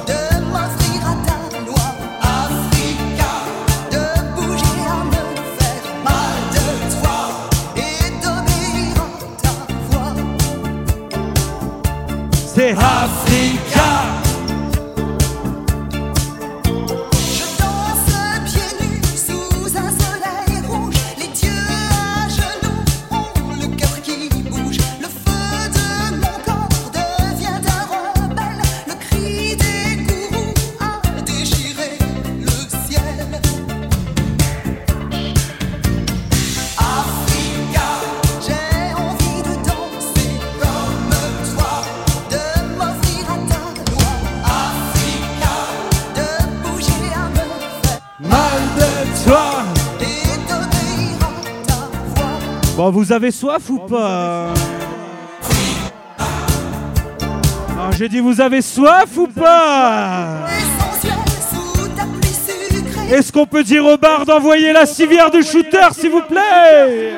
de 0.06 0.20
m'offrir 0.52 1.00
à 1.02 1.16
ta 1.26 1.38
loi. 1.66 1.88
Africa, 2.22 3.32
de 3.90 4.04
bouger 4.36 4.84
à 4.86 5.02
me 5.04 5.24
faire 5.58 5.88
mal 6.04 6.38
de 6.54 6.66
toi 7.02 7.20
et 7.76 8.06
d'obéir 8.22 8.98
ta 9.42 9.54
voix. 9.90 10.14
C'est 12.54 12.74
Africa. 12.74 14.15
Vous 52.92 53.12
avez 53.12 53.32
soif 53.32 53.70
ou 53.70 53.80
pas 53.80 54.54
ah, 57.78 57.90
j'ai 57.98 58.10
dit 58.10 58.20
vous 58.20 58.42
avez 58.42 58.62
soif 58.62 59.18
ou 59.18 59.28
pas 59.28 60.48
Est-ce 63.12 63.32
qu'on 63.32 63.46
peut 63.46 63.64
dire 63.64 63.86
au 63.86 63.98
bar 63.98 64.26
d'envoyer 64.26 64.74
la 64.74 64.86
civière 64.86 65.30
du 65.30 65.44
shooter, 65.44 65.88
s'il 65.94 66.10
vous 66.10 66.22
plaît? 66.22 67.14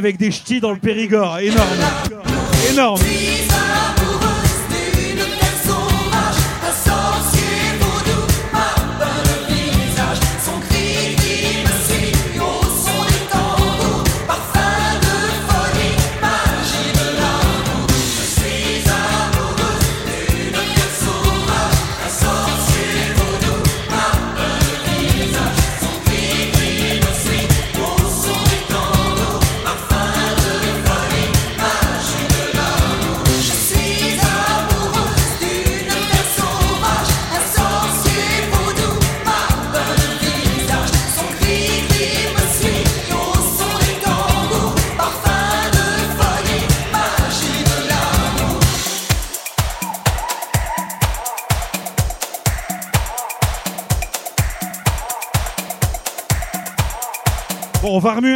avec 0.00 0.16
des 0.16 0.30
ch'tis 0.30 0.60
dans 0.60 0.72
le 0.72 0.78
Périgord. 0.78 1.38
Énorme. 1.40 1.68
Énorme. 2.70 3.00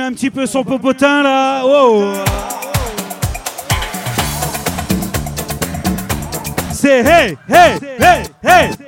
un 0.05 0.12
petit 0.12 0.31
peu 0.31 0.44
son 0.44 0.62
popotin 0.64 1.22
là. 1.22 1.64
Wow. 1.64 2.12
C'est 6.72 7.01
hey, 7.01 7.39
hey, 7.48 7.78
hey, 7.98 8.22
hey. 8.43 8.84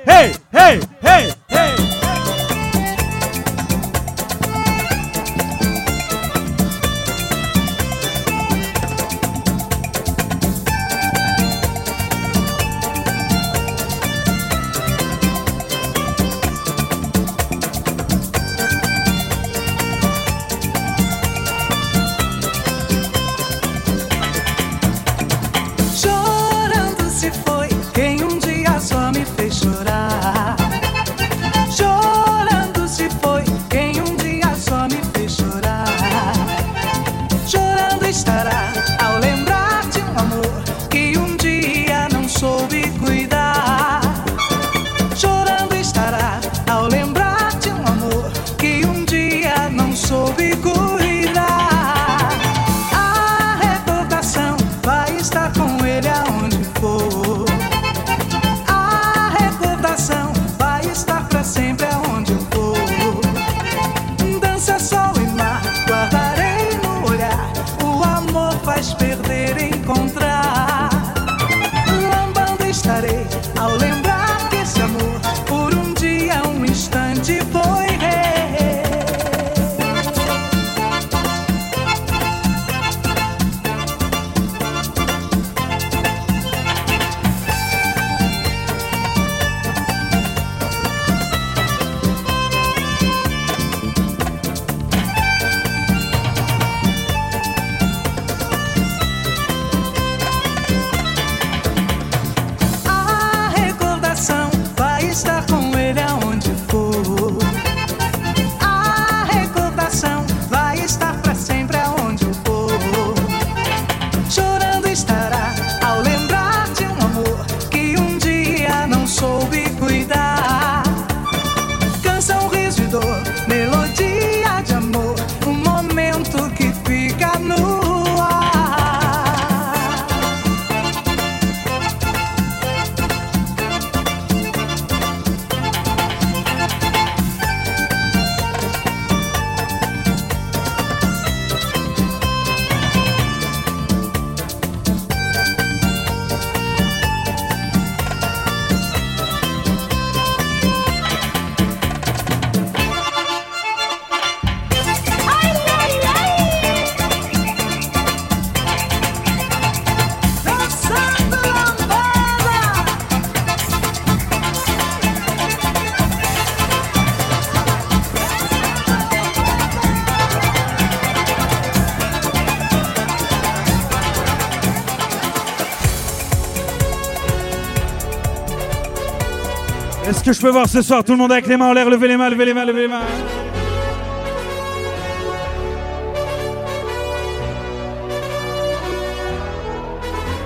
que 180.27 180.33
je 180.33 180.41
peux 180.41 180.49
voir 180.49 180.67
ce 180.67 180.81
soir 180.81 181.05
Tout 181.05 181.13
le 181.13 181.17
monde 181.17 181.31
avec 181.31 181.47
les 181.47 181.55
mains 181.55 181.67
en 181.67 181.73
l'air, 181.73 181.89
levez 181.89 182.09
les 182.09 182.17
mains, 182.17 182.29
levez 182.29 182.45
les 182.45 182.53
mains, 182.53 182.65
levez 182.65 182.81
les 182.81 182.87
mains. 182.89 183.01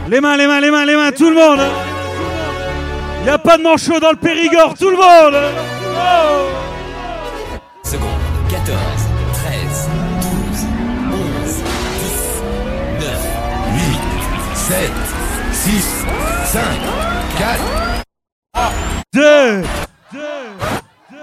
Les 0.08 0.22
mains, 0.22 0.38
les 0.38 0.45
mains, 0.45 0.60
les 0.60 0.70
mains, 0.70 0.86
les 0.86 0.95
mains, 0.95 1.12
tout 1.12 1.30
le 1.30 1.36
monde. 1.36 1.62
Il 3.22 3.24
n'y 3.24 3.30
a 3.30 3.40
pas 3.40 3.58
de 3.58 3.64
manchot 3.64 3.99
dans 3.99 4.12
le 4.12 4.18
Périgord, 4.18 4.76
tout 4.78 4.90
le 4.90 4.98
monde. 4.98 5.41
Seconde, 7.84 8.08
14, 8.49 8.78
13, 9.34 9.90
12, 10.22 10.66
11, 11.12 11.64
10, 12.02 12.99
9, 12.99 13.18
8, 13.74 14.58
7, 14.58 14.91
6, 15.53 16.06
5, 16.45 16.62
4. 17.40 17.81
둘, 19.13 19.65
둘, 20.09 20.57
둘. 21.09 21.21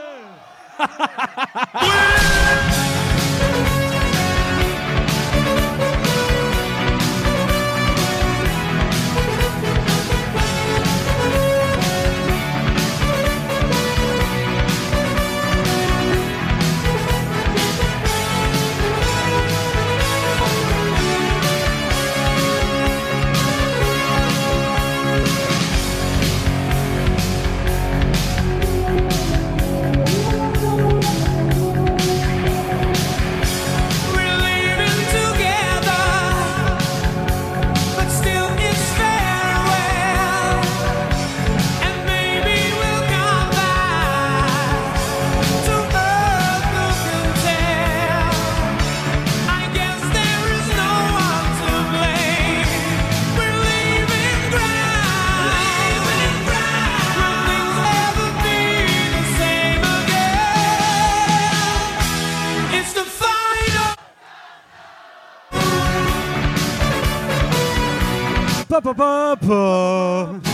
pa 68.81 68.95
pa 68.95 68.95
pa 68.95 70.39
pa. 70.43 70.48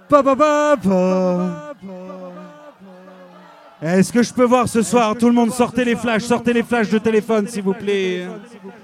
Pa 0.08 0.22
pa 0.22 0.36
pa 0.36 0.78
pa. 0.84 1.74
Est-ce 3.82 4.14
que 4.14 4.22
je 4.22 4.32
peux 4.32 4.44
voir 4.44 4.70
ce 4.70 4.84
soir? 4.84 5.16
Tout 5.18 5.26
le 5.26 5.34
monde 5.34 5.52
sortez 5.52 5.84
les 5.84 5.96
flashs, 5.96 6.22
sortez 6.22 6.54
les 6.54 6.62
flashs 6.62 6.90
de 6.90 7.00
téléphone 7.00 7.48
s'il 7.48 7.64
vous 7.64 7.74
plaît. 7.74 8.28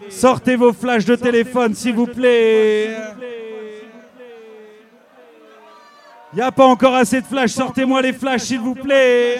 Sortez 0.09 0.55
vos 0.55 0.73
flashs 0.73 1.05
de 1.05 1.15
téléphone 1.15 1.75
s'il 1.75 1.93
vous 1.93 2.07
plaît. 2.07 2.97
Il 6.33 6.35
n'y 6.35 6.41
a 6.41 6.51
pas 6.51 6.65
encore 6.65 6.95
assez 6.95 7.21
de 7.21 7.25
flashs, 7.25 7.51
sortez-moi 7.51 8.01
les 8.01 8.13
flashs 8.13 8.43
s'il 8.43 8.59
vous 8.59 8.75
plaît. 8.75 9.39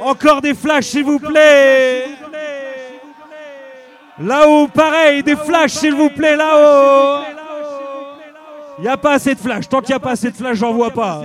Encore 0.00 0.40
des 0.40 0.54
flashs 0.54 0.86
s'il 0.86 1.04
vous 1.04 1.18
plaît. 1.18 2.04
Là-haut, 4.18 4.68
pareil, 4.68 5.22
des 5.22 5.36
flashs 5.36 5.72
s'il 5.72 5.94
vous 5.94 6.10
plaît, 6.10 6.36
là-haut. 6.36 7.22
Il 8.78 8.82
n'y 8.84 8.88
a 8.88 8.96
pas 8.96 9.12
assez 9.12 9.34
de 9.34 9.38
flashs. 9.38 9.68
Tant 9.68 9.80
qu'il 9.80 9.90
n'y 9.90 9.96
a 9.96 10.00
pas 10.00 10.12
assez 10.12 10.30
de 10.30 10.36
flashs, 10.36 10.56
j'en 10.56 10.72
vois 10.72 10.90
pas. 10.90 11.22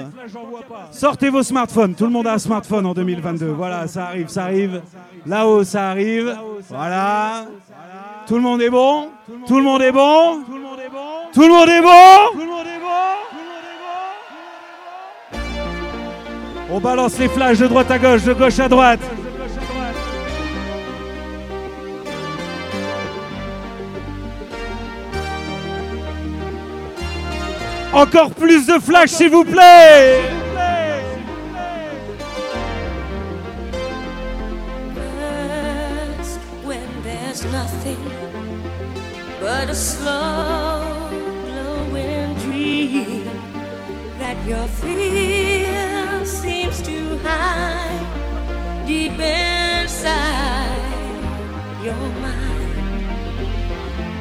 Sortez 0.92 1.30
vos 1.30 1.42
smartphones. 1.42 1.96
Tout 1.96 2.04
le 2.04 2.12
monde 2.12 2.28
a 2.28 2.34
un 2.34 2.38
smartphone 2.38 2.86
en 2.86 2.94
2022. 2.94 3.48
Voilà, 3.48 3.88
ça 3.88 4.08
arrive, 4.08 4.28
ça 4.28 4.44
arrive. 4.44 4.82
Là-haut, 5.26 5.64
ça 5.64 5.90
arrive. 5.90 6.38
Voilà. 6.70 7.46
Tout 8.28 8.36
le 8.36 8.42
monde 8.42 8.62
est 8.62 8.70
bon? 8.70 9.10
Tout 9.48 9.58
le 9.58 9.64
monde 9.64 9.82
est 9.82 9.92
bon? 9.92 10.44
Tout 11.34 11.42
le 11.42 11.48
monde 11.48 11.70
est 11.70 11.82
bon? 11.82 12.75
On 16.76 16.82
balance 16.82 17.18
les 17.18 17.30
flashs 17.30 17.60
de 17.60 17.68
droite 17.68 17.90
à 17.90 17.98
gauche, 17.98 18.24
de 18.24 18.34
gauche 18.34 18.60
à 18.60 18.68
droite. 18.68 19.00
Encore 27.94 28.32
plus 28.32 28.68
de 28.68 28.74
flashs, 28.74 29.12
s'il 29.12 29.30
vous 29.30 29.46
plaît 29.46 30.20
but 39.40 39.70
a 39.70 39.76
slow 39.76 40.82
glowing 41.46 42.36
that 44.18 44.38
seems 46.26 46.82
to 46.82 47.18
hide 47.24 48.86
deep 48.88 49.20
inside 49.20 50.70
your 51.84 51.94
mind. 51.94 52.74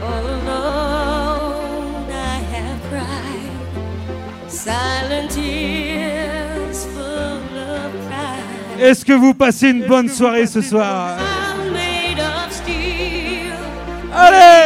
All 0.03 0.27
alone, 0.39 2.11
I 2.11 2.39
have 2.55 2.81
cried 2.91 4.51
silent 4.51 5.31
tears 5.31 6.85
full 6.87 7.59
of 7.59 7.93
pride. 8.07 8.81
Est-ce 8.81 9.05
que 9.05 9.15
vous 9.15 9.35
passez 9.35 9.71
une 9.71 9.87
bonne 9.87 10.09
soirée 10.09 10.47
ce 10.47 10.61
soir? 10.61 11.17
Allez 14.17 14.64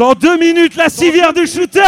Dans 0.00 0.14
deux 0.14 0.38
minutes, 0.38 0.76
la 0.76 0.88
civière 0.88 1.34
du 1.34 1.46
shooter 1.46 1.82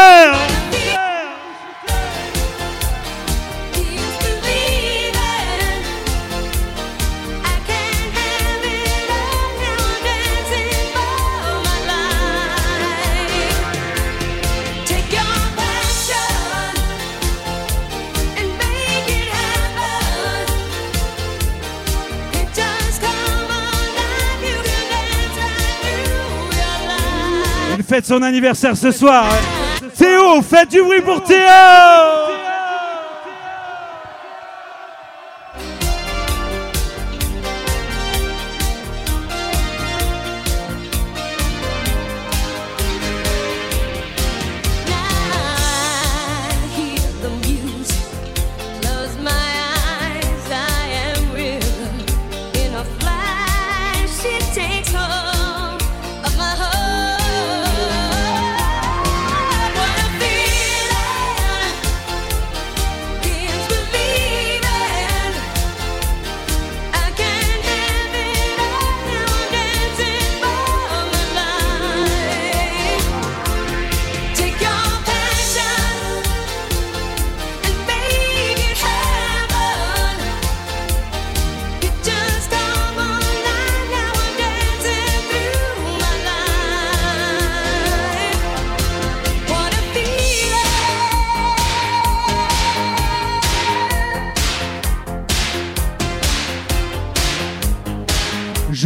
fête 27.93 28.07
son 28.07 28.23
anniversaire 28.23 28.75
ce 28.75 28.91
soir. 28.91 29.27
Théo, 29.99 30.41
faites 30.41 30.71
du 30.71 30.81
bruit 30.81 31.03
pour 31.03 31.23
Théo 31.23 32.22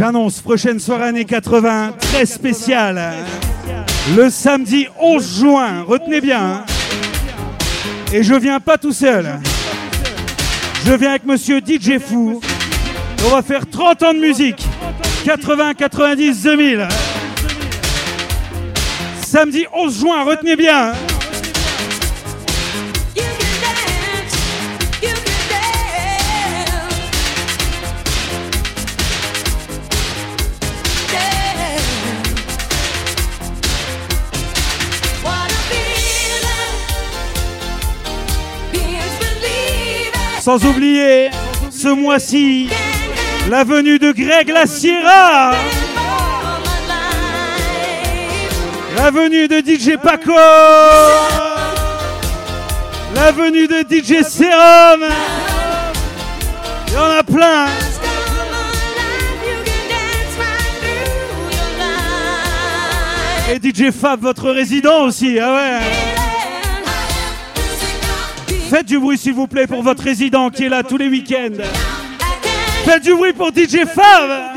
J'annonce 0.07 0.39
prochaine 0.39 0.79
soirée 0.79 1.09
années 1.09 1.25
80, 1.25 1.95
très 1.99 2.25
spéciale. 2.25 3.11
Le 4.15 4.29
samedi 4.29 4.87
11 4.97 5.39
juin, 5.39 5.83
retenez 5.85 6.21
bien. 6.21 6.41
hein. 6.41 6.65
Et 8.13 8.23
je 8.23 8.33
viens 8.33 8.61
pas 8.61 8.77
tout 8.77 8.93
seul. 8.93 9.27
Je 10.85 10.93
viens 10.93 11.09
avec 11.09 11.25
monsieur 11.25 11.59
DJ 11.59 11.99
Fou. 11.99 12.39
On 13.25 13.29
va 13.31 13.41
faire 13.41 13.69
30 13.69 14.03
ans 14.03 14.13
de 14.13 14.19
musique. 14.19 14.65
80, 15.25 15.73
90, 15.73 16.41
2000. 16.41 16.87
Samedi 19.25 19.65
11 19.73 19.99
juin, 19.99 20.23
retenez 20.23 20.55
bien. 20.55 20.93
Sans 40.47 40.63
oublier, 40.63 41.29
ce 41.69 41.89
mois-ci, 41.89 42.69
la 43.49 43.65
venue 43.65 43.99
de 43.99 44.13
Greg 44.13 44.47
La 44.47 44.65
Sierra. 44.65 45.51
La 48.95 49.11
venue 49.11 49.49
de 49.49 49.57
DJ 49.57 49.97
Paco. 50.01 50.31
La 53.13 53.33
venue 53.33 53.67
de 53.67 53.83
DJ 53.89 54.23
Serum. 54.23 55.03
Il 56.87 56.93
y 56.93 56.97
en 56.97 57.11
a 57.11 57.23
plein. 57.23 57.65
Et 63.51 63.59
DJ 63.59 63.91
Fab, 63.91 64.21
votre 64.21 64.49
résident 64.49 65.01
aussi, 65.01 65.39
ah 65.41 65.55
ouais 65.55 66.16
Faites 68.69 68.85
du 68.85 68.99
bruit 68.99 69.17
s'il 69.17 69.33
vous 69.33 69.47
plaît 69.47 69.65
pour 69.65 69.81
votre 69.81 70.03
résident 70.03 70.49
qui 70.49 70.65
est 70.65 70.69
là 70.69 70.83
tous 70.83 70.97
les 70.97 71.07
week-ends. 71.07 71.63
Faites 72.83 73.03
du 73.03 73.13
bruit 73.13 73.31
pour 73.31 73.49
DJ 73.49 73.85
Fab 73.85 74.56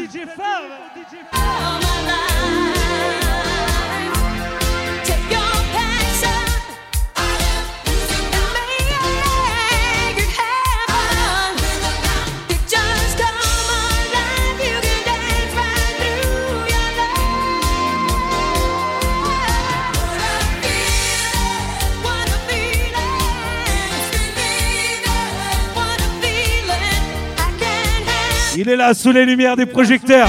Il 28.63 28.69
est 28.69 28.77
là 28.77 28.93
sous 28.93 29.11
les 29.11 29.25
lumières 29.25 29.57
des 29.57 29.65
projecteurs. 29.65 30.29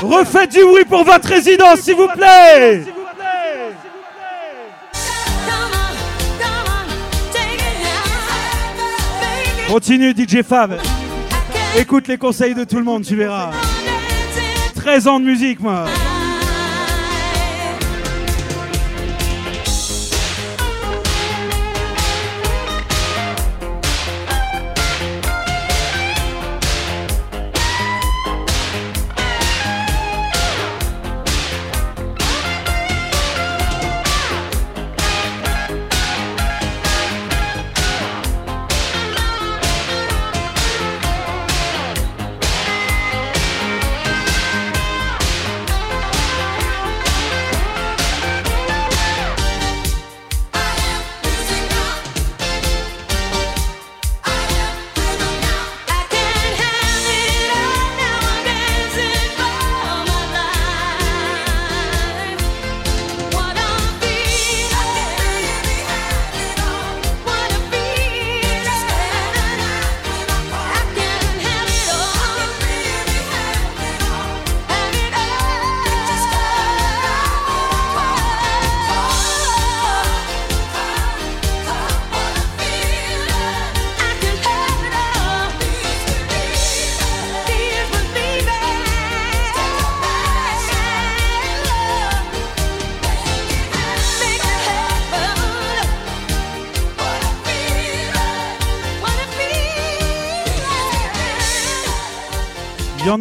Refaites 0.00 0.52
du 0.52 0.62
bruit 0.62 0.84
pour 0.84 1.02
votre 1.02 1.26
résident 1.26 1.74
s'il 1.74 1.96
vous 1.96 2.06
plaît 2.06 2.84
Continue 9.66 10.12
DJ 10.12 10.42
Fab. 10.44 10.78
Écoute 11.76 12.06
les 12.06 12.18
conseils 12.18 12.54
de 12.54 12.62
tout 12.62 12.76
le 12.76 12.84
monde, 12.84 13.02
tu 13.02 13.16
verras. 13.16 13.50
13 14.76 15.08
ans 15.08 15.18
de 15.18 15.24
musique, 15.24 15.58
moi. 15.58 15.86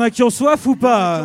A 0.05 0.09
qui 0.09 0.23
ont 0.23 0.29
soif 0.29 0.65
ou 0.65 0.75
pas 0.75 1.23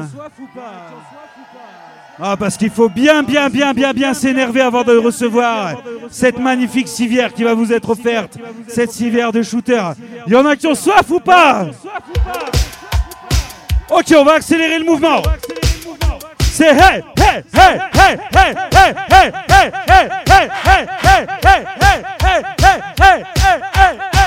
Ah, 2.18 2.36
parce 2.36 2.56
qu'il 2.56 2.70
faut 2.70 2.88
bien, 2.88 3.22
bien, 3.22 3.48
bien, 3.48 3.72
bien, 3.72 3.92
bien 3.92 4.14
s'énerver 4.14 4.60
avant 4.60 4.82
de 4.82 4.96
recevoir 4.96 5.82
cette 6.10 6.38
magnifique 6.38 6.88
civière 6.88 7.32
qui 7.32 7.44
va 7.44 7.54
vous 7.54 7.72
être 7.72 7.90
offerte, 7.90 8.38
cette 8.68 8.90
civière 8.90 9.32
de 9.32 9.42
shooter. 9.42 9.92
Il 10.26 10.32
y 10.32 10.36
en 10.36 10.46
a 10.46 10.56
qui 10.56 10.66
ont 10.66 10.74
soif 10.74 11.08
ou 11.10 11.20
pas 11.20 11.66
Ok, 13.90 14.14
on 14.16 14.24
va 14.24 14.34
accélérer 14.34 14.78
le 14.78 14.84
mouvement. 14.84 15.22
C'est 16.40 16.68
hey, 16.68 17.02
hey, 17.16 17.42
hey, 17.54 17.78
hey, 17.94 18.18
hey, 18.18 18.18
hey, 18.32 18.54
hey, 18.72 18.94
hey, 19.10 19.32
hey, 19.50 19.70
hey, 19.88 20.48
hey, 20.50 20.86
hey, 21.04 21.26
hey, 21.42 21.64
hey, 21.80 22.04
hey, 22.20 22.42
hey, 23.00 23.24
hey, 23.36 23.58
hey. 23.74 24.19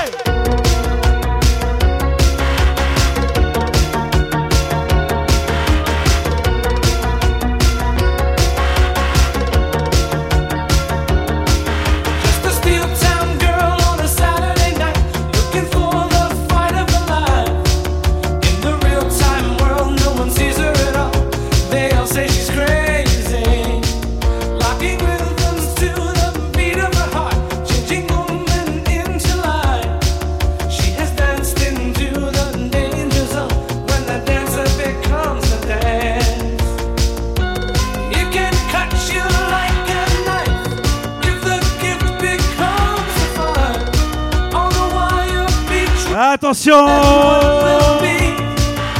Attention. 46.44 46.84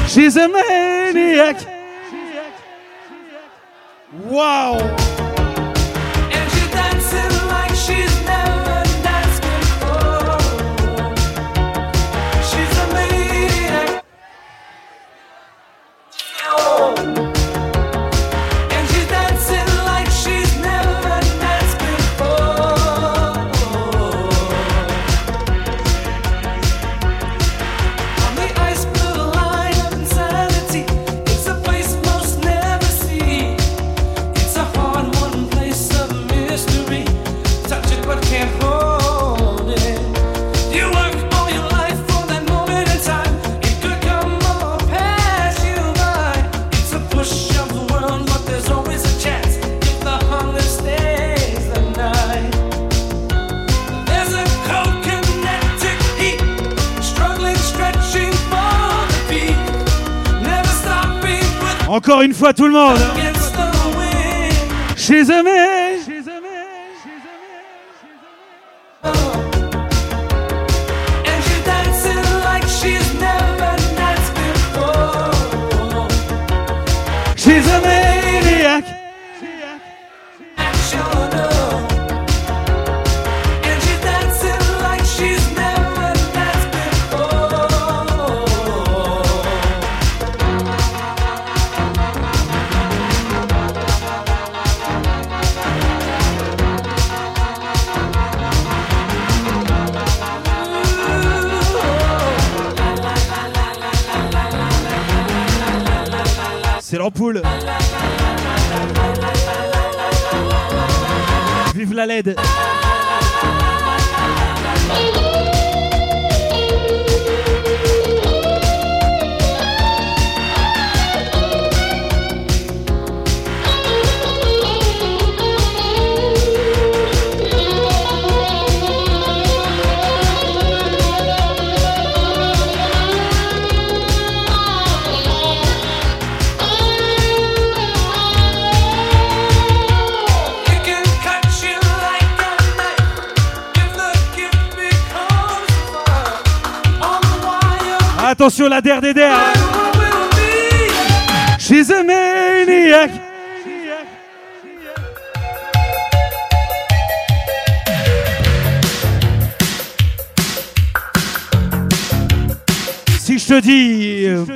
She's 0.08 0.34
a 0.38 0.48
maniac 0.48 1.60
Wow 4.12 5.03
une 62.24 62.32
fois 62.32 62.54
tout 62.54 62.66
le 62.66 62.72
monde 62.72 62.98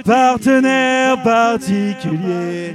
Partenaire 0.05 1.23
particulier, 1.23 2.75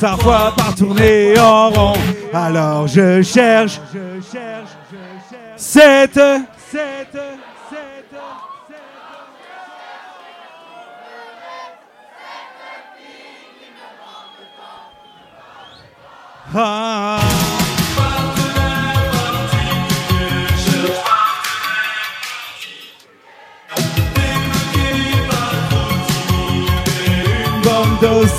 parfois 0.00 0.52
par 0.56 0.74
tourner 0.74 1.38
en 1.38 1.70
rond. 1.70 1.92
Alors 2.32 2.86
je 2.88 3.22
cherche 3.22 3.80
cette, 5.56 6.20
cette, 6.70 7.18
Ah. 16.52 17.09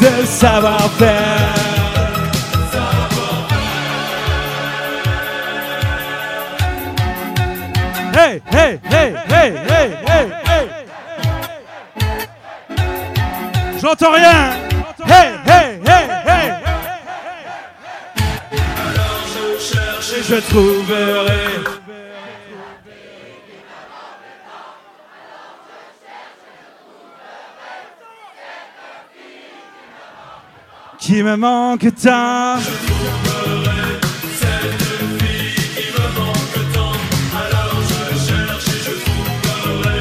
De 0.02 0.26
savoir-faire. 0.26 1.56
Hey, 8.14 8.42
hey, 8.52 8.80
hey, 8.84 9.14
hey, 9.30 9.52
hey, 9.72 9.90
hey, 10.10 10.28
hey. 10.50 10.66
J'entends 13.80 14.12
rien. 14.12 14.54
Hey, 15.06 15.30
hey, 15.46 15.80
hey, 15.86 16.06
hey. 16.26 16.48
Et 20.18 20.24
je 20.24 20.36
trouverai. 20.50 21.81
qui 31.12 31.24
me 31.24 31.36
manque 31.36 31.94
tant. 32.02 32.58
Je 32.58 32.72
trouverai 32.88 34.00
cette 34.40 34.82
fille 35.20 35.62
qui 35.76 35.88
me 35.92 36.06
manque 36.18 36.60
tant. 36.74 37.00
Alors 37.38 37.76
je 37.90 38.02
cherche 38.28 38.68
et 38.70 38.80
je 38.88 38.94
trouverai 39.04 40.00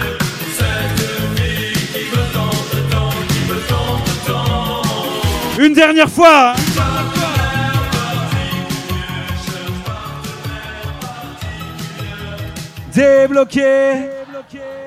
cette 0.59 1.03
fille 1.35 1.83
qui 1.95 2.05
me 2.15 2.23
tente 2.33 2.77
tant, 2.93 3.15
qui 3.29 3.41
me 3.51 3.59
tente 3.73 4.13
tant. 4.29 5.61
Une 5.61 5.75
dernière 5.75 6.09
fois. 6.09 6.55
Débloqué. 12.95 13.63
Débloqué. 13.63 14.81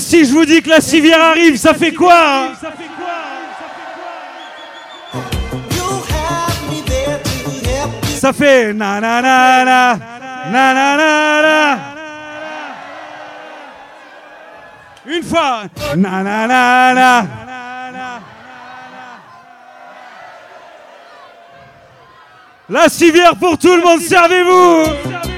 Et 0.00 0.02
si 0.02 0.24
je 0.24 0.32
vous 0.32 0.46
dis 0.46 0.62
que 0.62 0.70
la 0.70 0.80
civière 0.80 1.20
arrive, 1.20 1.58
ça 1.58 1.74
fait 1.74 1.92
quoi 1.92 2.14
hein 2.14 2.52
Ça 8.16 8.32
fait 8.32 8.72
na 8.72 8.98
na 8.98 9.20
na 9.20 9.64
na 9.66 9.98
na 10.50 10.74
na 10.74 10.96
na 10.96 11.42
na. 11.42 11.78
Une 15.04 15.22
fois. 15.22 15.64
Na 15.94 16.22
na 16.22 16.46
na 16.46 16.94
na. 16.94 17.26
La 22.70 22.88
civière 22.88 23.36
pour 23.36 23.58
tout 23.58 23.76
le 23.76 23.82
monde, 23.82 24.00
servez-vous. 24.00 25.29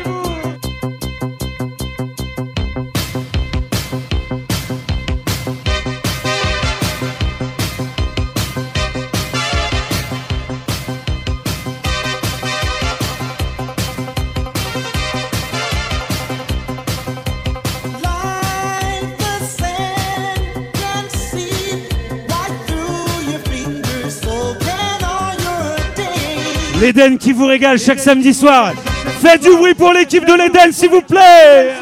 L'Eden 26.82 27.16
qui 27.16 27.30
vous 27.30 27.46
régale 27.46 27.78
chaque 27.78 28.00
samedi 28.00 28.34
soir. 28.34 28.72
Faites 29.20 29.40
du 29.40 29.50
bruit 29.50 29.72
pour 29.72 29.92
l'équipe 29.92 30.24
de 30.26 30.32
l'Eden, 30.32 30.72
s'il 30.72 30.90
vous 30.90 31.00
plaît. 31.00 31.74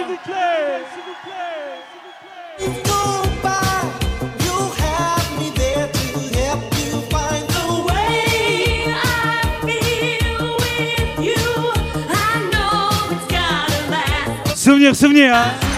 Souvenir, 14.55 14.95
souvenir, 14.95 15.35
hein. 15.35 15.70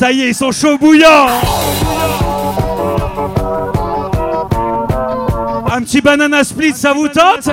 Ça 0.00 0.10
y 0.12 0.22
est, 0.22 0.28
ils 0.28 0.34
sont 0.34 0.50
chauds 0.50 0.78
bouillants. 0.78 1.26
Un 5.70 5.82
petit 5.82 6.00
banana 6.00 6.42
split, 6.42 6.72
ça 6.74 6.94
vous 6.94 7.08
tente? 7.08 7.50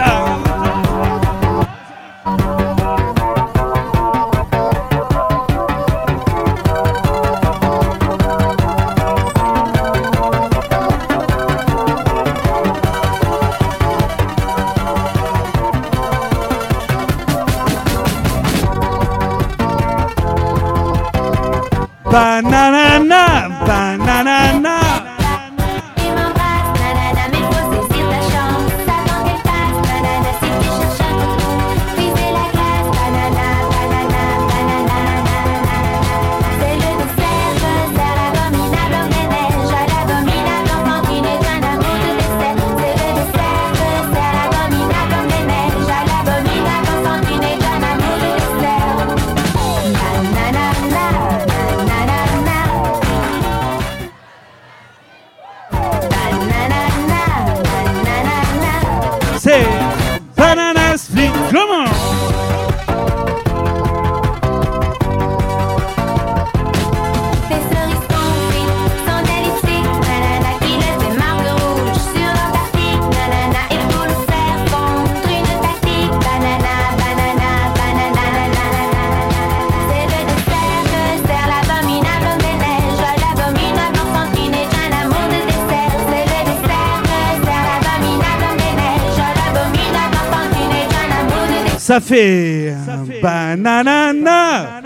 Ça 92.00 92.98
fait 93.08 93.22
bananana. 93.22 94.82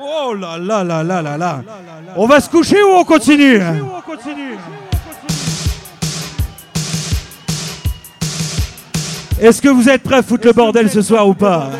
Oh 0.00 0.34
là 0.34 0.58
là 0.58 0.84
là 0.84 1.02
là 1.02 1.22
là 1.22 1.36
là. 1.36 1.62
On 2.16 2.26
va 2.26 2.40
se 2.40 2.48
coucher 2.48 2.82
ou 2.82 2.90
on 2.90 3.04
continue 3.04 3.60
Est-ce 9.40 9.60
que 9.60 9.68
vous 9.68 9.88
êtes 9.88 10.02
prêts 10.02 10.16
à 10.16 10.22
foutre 10.22 10.46
le 10.46 10.52
bordel 10.52 10.88
ce 10.88 11.02
soir 11.02 11.26
ou 11.26 11.34
pas? 11.34 11.70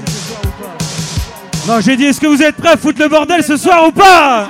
Non, 1.69 1.81
j'ai 1.81 1.97
dit 1.97 2.05
est-ce 2.07 2.21
que 2.21 2.27
vous 2.27 2.43
êtes 2.43 2.57
prêts 2.57 2.73
à 2.73 2.77
foutre 2.77 3.01
le 3.01 3.09
bordel 3.09 3.43
ce 3.45 3.57
soir 3.57 3.87
ou 3.87 3.93
pas? 3.93 4.49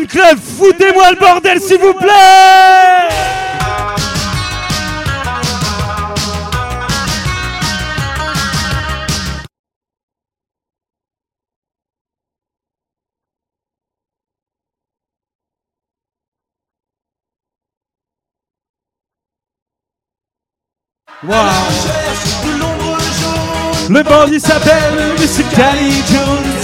Club, 0.00 0.38
foutez-moi 0.58 1.10
le 1.10 1.16
bordel 1.16 1.60
s'il 1.60 1.78
vous 1.78 1.92
plaît 1.92 2.08
Wow. 21.22 21.34
Le 23.90 24.02
bandit 24.02 24.40
s'appelle 24.40 25.12
Mr. 25.18 25.44
Danny 25.56 26.02
Jones. 26.08 26.61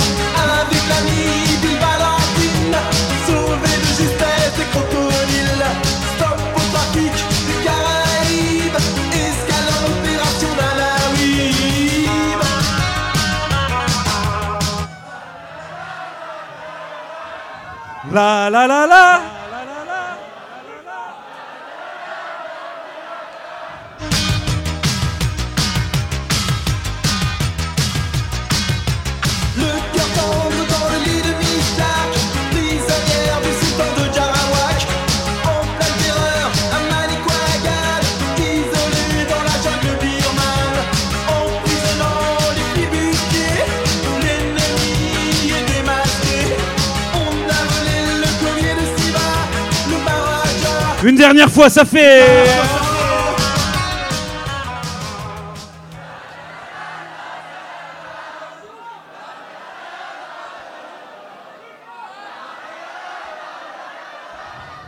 La 18.19 18.51
la 18.51 18.67
la 18.67 18.85
la 18.85 19.28
Une 51.09 51.17
dernière 51.17 51.51
fois, 51.51 51.71
ça 51.71 51.87
fait. 51.87 52.23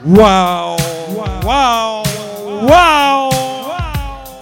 Waouh 0.04 0.76
Waouh 1.46 2.02
Waouh 2.64 3.30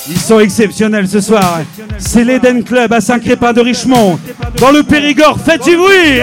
Ils 0.09 0.19
sont 0.19 0.41
exceptionnels 0.41 1.07
ce 1.07 1.21
soir. 1.21 1.61
C'est 1.99 2.25
l'Eden 2.25 2.65
Club 2.65 2.93
à 2.93 3.01
Saint-Crépin 3.01 3.53
de 3.53 3.61
Richemont. 3.61 4.19
Dans 4.57 4.73
le 4.73 4.83
Périgord, 4.83 5.39
faites 5.39 5.63
du 5.63 5.77
bruit 5.77 6.23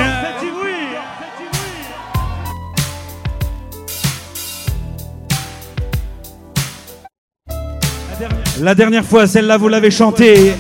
La 8.62 8.74
dernière 8.74 9.04
fois, 9.04 9.28
celle-là, 9.28 9.58
vous 9.58 9.68
l'avez 9.68 9.92
chantée 9.92 10.54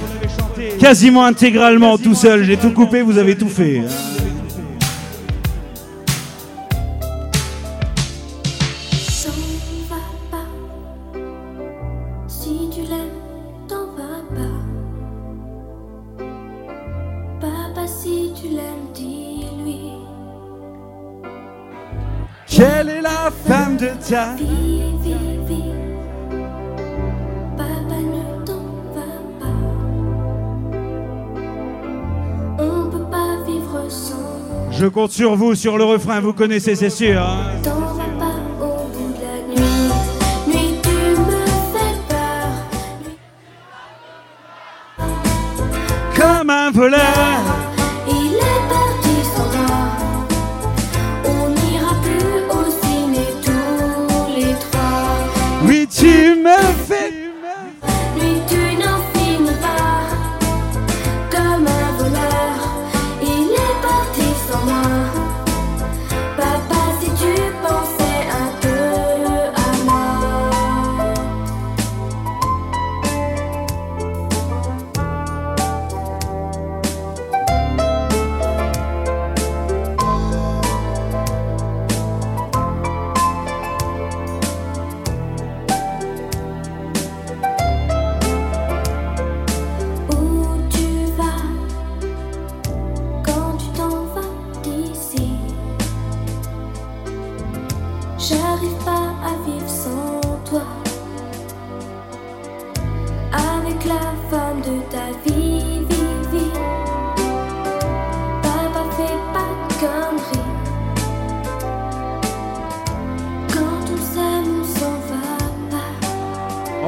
quasiment 0.79 1.25
intégralement 1.25 1.97
tout 1.97 2.13
seul. 2.13 2.43
J'ai 2.43 2.57
tout 2.57 2.71
coupé, 2.71 3.01
vous 3.01 3.17
avez 3.17 3.37
tout 3.37 3.47
fait. 3.47 3.83
S'en 8.91 9.29
va 9.89 9.95
pas. 10.29 10.45
Si 12.27 12.69
tu 12.73 12.81
l'aimes, 12.81 13.21
t'en 13.69 13.85
vas 13.95 14.23
pas. 14.35 14.59
Papa, 17.39 17.87
si 17.87 18.33
tu 18.39 18.49
l'aimes, 18.49 18.91
dis-lui. 18.93 19.93
Quelle 22.45 22.89
est 22.89 23.01
la 23.01 23.31
femme 23.47 23.77
de 23.77 23.89
ta 24.09 24.35
Vie, 24.35 24.64
compte 34.95 35.11
sur 35.11 35.35
vous, 35.35 35.55
sur 35.55 35.77
le 35.77 35.83
refrain, 35.83 36.21
vous 36.21 36.31
connaissez, 36.31 36.73
c'est 36.73 36.89
sûr. 36.89 37.21
hein. 37.21 37.51
T'en 37.61 37.81
vas 37.81 38.05
pas 38.17 38.35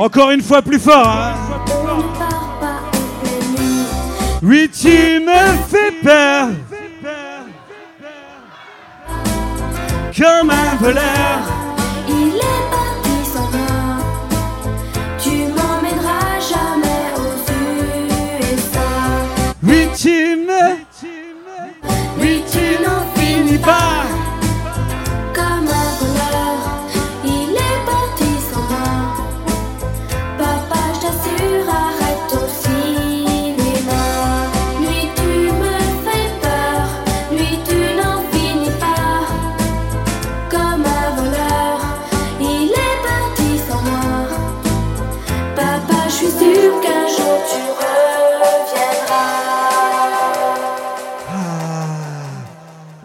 Encore 0.08 0.32
une 0.32 0.42
fois 0.42 0.62
plus 0.62 0.80
fort. 0.80 1.06
hein. 1.06 1.34
Oui, 4.42 4.72
tu 4.72 5.20
me 5.20 5.58
fais 5.68 5.92
peur. 6.02 6.48
Comme 10.18 10.50
un 10.50 10.76
voleur. 10.80 11.37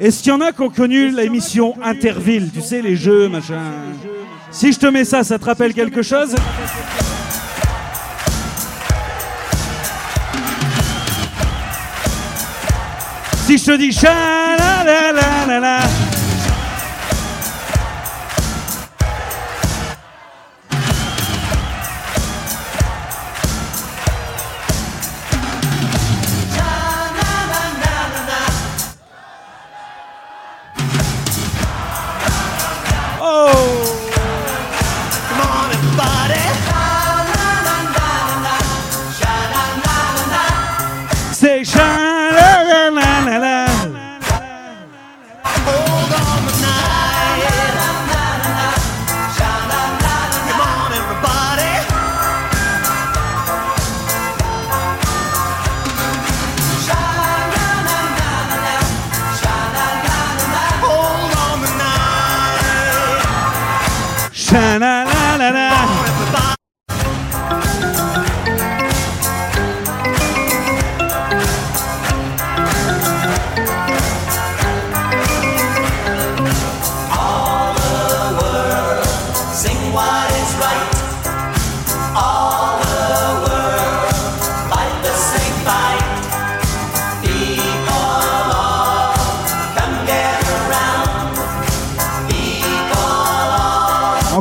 Est-ce 0.02 0.20
qu'il 0.20 0.32
y 0.32 0.34
en 0.34 0.40
a 0.40 0.50
qui 0.50 0.60
ont 0.62 0.68
connu 0.68 1.12
l'émission 1.12 1.76
Interville 1.80 2.50
Tu 2.52 2.60
sais, 2.60 2.82
les 2.82 2.96
jeux, 2.96 3.28
machin. 3.28 3.60
Si 4.50 4.72
je 4.72 4.78
te 4.80 4.86
mets 4.86 5.04
ça, 5.04 5.22
ça 5.22 5.38
te 5.38 5.44
rappelle 5.44 5.72
quelque 5.72 6.02
chose 6.02 6.34
Si 13.46 13.58
je 13.58 13.64
te 13.64 13.76
dis 13.76 13.92
cha 13.92 14.12
la 14.58 14.82
la 14.84 15.12
la 15.12 15.46
la 15.46 15.60
la 15.60 16.01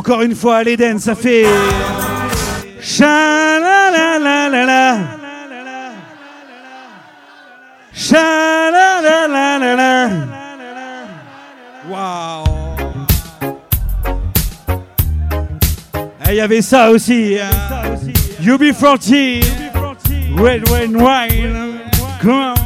Encore 0.02 0.22
une 0.22 0.34
fois, 0.34 0.56
à 0.56 0.62
l'Éden, 0.64 0.98
ça 0.98 1.14
fait. 1.14 1.46
Cha 2.80 3.06
la 3.06 3.88
la 3.88 4.18
la 4.18 4.48
la 4.48 4.64
la. 4.64 4.98
La 8.10 8.70
la 9.00 9.28
la 9.28 9.58
la 9.58 9.76
la. 9.76 10.10
Il 16.30 16.34
y 16.34 16.40
avait 16.40 16.62
ça 16.62 16.90
aussi. 16.90 17.36
hein. 17.40 17.94
UB40. 18.42 19.44
Red 20.36 20.68
Wine. 20.68 20.98
Come 22.20 22.54
on. 22.56 22.61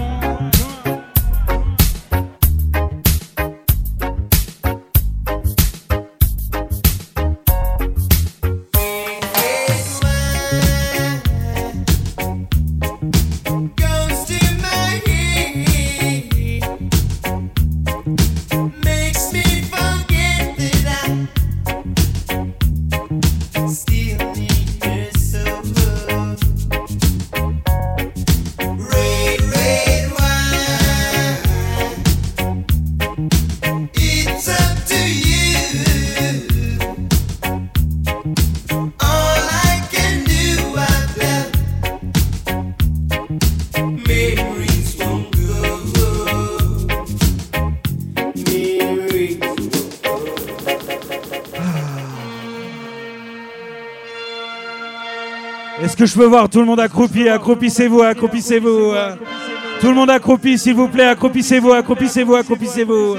Que 55.97 56.05
je 56.05 56.15
peux 56.15 56.27
voir 56.27 56.49
tout 56.51 56.61
le 56.61 56.67
monde 56.67 56.81
accroupi 56.81 57.27
Accroupissez-vous, 57.29 58.03
accroupissez-vous. 58.03 58.95
Tout 59.81 59.89
le 59.89 59.95
monde 59.95 60.11
accroupi, 60.11 60.59
s'il 60.59 60.75
vous 60.75 60.89
plaît, 60.89 61.07
accroupissez-vous, 61.07 61.73
accroupissez-vous, 61.73 62.35
accroupissez-vous. 62.35 63.17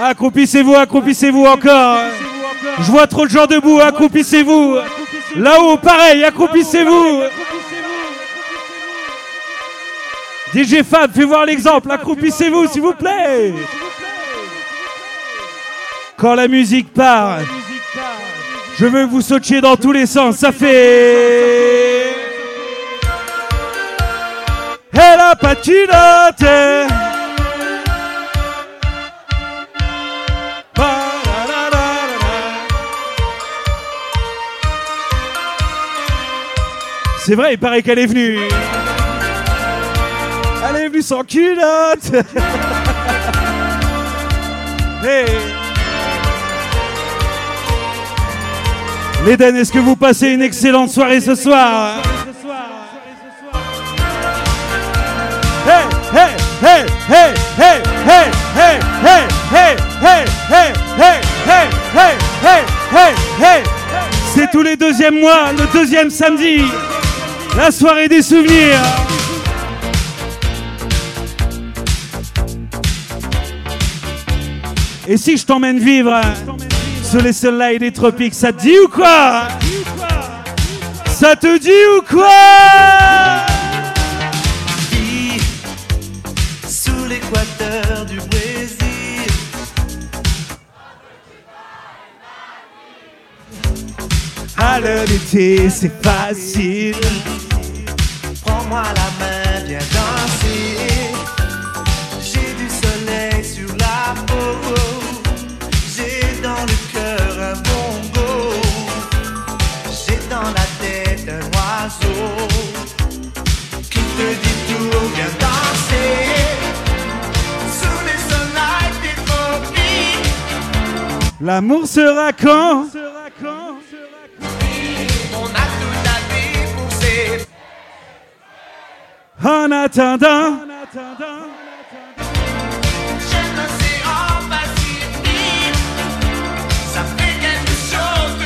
Accroupissez-vous, 0.00 0.74
accroupissez-vous 0.74 1.46
encore. 1.46 1.98
Je 2.78 2.90
vois 2.90 3.06
trop 3.06 3.24
de 3.24 3.30
gens 3.30 3.46
debout, 3.46 3.80
accroupissez-vous. 3.80 4.76
Là-haut, 5.36 5.78
pareil, 5.78 6.24
accroupissez-vous. 6.24 7.22
DJ 10.54 10.82
Fab, 10.82 11.12
fais 11.12 11.24
voir 11.24 11.44
l'exemple, 11.44 11.90
accroupissez-vous, 11.90 12.68
s'il 12.68 12.82
vous 12.82 12.92
plaît. 12.92 13.52
Quand 16.16 16.34
la 16.34 16.46
musique 16.46 16.92
part, 16.92 17.38
je 18.78 18.86
veux 18.86 19.04
vous 19.04 19.20
sautiez 19.20 19.60
dans 19.60 19.76
tous 19.76 19.92
les 19.92 20.06
sens. 20.06 20.36
Ça 20.36 20.52
fait. 20.52 22.14
Et 24.92 25.16
la 25.16 25.34
patinate. 25.40 26.44
C'est 37.26 37.36
vrai, 37.36 37.54
il 37.54 37.58
paraît 37.58 37.80
qu'elle 37.80 37.98
est 37.98 38.06
venue. 38.06 38.38
Elle 40.68 40.76
est 40.76 40.88
venue 40.88 41.00
sans 41.00 41.24
culotte. 41.24 42.12
hey. 45.02 45.53
L'Eden, 49.24 49.56
est-ce 49.56 49.72
que 49.72 49.78
vous 49.78 49.96
passez 49.96 50.28
une 50.28 50.42
excellente 50.42 50.90
soirée 50.90 51.20
ce 51.20 51.34
soir. 51.34 51.94
C'est 64.34 64.50
tous 64.50 64.62
les 64.62 64.76
deuxièmes 64.76 65.20
mois, 65.20 65.52
le 65.56 65.72
deuxième 65.72 66.10
samedi, 66.10 66.62
la 67.56 67.70
soirée 67.70 68.08
des 68.08 68.20
souvenirs. 68.20 68.82
Et 75.08 75.16
si 75.16 75.36
je 75.38 75.46
t'emmène 75.46 75.78
vivre 75.78 76.20
sous 77.14 77.20
les 77.20 77.32
soleils 77.32 77.78
des 77.78 77.92
tropiques, 77.92 78.34
ça 78.34 78.52
te 78.52 78.60
dit 78.60 78.76
ou 78.76 78.88
quoi? 78.88 79.46
Ça 81.06 81.36
te 81.36 81.58
dit 81.58 81.70
ou 81.96 82.02
quoi? 82.02 82.26
Vie 84.90 85.40
sous 86.68 87.04
l'équateur 87.04 88.04
du 88.06 88.16
Brésil. 88.16 89.30
À 94.58 94.80
l'été, 94.80 95.70
c'est 95.70 95.92
facile. 96.02 96.96
Prends-moi 98.44 98.82
la 98.82 99.24
main, 99.24 99.64
viens 99.64 99.78
danser. 99.78 100.33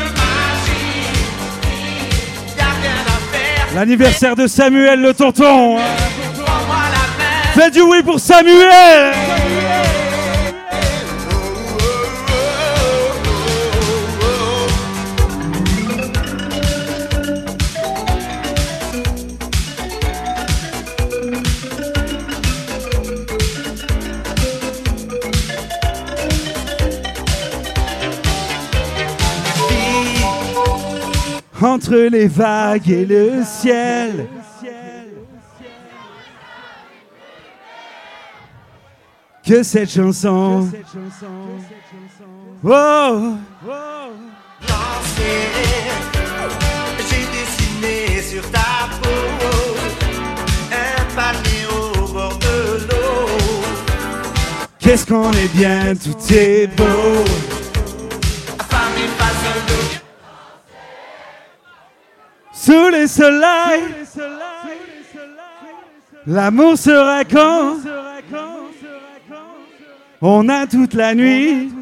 Magique. 0.02 1.28
Y'a 2.58 2.64
rien 2.64 2.98
à 3.06 3.18
faire. 3.32 3.74
l'anniversaire 3.76 4.34
de 4.34 4.48
Samuel 4.48 5.00
le 5.02 5.14
tonton. 5.14 5.78
Faites 7.54 7.74
du 7.74 7.80
oui 7.80 8.02
pour 8.02 8.18
Samuel 8.18 9.37
Entre 31.60 31.96
les 31.96 32.28
vagues 32.28 32.88
et 32.88 33.04
le 33.04 33.42
ciel. 33.44 34.28
Que 39.44 39.62
cette 39.62 39.90
chanson. 39.90 40.68
Oh. 42.62 43.34
J'ai 47.08 47.24
dessiné 47.32 48.22
sur 48.22 48.42
ta 48.50 48.88
peau 49.00 49.08
un 50.70 51.14
palmier 51.16 51.66
au 51.70 52.06
bord 52.12 52.38
de 52.38 52.86
l'eau. 52.86 53.28
qu'est-ce 54.78 55.06
qu'on 55.06 55.32
est 55.32 55.52
bien, 55.54 55.94
tout 55.94 56.34
est 56.34 56.66
beau. 56.76 57.24
Femme 58.68 58.96
et 58.98 59.08
Sous 62.68 62.90
les 62.90 63.06
soleils, 63.06 63.94
l'amour 66.26 66.76
sera 66.76 67.24
quand 67.24 67.76
On 70.20 70.46
a 70.50 70.66
toute 70.66 70.92
la 70.92 71.14
nuit. 71.14 71.72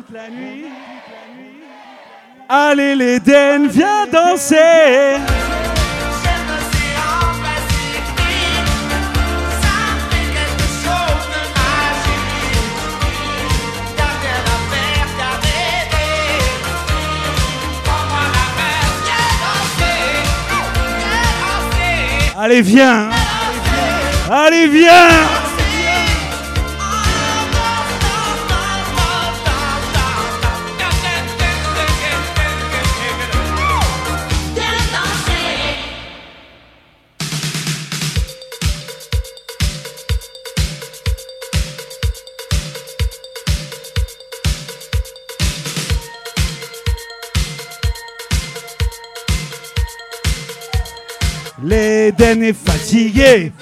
Allez 2.48 2.94
l'Éden, 2.94 3.66
viens 3.66 4.06
danser. 4.12 5.16
Allez, 22.46 22.62
viens. 22.62 23.10
Allez, 24.30 24.68
viens. 24.68 25.45
L'Éden 52.06 52.40
est 52.40 52.52
fatigué. 52.52 53.52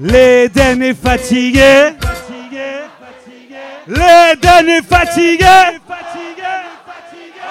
L'Éden 0.00 0.82
est 0.82 0.94
fatigué. 0.94 1.92
L'Éden 3.86 4.68
est 4.68 4.82
fatigué. 4.82 5.78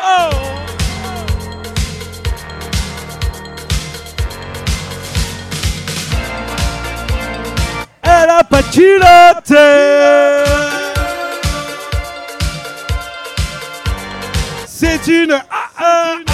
Oh. 0.04 0.30
Elle 8.04 8.30
a 8.30 8.44
pas. 8.44 8.62
C'est 14.68 15.08
une 15.08 15.40
ah, 15.80 16.27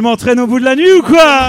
Il 0.00 0.04
m'entraîne 0.04 0.40
au 0.40 0.46
bout 0.46 0.58
de 0.58 0.64
la 0.64 0.76
nuit 0.76 0.90
ou 0.94 1.02
quoi 1.02 1.48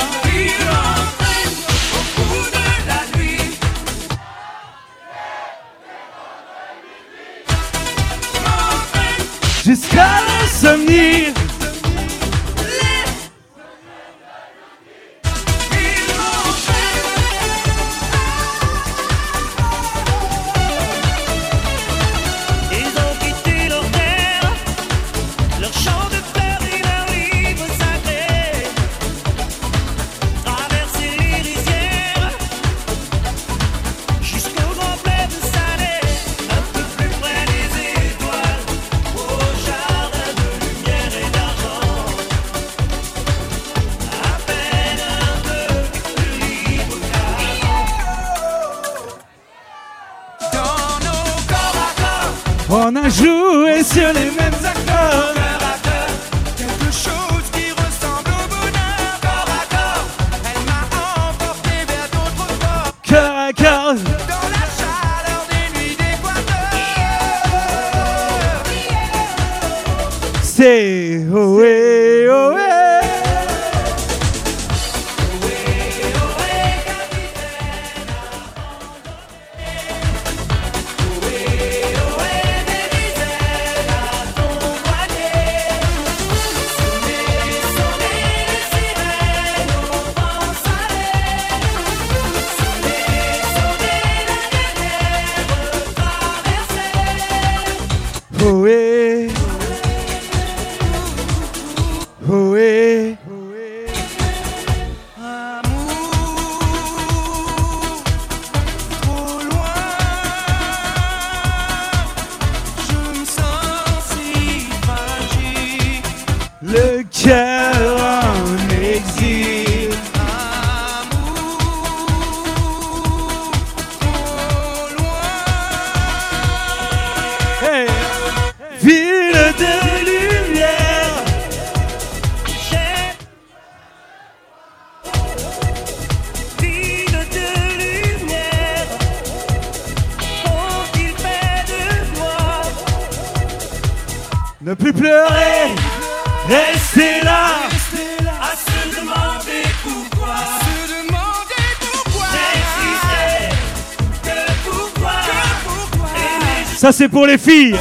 c'est 156.91 157.09
pour 157.09 157.25
les 157.25 157.37
filles. 157.37 157.75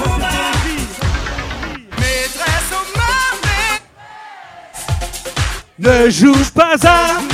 Ne 5.78 6.10
joue 6.10 6.36
pas 6.54 6.74
à 6.82 7.29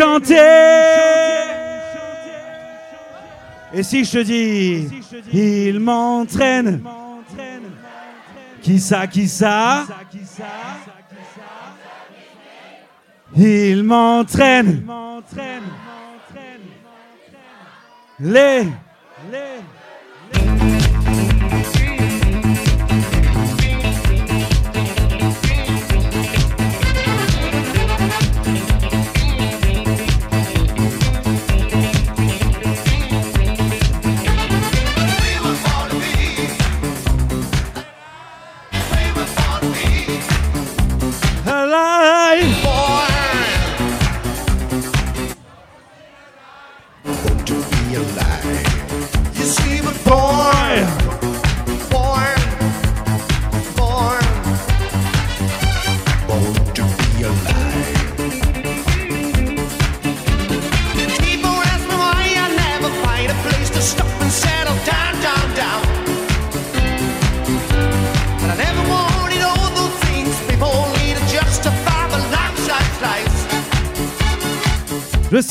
chanter. 0.00 0.34
Et 3.72 3.82
si 3.82 4.04
je 4.04 4.12
te 4.12 4.22
dis, 4.22 4.88
il 5.32 5.78
m'entraîne. 5.80 6.82
Qui 8.62 8.78
ça, 8.78 9.06
qui 9.06 9.28
ça? 9.28 9.86
Il 13.36 13.84
m'entraîne. 13.84 14.86
Les, 18.18 18.64
les. 19.30 19.79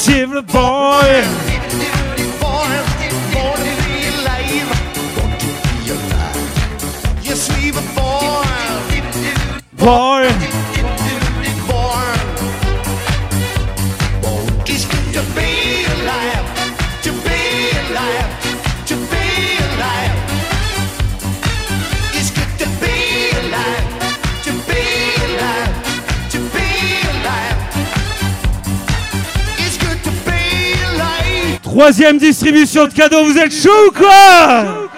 shiver 0.09 0.41
boy. 0.41 1.38
troisième 31.89 32.19
distribution 32.19 32.85
de 32.85 32.93
cadeaux, 32.93 33.23
vous 33.23 33.35
êtes 33.35 33.51
chaud 33.51 33.87
ou 33.87 33.91
quoi? 33.91 34.09
Ah, 34.11 34.61
hein. 34.61 34.89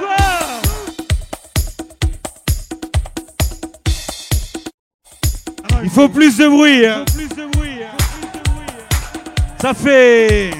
Il 5.81 5.89
faut 5.89 6.09
plus 6.09 6.35
de 6.35 6.49
bruit. 6.49 6.85
Hein. 6.85 7.05
Ça 9.61 9.73
fait. 9.73 10.51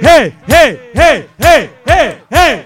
Hey, 0.00 0.32
hey, 0.48 0.78
hey, 0.94 1.26
hey, 1.40 1.70
hey, 1.88 2.10
hey. 2.30 2.58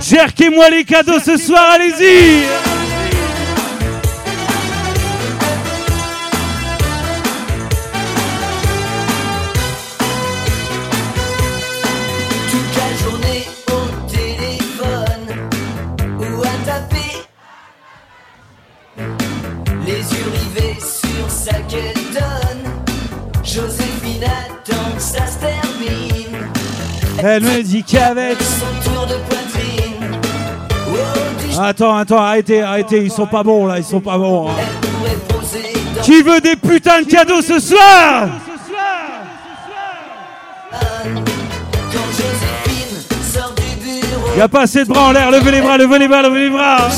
Jerquez-moi 0.00 0.70
les 0.70 0.84
cadeaux 0.84 1.18
ce 1.18 1.36
soir, 1.36 1.64
allez-y! 1.72 2.75
Elle 27.22 27.42
me 27.42 27.62
dit 27.62 27.82
qu'avec. 27.82 28.36
son 28.40 28.90
tour 28.90 29.06
de 29.06 29.14
poitrine. 29.14 30.20
Oh, 30.88 30.94
du 31.48 31.58
Attends, 31.58 31.96
attends, 31.96 32.18
arrêtez, 32.18 32.62
arrêtez, 32.62 33.02
ils 33.04 33.10
sont 33.10 33.26
pas 33.26 33.42
bons 33.42 33.66
là, 33.66 33.78
ils 33.78 33.84
sont 33.84 34.00
pas 34.00 34.18
bons. 34.18 34.48
hein. 34.48 34.52
Qui 36.02 36.22
veut 36.22 36.40
des 36.40 36.56
putains 36.56 37.02
de 37.02 37.06
cadeaux 37.06 37.40
ce 37.40 37.58
soir 37.58 38.28
Quand 40.70 42.10
Joséphine 42.12 42.98
sort 43.22 43.54
du 43.54 43.84
bureau 43.84 44.36
Y 44.36 44.40
a 44.40 44.48
pas 44.48 44.62
assez 44.62 44.84
de 44.84 44.88
bras 44.88 45.04
en 45.08 45.12
l'air, 45.12 45.30
levez 45.30 45.50
les 45.50 45.60
bras, 45.62 45.78
levez 45.78 45.98
les 45.98 46.08
bras, 46.08 46.22
levez 46.22 46.40
les 46.44 46.50
bras. 46.50 46.88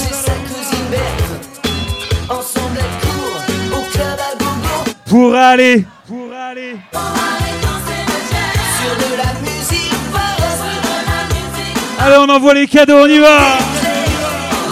gogo 2.29 3.49
Pour 5.07 5.35
aller. 5.35 5.85
Pour 6.07 6.29
aller. 6.35 6.77
Allez, 12.09 12.17
on 12.17 12.35
envoie 12.35 12.55
les 12.55 12.67
cadeaux, 12.67 13.01
on 13.03 13.07
y 13.07 13.19
va. 13.19 13.59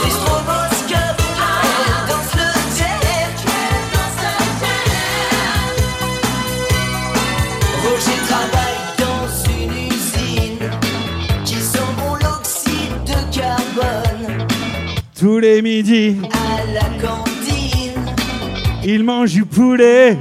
Les 0.03 0.11
stroboscopes, 0.11 1.23
elle 1.37 2.09
danse 2.09 2.33
le 2.35 2.49
jerk. 2.79 3.39
Roger 7.85 8.19
travaille 8.27 8.81
dans 8.97 9.27
une 9.53 9.75
usine 9.87 10.71
qui 11.45 11.57
bon 11.99 12.15
l'oxyde 12.15 13.05
de 13.05 13.37
carbone 13.37 14.47
Tous 15.21 15.39
les 15.39 15.61
midis, 15.61 16.17
à 16.33 16.73
la 16.73 16.89
cantine. 17.07 18.01
il 18.83 19.05
mange 19.05 19.33
du 19.33 19.45
poulet. 19.45 20.17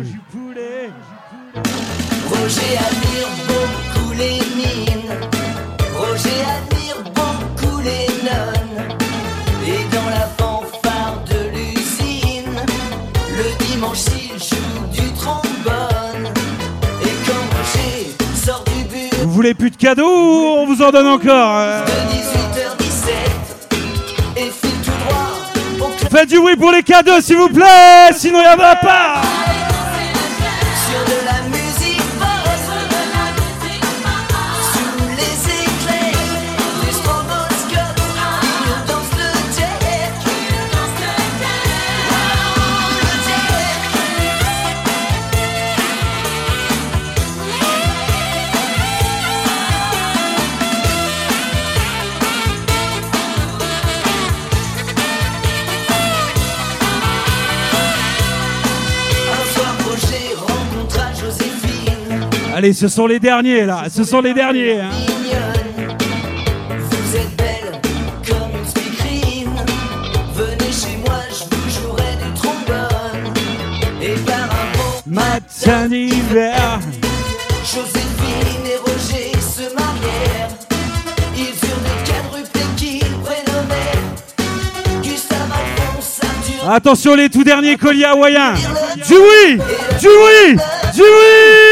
Voulez 19.45 19.53
plus 19.53 19.69
de 19.69 19.75
cadeaux 19.75 20.07
ou 20.07 20.57
on 20.57 20.65
vous 20.65 20.81
en 20.81 20.89
donne 20.89 21.05
encore 21.05 21.51
hein 21.51 21.83
de 21.85 22.83
18h17 22.83 24.37
et 24.37 24.49
file 24.49 24.71
tout 24.83 24.91
droit 25.07 25.87
au 25.87 25.91
club 25.97 26.11
Faites 26.11 26.29
du 26.29 26.39
bruit 26.39 26.55
pour 26.55 26.71
les 26.71 26.81
cadeaux, 26.81 27.21
s'il 27.21 27.37
vous 27.37 27.49
plaît, 27.49 28.11
sinon 28.13 28.39
il 28.41 28.45
y 28.45 28.47
en 28.47 28.65
a 28.65 28.75
pas. 28.75 29.24
Allez, 62.57 62.71
ce 62.71 62.87
sont 62.87 63.05
les 63.05 63.19
derniers 63.19 63.65
là, 63.65 63.83
ce 63.93 64.05
sont 64.05 64.21
les 64.21 64.33
derniers. 64.33 64.79
hein. 64.79 64.89
Vous 66.69 67.15
êtes 67.17 67.35
belle 67.35 67.81
comme 68.25 68.51
une 68.57 68.65
speakerine. 68.65 69.49
Venez 70.33 70.71
chez 70.71 70.95
moi, 71.05 71.19
je 71.31 71.43
vous 71.53 71.69
jouerai 71.69 72.15
du 72.23 72.31
trombone. 72.33 73.33
Et 74.01 74.13
par 74.25 74.43
un 74.43 74.77
beau 74.77 75.01
Matin 75.05 75.89
d'hiver, 75.89 76.79
Joséphine 77.65 78.65
et 78.65 78.77
Roger 78.77 79.31
se 79.41 79.63
marièrent. 79.75 80.47
Ils 81.35 81.41
eurent 81.67 81.83
des 81.83 82.09
quadruplés 82.09 82.71
qu'ils 82.77 82.99
prénommaient 83.21 85.03
Gustave 85.03 85.51
Alphonse, 85.51 86.21
Arthur. 86.23 86.71
attention 86.71 87.15
les 87.15 87.27
tout 87.29 87.43
derniers 87.43 87.75
colliers 87.75 88.05
hawaïens. 88.05 88.53
Du 89.05 89.13
oui, 89.15 89.57
du 89.99 90.07
oui, 90.07 90.55
du 90.93 91.01
oui. 91.01 91.64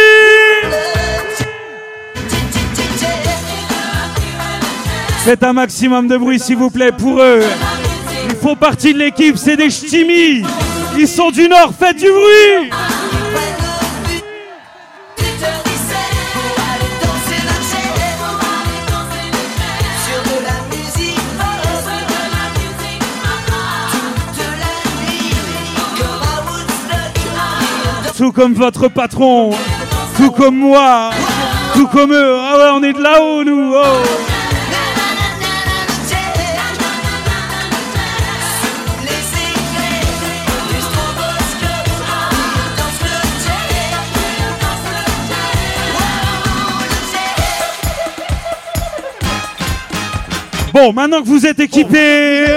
Faites 5.24 5.42
un 5.42 5.54
maximum 5.54 6.10
de 6.10 6.18
bruit 6.18 6.38
s'il 6.38 6.58
vous 6.58 6.70
plaît 6.70 6.92
pour 6.92 7.22
eux. 7.22 7.40
Ils 8.30 8.36
font 8.36 8.58
partie 8.58 8.94
de 8.94 9.00
l'équipe, 9.00 9.38
c'est 9.38 9.56
des 9.56 9.70
ch'timis. 9.70 10.44
Ils 10.98 11.08
sont 11.08 11.32
du 11.32 11.48
Nord, 11.48 11.72
faites 11.80 11.96
du 11.96 12.10
bruit. 12.12 12.70
Tout 28.18 28.34
comme 28.34 28.54
votre 28.54 28.90
patron, 28.90 29.52
tout 30.18 30.32
comme 30.32 30.58
moi, 30.58 31.12
tout 31.76 31.88
comme 31.88 32.12
eux. 32.12 32.36
Ah 32.38 32.58
ouais, 32.58 32.70
on 32.74 32.84
est 32.84 32.94
de 32.94 33.02
là-haut 33.02 33.46
nous. 33.46 33.74
oh. 33.74 34.33
Bon, 50.74 50.92
maintenant 50.92 51.22
que 51.22 51.28
vous 51.28 51.46
êtes 51.46 51.60
équipés, 51.60 52.48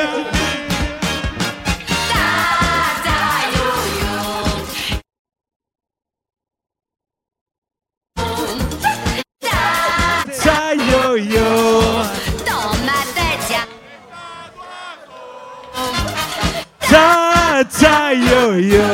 ta 16.88 17.64
ta 17.64 18.14
yo 18.14 18.58
yo. 18.58 18.86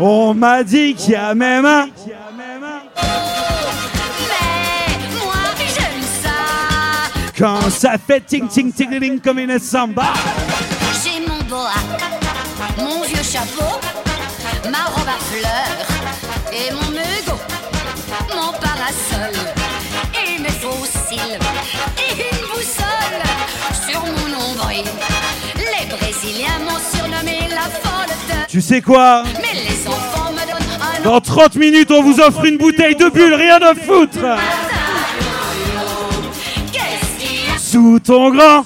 On 0.00 0.34
m'a 0.34 0.64
dit 0.64 0.94
qu'il 0.94 1.12
y 1.12 1.14
a 1.14 1.36
même 1.36 1.64
un. 1.64 1.88
Quand 7.36 7.68
ça 7.68 7.96
fait 7.98 8.20
ting 8.20 8.46
ting 8.46 8.72
ting 8.72 9.00
ting 9.00 9.20
comme 9.20 9.40
une 9.40 9.58
samba. 9.58 10.12
J'ai 11.02 11.20
mon 11.26 11.42
boa, 11.48 11.72
mon 12.78 13.02
vieux 13.02 13.22
chapeau, 13.24 13.80
ma 14.70 14.84
robe 14.84 15.08
à 15.08 15.18
fleurs 15.32 15.88
et 16.52 16.72
mon 16.72 16.90
mégot, 16.92 17.40
mon 18.36 18.52
parasol 18.52 19.34
et 20.14 20.40
mes 20.40 20.48
fossiles 20.48 21.38
et 21.98 22.12
une 22.12 22.46
boussole 22.52 23.24
sur 23.90 24.00
mon 24.00 24.28
nombril. 24.28 24.84
Les 25.56 25.86
Brésiliens 25.86 26.60
m'ont 26.60 26.78
surnommé 26.96 27.48
la 27.50 27.62
folle 27.62 28.14
de... 28.28 28.46
Tu 28.48 28.60
sais 28.60 28.80
quoi? 28.80 29.24
Mais 29.42 29.58
les 29.60 29.88
enfants 29.88 30.30
me 30.30 30.40
donnent 30.40 30.80
un 30.80 31.02
Dans 31.02 31.20
30 31.20 31.56
minutes, 31.56 31.90
on 31.90 32.02
vous 32.02 32.20
offre 32.20 32.44
une 32.44 32.58
bouteille 32.58 32.94
de 32.94 33.08
bulle, 33.08 33.34
rien 33.34 33.60
à 33.60 33.74
foutre. 33.74 34.20
Qu'il 37.74 37.82
y 37.82 37.86
a 37.86 37.98
Sous 37.98 37.98
ton 38.00 38.30
grand. 38.30 38.64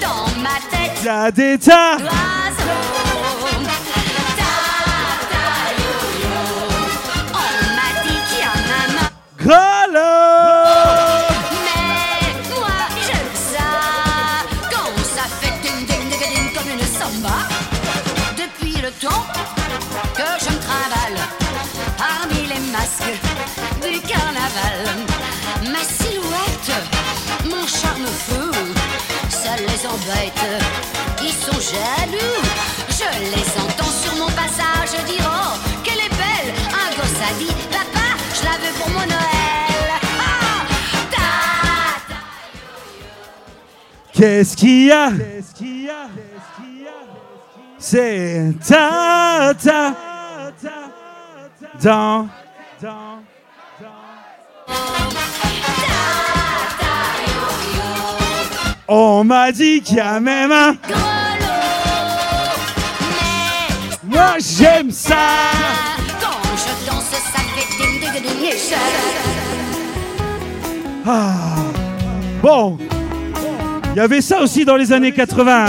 dans 0.00 0.26
ma 0.40 0.56
tête 0.70 1.04
Y 1.04 1.08
a 1.08 1.30
des 1.30 1.58
tas. 1.58 1.96
On 7.34 7.48
m'a 7.76 7.88
dit 8.02 8.20
qu'il 8.28 8.40
y 8.40 8.46
en 8.46 8.62
a 8.72 8.92
marre. 8.94 9.12
Gralo. 9.38 10.12
Mais 11.64 12.32
moi 12.50 12.80
j'aime 13.06 13.34
ça 13.34 13.68
Quand 14.70 14.92
ça 15.14 15.24
fait 15.40 15.56
ding 15.62 15.86
ding 15.86 16.04
ding 16.10 16.18
ding 16.18 16.48
comme 16.52 16.70
une 16.72 16.86
samba 16.86 17.38
Depuis 18.36 18.76
le 18.82 18.90
temps 18.90 19.24
que 20.14 20.28
je 20.40 20.48
me 20.50 20.58
travaille 20.60 21.18
Parmi 21.98 22.40
les 22.48 22.60
masques 22.72 23.31
ma 25.70 25.82
silhouette, 25.82 26.72
mon 27.50 27.66
charme 27.66 28.06
fou. 28.06 28.50
Ça 29.28 29.56
les 29.56 29.86
embête, 29.86 30.62
ils 31.22 31.32
sont 31.32 31.60
jaloux. 31.60 32.42
Je 32.90 33.08
les 33.34 33.60
entends 33.60 33.90
sur 33.90 34.14
mon 34.16 34.26
passage 34.30 34.90
dire 35.06 35.24
Oh, 35.26 35.58
qu'elle 35.82 35.98
est 35.98 36.10
belle! 36.10 36.54
Un 36.70 36.90
gosse 36.96 37.20
a 37.28 37.32
dit 37.38 37.54
Papa, 37.70 38.06
je 38.38 38.44
la 38.44 38.52
veux 38.58 38.74
pour 38.78 38.88
mon 38.90 39.06
Noël. 39.06 40.00
Ah, 41.18 41.98
Qu'est-ce 44.12 44.56
qu'il 44.56 44.84
y 44.86 44.92
a? 44.92 45.10
Qu'est-ce 45.10 45.54
qu'il 45.58 45.84
y 45.84 45.88
a? 45.90 46.08
C'est 47.78 48.54
ta, 48.68 49.52
ta, 49.54 49.54
ta, 49.60 49.94
ta, 50.62 50.70
ta 51.72 51.82
dans 51.82 52.28
On 58.94 59.24
m'a 59.24 59.50
dit 59.52 59.80
qu'il 59.80 59.96
y 59.96 60.00
a 60.00 60.20
même 60.20 60.52
un 60.52 60.76
moi 64.04 64.34
j'aime 64.38 64.90
ça. 64.90 65.16
Ah. 71.06 71.32
Bon. 72.42 72.76
Il 73.94 73.96
y 73.96 74.00
avait 74.00 74.20
ça 74.20 74.42
aussi 74.42 74.66
dans 74.66 74.76
les 74.76 74.92
années 74.92 75.12
80. 75.12 75.66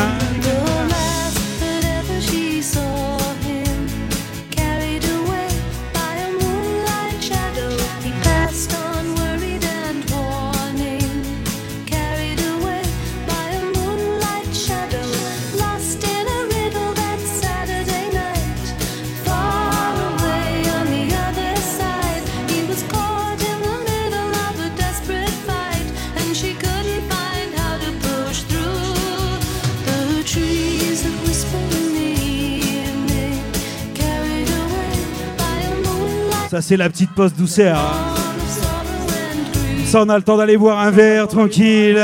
Ça, 36.54 36.62
c'est 36.62 36.78
la 36.78 36.88
petite 36.88 37.10
pause 37.10 37.34
douceur. 37.34 37.76
Hein. 37.76 38.14
Ça, 39.88 40.04
on 40.04 40.10
a 40.10 40.16
le 40.16 40.22
temps 40.22 40.38
d'aller 40.38 40.56
boire 40.56 40.78
un 40.82 40.92
verre 40.92 41.28
tranquille. 41.28 42.00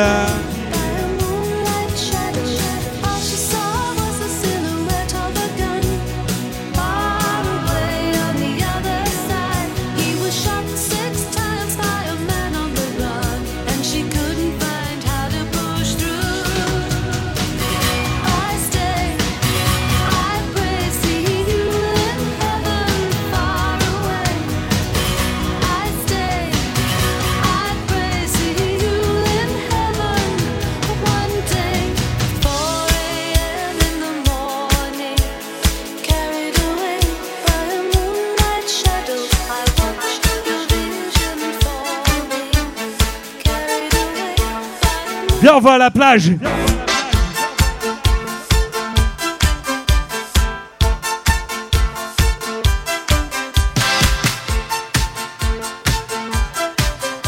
on 45.60 45.62
va 45.62 45.74
à 45.74 45.78
la 45.78 45.92
plage. 45.92 46.32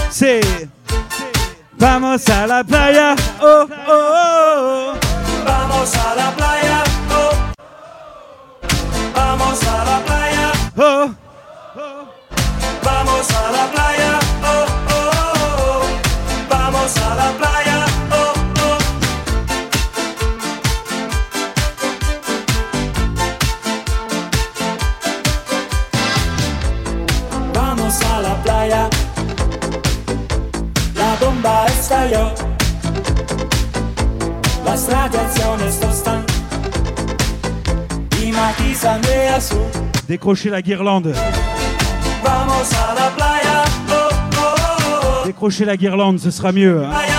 C'est 0.10 0.42
vamos 1.78 2.16
a 2.30 2.48
la 2.48 2.64
playa. 2.64 3.16
Oh. 3.44 3.66
Décrochez 40.08 40.50
la 40.50 40.64
guirlande. 40.64 41.14
Décrochez 45.26 45.66
la 45.66 45.78
guirlande, 45.78 46.20
ce 46.20 46.32
sera 46.32 46.52
mieux. 46.52 46.84
Hein. 46.84 47.11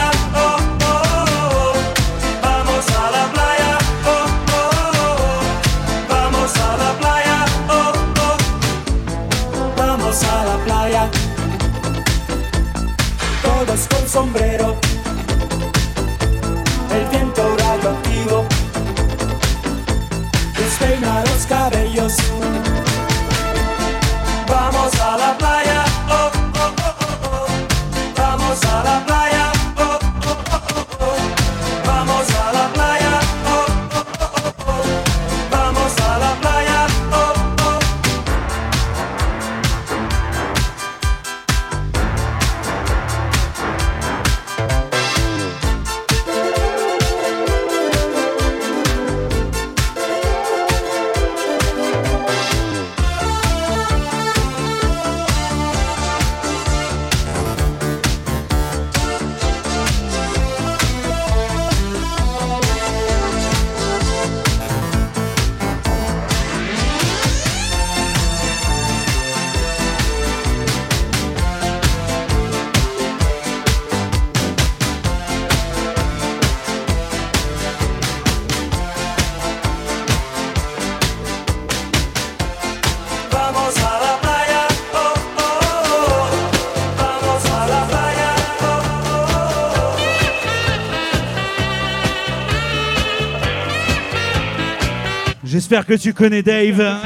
Que 95.81 95.95
tu 95.95 96.13
connais 96.13 96.43
Dave 96.43 97.01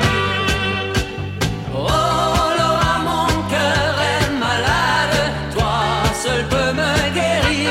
Oh 1.72 1.78
Laura, 1.78 2.98
mon 3.04 3.26
cœur 3.48 3.94
est 4.12 4.30
malade, 4.40 5.32
toi 5.54 5.84
seul 6.12 6.44
peux 6.50 6.72
me 6.72 7.14
guérir. 7.14 7.70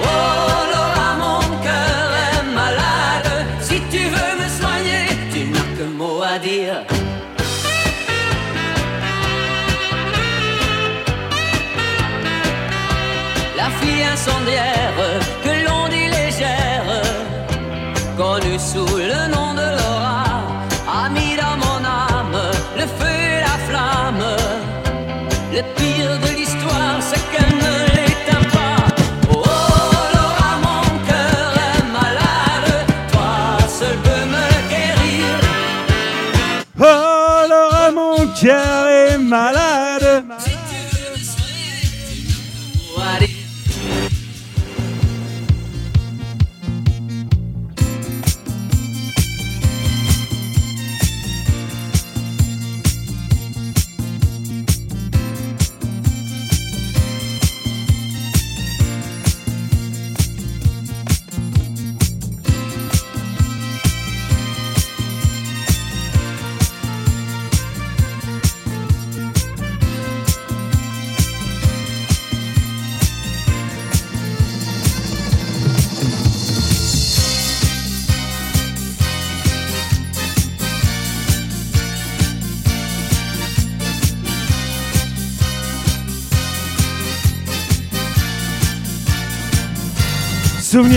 Oh 0.00 0.06
Lora, 0.72 1.10
mon 1.18 1.40
cœur 1.62 2.06
est 2.24 2.54
malade. 2.54 3.46
Si 3.60 3.82
tu 3.90 3.98
veux 3.98 4.34
me 4.42 4.48
soigner, 4.48 5.04
tu 5.30 5.40
n'as 5.50 5.70
que 5.76 5.84
mot 5.94 6.22
à 6.22 6.38
dire. 6.38 6.82
La 13.58 13.68
fille 13.78 14.04
incendiaire. 14.04 15.23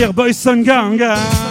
boys 0.06 0.46
and 0.46 0.64
gang. 0.64 1.47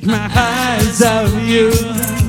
take 0.00 0.08
my 0.08 0.30
eyes 0.34 1.02
off 1.02 1.48
you. 1.48 2.19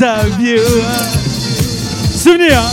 ça. 0.00 0.20
Euh, 0.40 0.56
souvenir. 2.16 2.58
Hein. 2.58 2.70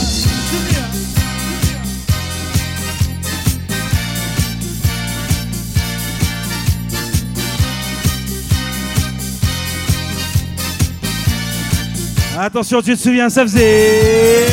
Attention, 12.40 12.80
tu 12.80 12.96
te 12.96 12.98
souviens, 12.98 13.28
ça 13.28 13.42
faisait 13.42 14.46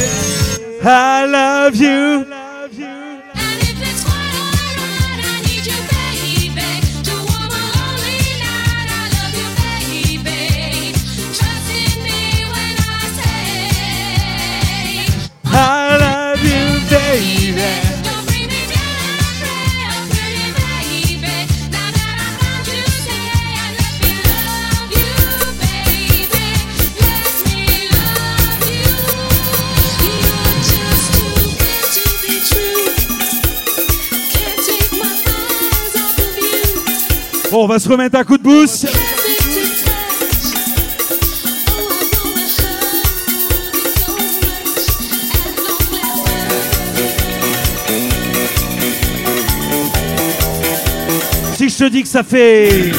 I 0.84 1.26
love 1.30 1.78
you. 1.78 2.35
on 37.66 37.68
va 37.68 37.80
se 37.80 37.90
remettre 37.90 38.16
un 38.16 38.24
coup 38.24 38.38
de 38.38 38.44
boost. 38.44 38.88
Si 51.58 51.70
je 51.70 51.76
te 51.76 51.90
dis 51.90 52.04
que 52.04 52.08
ça 52.08 52.22
fait... 52.22 52.92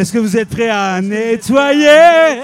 Est-ce 0.00 0.14
que 0.14 0.18
vous 0.18 0.34
êtes 0.34 0.48
prêts 0.48 0.70
à 0.70 0.98
nettoyer 1.02 2.40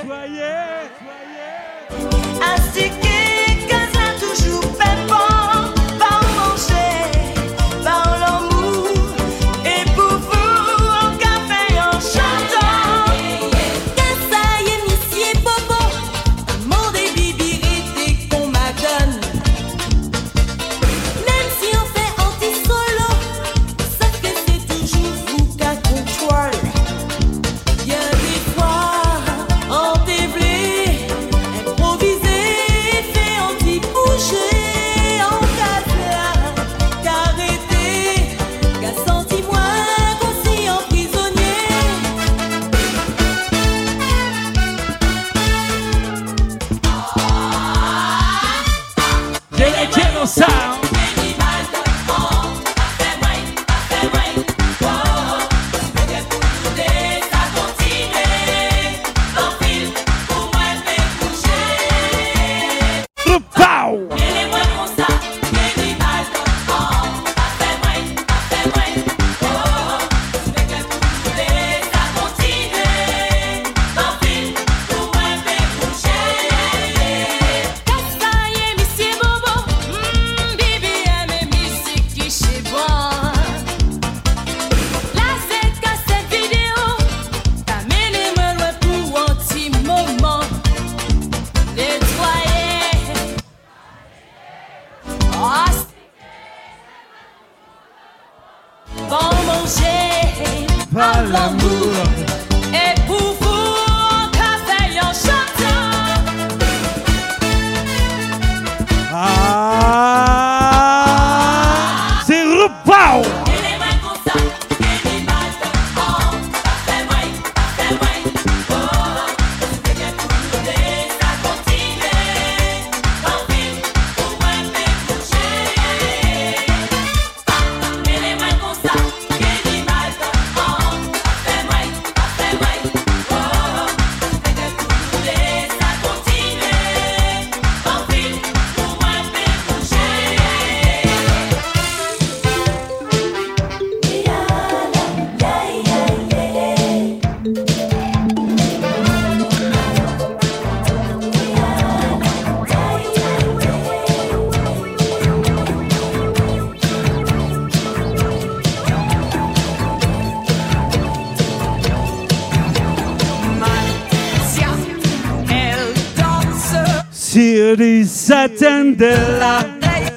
De 168.95 169.07
la 169.41 169.67
della 169.81 170.13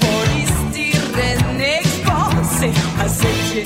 Polistirené 0.00 1.78
expanse 1.80 2.70
a 2.98 3.06
setje 3.06 3.64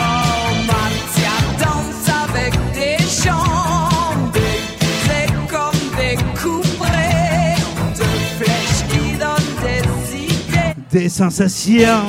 Oh, 0.00 0.48
Martia 0.66 1.36
danse 1.58 2.08
avec 2.24 2.54
des 2.72 2.96
gens 3.22 4.32
déguisés 4.32 5.28
comme 5.50 5.82
des 5.98 6.16
couperés 6.40 7.60
de 7.94 8.08
flèches 8.38 8.82
qui 8.88 9.04
donnent 9.18 9.56
des 9.62 9.84
idées 10.16 10.74
Des 10.90 11.08
sensations. 11.10 12.06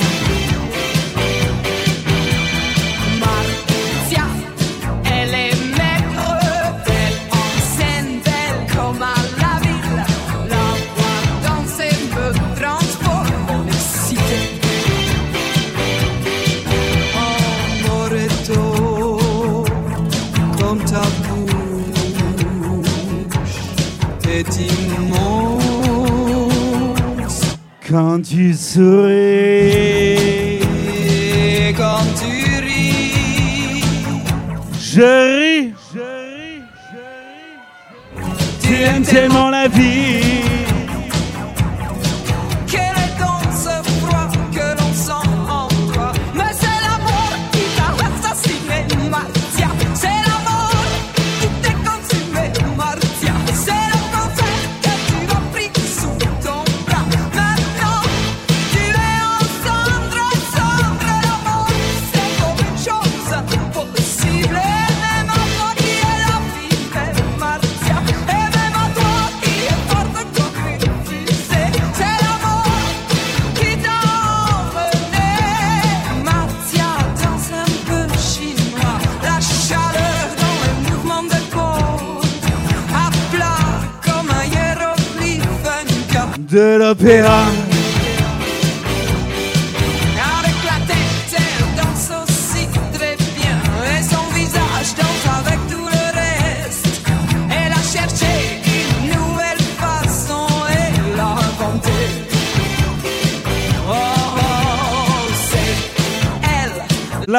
Sur 28.69 29.09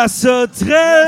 sauterelle 0.09 1.00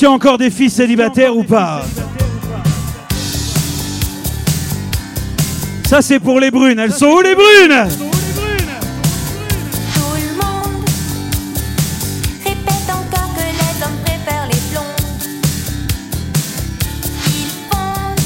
qu'il 0.00 0.06
y 0.08 0.10
a 0.10 0.14
encore 0.14 0.38
des 0.38 0.48
filles 0.50 0.70
célibataires 0.70 1.36
ou 1.36 1.42
pas 1.44 1.82
Ça 5.84 6.00
c'est 6.00 6.18
pour 6.18 6.40
les 6.40 6.50
brunes. 6.50 6.78
Elles 6.78 6.90
sont 6.92 7.08
où 7.08 7.20
les 7.20 7.34
brunes 7.34 7.86
Tout 9.94 10.14
le 10.14 10.32
monde 10.36 10.84
répète 12.42 12.88
encore 12.88 13.28
que 13.34 13.40
les 13.42 13.84
hommes 13.84 13.98
préfèrent 14.02 14.48
les 14.50 14.60
blondes. 14.70 15.28
Ils 17.26 17.50
fondent 17.70 18.24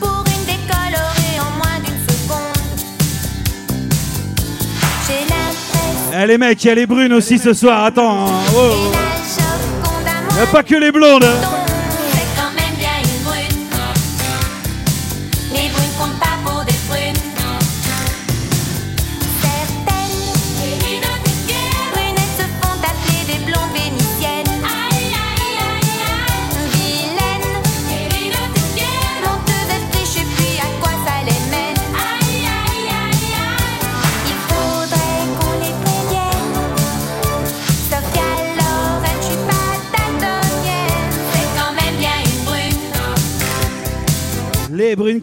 pour 0.00 0.24
une 0.26 0.44
décolorée 0.44 1.38
en 1.38 1.56
moins 1.56 1.78
d'une 1.84 2.02
seconde. 2.08 2.80
J'ai 5.06 5.20
l'impression 5.20 6.20
Eh 6.20 6.26
les 6.26 6.36
mecs, 6.38 6.64
il 6.64 6.66
y 6.66 6.70
a 6.70 6.74
les 6.74 6.86
brunes 6.86 7.12
aussi 7.12 7.38
ce 7.38 7.52
soir. 7.52 7.84
Attends. 7.84 8.26
hein. 8.26 8.30
Oh. 8.56 9.05
A 10.42 10.46
pas 10.52 10.62
que 10.62 10.74
les 10.74 10.92
blondes. 10.92 11.24
hein. 11.24 11.55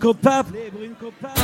Les 0.04 0.70
brunes 0.70 0.96
comptent 1.00 1.14
pas. 1.22 1.34
On 1.38 1.43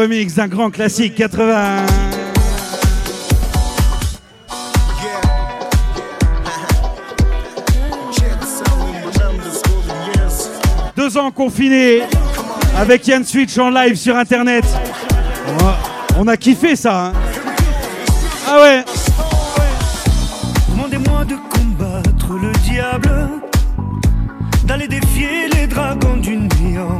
remix 0.00 0.34
d'un 0.34 0.48
grand 0.48 0.70
classique 0.70 1.14
80. 1.14 1.86
Deux 10.96 11.16
ans 11.16 11.30
confinés 11.30 12.02
avec 12.76 13.06
Yann 13.06 13.24
Switch 13.24 13.56
en 13.58 13.70
live 13.70 13.96
sur 13.96 14.16
internet. 14.16 14.64
On 16.18 16.26
a, 16.28 16.36
kiffé 16.36 16.76
ça. 16.76 17.06
hein. 17.06 17.12
Ah 18.46 18.60
ouais. 18.62 18.84
Demandez-moi 20.70 21.24
de 21.24 21.36
combattre 21.50 22.32
le 22.40 22.52
diable, 22.70 23.28
d'aller 24.64 24.88
défier 24.88 25.48
les 25.54 25.66
dragons 25.66 26.16
du 26.16 26.36
néant, 26.36 26.98
de 26.98 26.99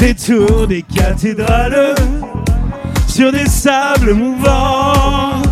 construire 0.00 0.66
Des 0.66 0.82
cathédrales 0.82 1.94
sur 3.06 3.30
des 3.32 3.46
sables 3.46 4.14
mouvants. 4.14 5.42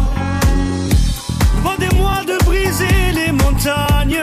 Demandez-moi 1.58 2.24
de 2.26 2.44
briser 2.44 3.12
les 3.14 3.32
montagnes, 3.32 4.22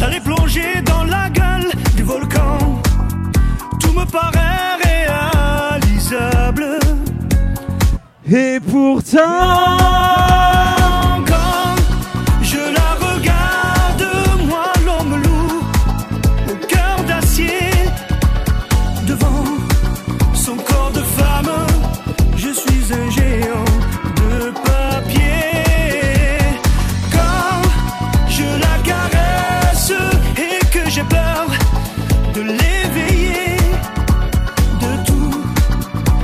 d'aller 0.00 0.20
plonger 0.20 0.82
dans 0.84 1.04
la 1.04 1.30
gueule 1.30 1.70
du 1.96 2.02
volcan. 2.02 2.58
Tout 3.80 3.92
me 3.92 4.04
paraît 4.04 4.78
réalisable. 4.82 6.78
Et 8.30 8.58
pourtant, 8.60 10.27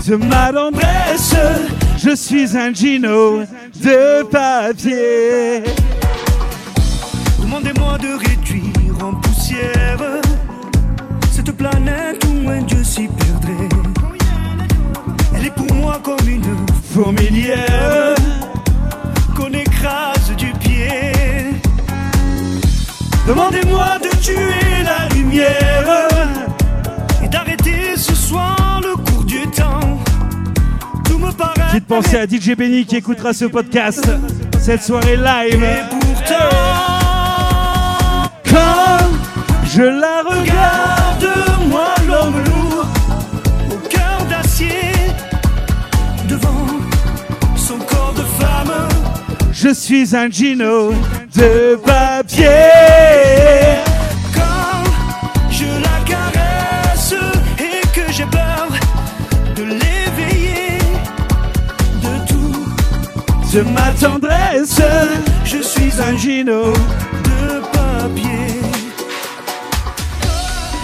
de 0.07 0.16
ma 0.16 0.52
tendresse, 0.52 1.34
je 1.97 2.15
suis 2.15 2.57
un 2.57 2.73
Gino 2.74 3.41
de 3.83 4.23
papier. 4.24 5.62
Demandez-moi 7.41 7.97
de 7.99 8.18
réduire 8.18 9.02
en 9.02 9.15
poussière 9.15 9.99
cette 11.31 11.52
planète 11.52 12.23
où 12.26 12.49
un 12.49 12.62
dieu 12.62 12.84
s'y 12.84 13.08
perdrait. 13.08 13.68
Elle 15.36 15.47
est 15.47 15.55
pour 15.55 15.74
moi 15.74 16.00
comme 16.02 16.28
une 16.28 16.57
fourmilière 16.92 18.15
qu'on 19.36 19.52
écrase 19.52 20.34
du 20.36 20.52
pied. 20.60 21.00
Demandez-moi 23.26 23.99
de 24.02 24.16
tuer 24.20 24.83
la 24.84 25.15
lumière 25.15 26.24
Petite 31.33 31.86
pensée 31.86 32.19
à 32.19 32.27
DJ 32.27 32.55
Benny 32.57 32.85
qui 32.85 32.97
écoutera 32.97 33.33
ce 33.33 33.47
podcast 33.47 34.07
cette 34.61 34.83
soirée 34.83 35.17
live. 35.17 35.65
Quand 38.49 38.99
je 39.65 39.83
la 39.83 40.23
regarde, 40.23 41.28
moi 41.69 41.94
l'homme 42.07 42.44
lourd, 42.44 42.86
au 43.70 43.89
cœur 43.89 44.19
d'acier, 44.28 44.93
devant 46.28 46.67
son 47.57 47.78
corps 47.78 48.15
de 48.15 48.23
femme. 48.43 48.89
je 49.53 49.73
suis 49.73 50.15
un 50.15 50.28
Gino 50.31 50.93
de 51.35 51.77
papier. 51.77 52.44
De 63.55 63.60
ma 63.60 63.92
tendresse, 64.00 64.83
je 65.44 65.58
suis 65.58 65.92
un 66.02 66.16
Gino. 66.16 66.73
de 66.73 67.60
papier. 67.73 68.60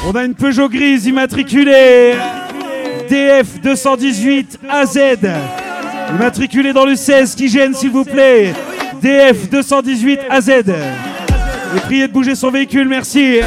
On 0.06 0.12
a 0.12 0.22
une 0.22 0.34
Peugeot 0.34 0.68
grise 0.68 1.04
immatriculée 1.04 2.14
DF 3.08 3.60
218 3.60 4.60
AZ. 4.70 4.98
Immatriculée 6.14 6.72
dans 6.72 6.84
le 6.86 6.94
16 6.94 7.34
qui 7.34 7.48
gêne 7.48 7.74
s'il 7.74 7.90
vous 7.90 8.04
plaît. 8.04 8.54
DF 9.02 9.50
218 9.50 10.20
AZ. 10.30 10.48
Et 10.50 11.80
priez 11.86 12.06
de 12.06 12.12
bouger 12.12 12.36
son 12.36 12.52
véhicule, 12.52 12.86
merci. 12.86 13.40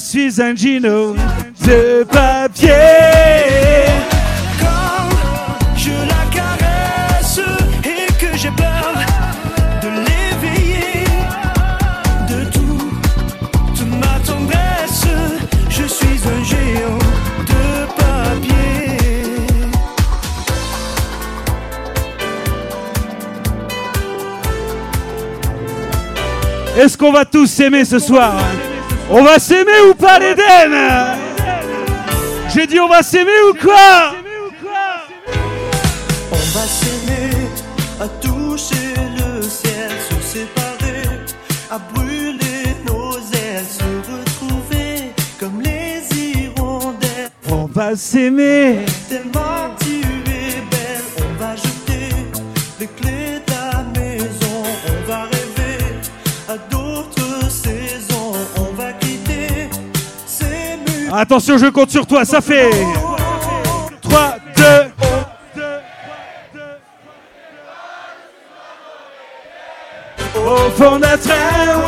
Suis 0.00 0.40
un 0.40 0.56
Gino 0.56 1.14
de 1.66 2.04
papier. 2.04 2.70
Quand 4.58 5.08
je 5.76 5.90
la 5.90 6.24
caresse 6.34 7.40
et 7.84 8.10
que 8.14 8.36
j'ai 8.36 8.50
peur 8.50 8.94
de 9.82 9.88
l'éveiller, 9.88 11.04
de 12.28 12.50
tout, 12.50 12.90
de 13.78 13.84
ma 13.96 14.18
tendresse, 14.26 15.06
je 15.68 15.84
suis 15.84 16.20
un 16.26 16.42
géant 16.44 16.98
de 17.46 17.86
papier. 17.94 18.96
Est-ce 26.78 26.96
qu'on 26.96 27.12
va 27.12 27.24
tous 27.26 27.46
s'aimer 27.46 27.84
ce 27.84 27.98
soir? 27.98 28.40
On 29.12 29.22
va 29.24 29.40
s'aimer 29.40 29.80
ou 29.90 29.94
pas 29.94 30.20
l'Éden 30.20 30.72
J'ai 32.54 32.66
dit 32.68 32.78
on 32.78 32.88
va 32.88 33.02
s'aimer 33.02 33.40
ou 33.50 33.54
quoi 33.54 34.14
On 36.30 36.36
va 36.36 36.66
s'aimer, 36.66 37.48
à 38.00 38.06
toucher 38.24 38.94
le 39.18 39.42
ciel, 39.42 39.90
se 40.08 40.38
séparer, 40.38 41.08
à 41.72 41.78
brûler 41.92 42.76
nos 42.86 43.16
ailes, 43.16 43.66
se 43.68 43.82
retrouver 44.12 45.12
comme 45.40 45.60
les 45.60 46.02
hirondelles. 46.16 47.30
On 47.50 47.66
va 47.66 47.96
s'aimer. 47.96 48.84
Tellement 49.08 49.74
tu 49.80 49.98
es 50.30 50.62
belle, 50.70 51.02
on 51.18 51.42
va 51.42 51.56
jeter 51.56 52.14
les 52.78 52.86
clés 52.86 53.19
Attention, 61.12 61.58
je 61.58 61.66
compte 61.66 61.90
sur 61.90 62.06
toi, 62.06 62.24
ça 62.24 62.40
fait 62.40 62.70
3, 64.02 64.36
2, 64.56 64.62
Au 70.40 70.70
fond 70.76 70.98
d'un 70.98 71.16
train 71.18 71.79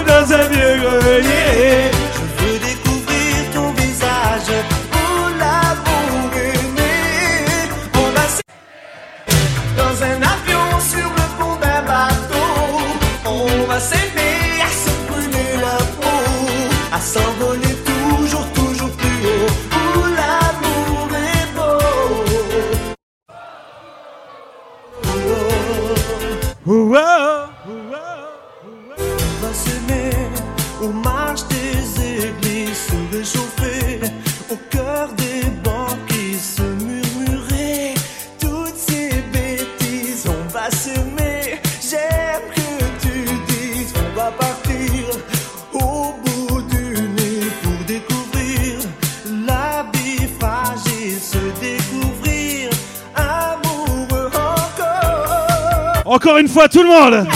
fois, 56.52 56.68
tout 56.68 56.82
le 56.82 56.88
monde 56.88 57.26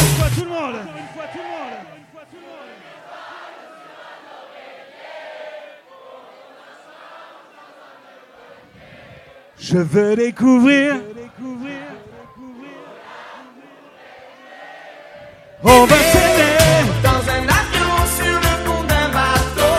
Je 9.58 9.78
veux 9.78 10.14
découvrir. 10.14 10.96
On 15.64 15.84
va 15.86 15.96
s'aimer. 15.96 16.92
Dans 17.02 17.22
un 17.32 17.42
avion 17.42 17.92
sur 18.16 18.36
le 18.36 18.64
pont 18.64 18.82
d'un 18.84 19.08
bateau, 19.08 19.76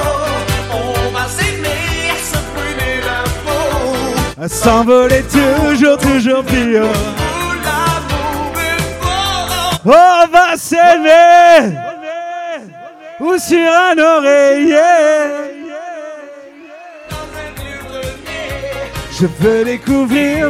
on 0.74 1.12
va 1.12 1.26
s'aimer 1.30 2.12
se 2.22 2.38
brûler 2.54 3.00
la 3.06 3.24
peau. 3.46 4.42
À 4.42 4.50
s'envoler 4.50 5.24
toujours, 5.24 5.98
toujours 5.98 6.44
plus 6.44 6.82
haut. 6.82 7.27
On 9.90 10.28
va 10.28 10.58
s'aimer. 10.58 11.78
Ou 13.22 13.38
sur 13.38 13.58
un 13.58 13.98
oreiller. 13.98 14.76
Je 19.18 19.26
veux 19.40 19.64
découvrir. 19.64 20.50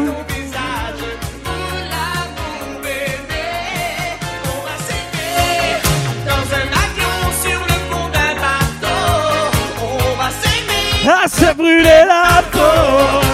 Dans 6.25 6.45
un 6.55 6.67
avion 6.83 7.17
sur 7.43 7.59
le 7.59 7.77
pont 7.91 8.09
d'un 8.09 8.33
bateau, 8.41 9.01
on 9.83 10.15
va 10.17 10.29
s'aimer. 10.41 10.95
À 11.07 11.27
se 11.27 11.53
brûler 11.53 12.05
la 12.07 12.41
peau. 12.51 13.26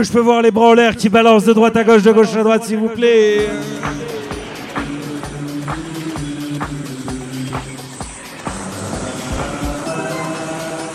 Que 0.00 0.06
je 0.06 0.12
peux 0.12 0.20
voir 0.20 0.40
les 0.40 0.50
bras 0.50 0.68
en 0.68 0.72
l'air 0.72 0.96
qui 0.96 1.10
balancent 1.10 1.44
de 1.44 1.52
droite 1.52 1.76
à 1.76 1.84
gauche, 1.84 2.02
de 2.02 2.10
gauche 2.10 2.34
à 2.34 2.42
droite, 2.42 2.64
s'il 2.64 2.78
vous 2.78 2.88
plaît. 2.88 3.46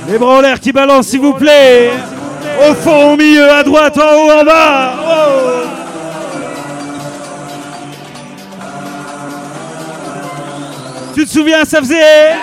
Les 0.10 0.18
bras 0.18 0.38
en 0.38 0.42
l'air 0.42 0.60
qui 0.60 0.72
balancent, 0.72 1.08
s'il 1.08 1.20
vous 1.20 1.34
plaît. 1.34 1.92
Au 2.68 2.74
fond, 2.74 3.14
au 3.14 3.16
milieu, 3.16 3.48
à 3.48 3.62
droite, 3.62 3.96
en 4.00 4.02
haut, 4.02 4.32
en 4.40 4.44
bas. 4.44 4.94
Tu 11.14 11.26
te 11.26 11.30
souviens, 11.30 11.64
ça 11.64 11.80
faisait? 11.80 12.34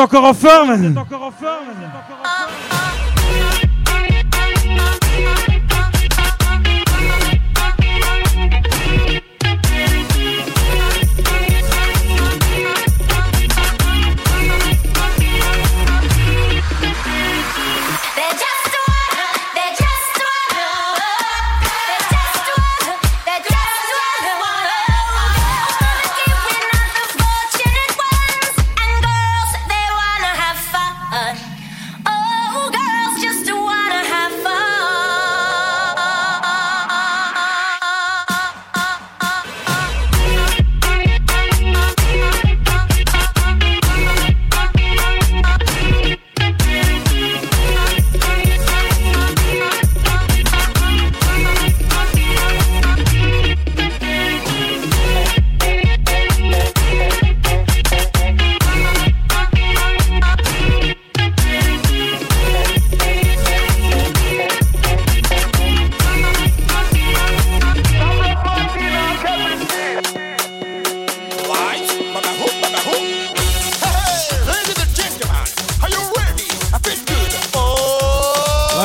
encore 0.00 0.24
en 0.24 0.34
forme. 0.34 0.74
Vous 0.76 0.90
êtes 0.90 0.96
encore 0.98 1.22
en 1.24 1.30
forme. 1.30 1.66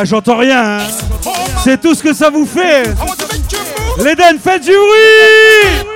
j'entends 0.06 0.38
rien. 0.38 0.80
Hein. 0.80 0.84
C'est 1.64 1.82
tout 1.82 1.96
ce 1.96 2.04
que 2.04 2.14
ça 2.14 2.30
vous 2.30 2.46
fait. 2.46 2.84
Les 4.04 4.16
dames, 4.16 4.40
faites 4.44 4.64
du 4.64 4.72
bruit 4.72 5.92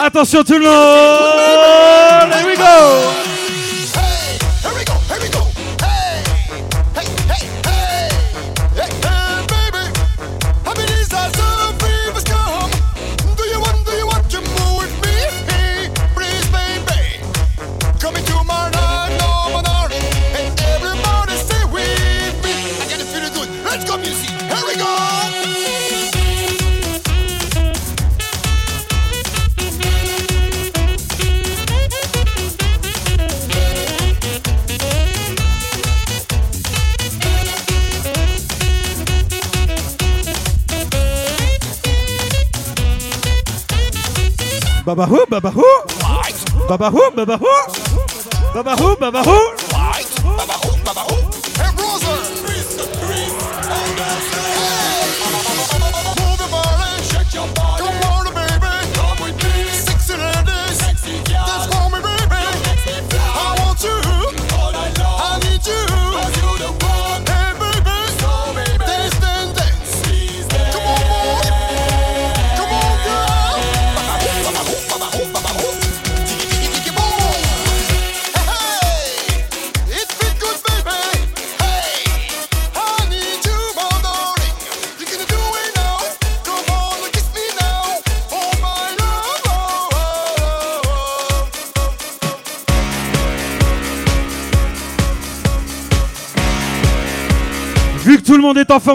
Attention 0.00 0.44
tout 0.44 0.54
le 0.54 0.64
monde 0.64 2.32
Here 2.32 2.46
we 2.46 2.56
go 2.56 3.17
Babahoo, 44.98 45.26
babahoo. 45.30 45.62
Babahoo, 46.68 47.10
babahoo. 47.14 47.62
Babahoo, 48.54 48.96
babahoo. 48.98 49.77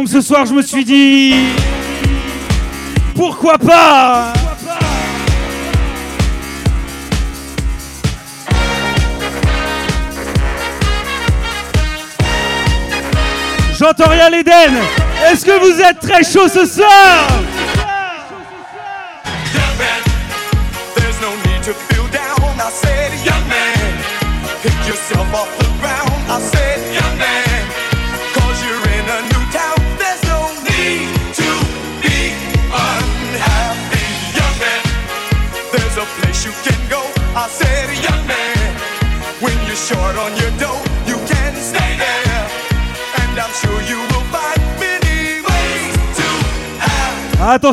ce 0.05 0.21
soir, 0.21 0.45
je 0.45 0.53
me 0.53 0.61
suis 0.61 0.85
dit. 0.85 1.33
Pourquoi 3.15 3.57
pas? 3.57 4.33
J'entends 13.77 14.09
rien 14.09 14.29
l'Éden 14.29 14.53
Est-ce 15.29 15.45
que 15.45 15.59
vous 15.59 15.81
êtes 15.81 15.99
très 15.99 16.23
chaud 16.23 16.47
ce 16.47 16.65
soir? 16.65 17.42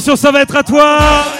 Attention, 0.01 0.17
ça 0.17 0.33
va 0.33 0.41
être 0.41 0.57
à 0.57 0.63
toi. 0.63 1.40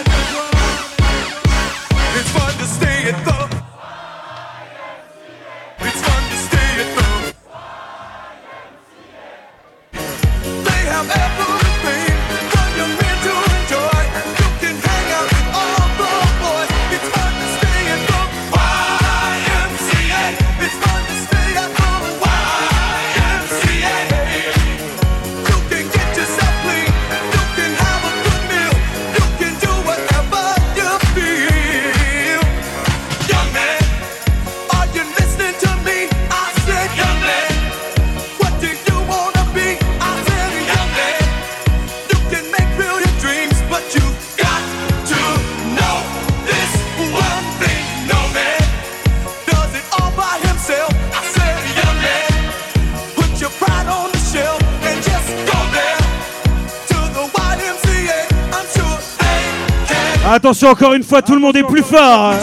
Attention, 60.51 60.71
encore 60.71 60.91
une 60.91 61.03
fois, 61.03 61.21
tout 61.21 61.33
le 61.33 61.39
monde 61.39 61.55
est 61.55 61.63
plus 61.63 61.81
fort. 61.81 62.33
Hein. 62.33 62.39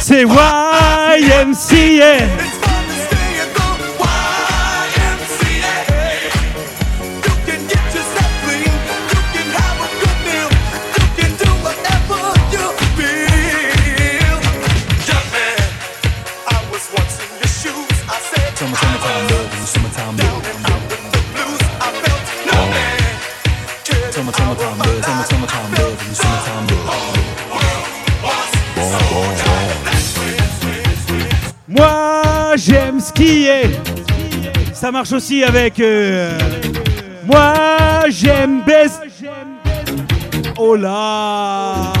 C'est 0.00 0.22
YMCA. 1.18 2.43
Ça 34.72 34.92
marche 34.92 35.12
aussi 35.12 35.42
avec 35.42 35.80
euh, 35.80 36.38
moi 37.24 37.54
j'aime 38.10 38.62
baisse. 38.66 39.00
Oh 40.58 40.76
là. 40.76 41.92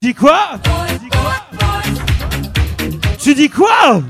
Dis 0.00 0.14
quoi? 0.14 0.52
Tu 3.20 3.34
dis 3.34 3.50
quoi? 3.50 4.00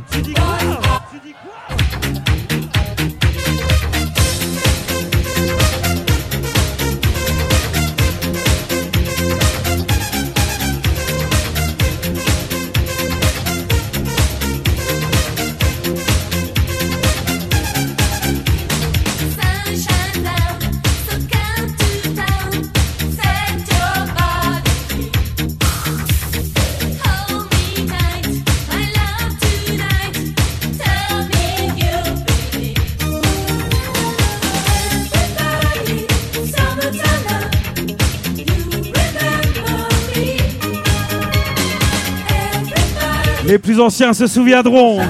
plus 43.79 43.85
anciens 43.85 44.13
se 44.13 44.27
souviendront 44.27 45.01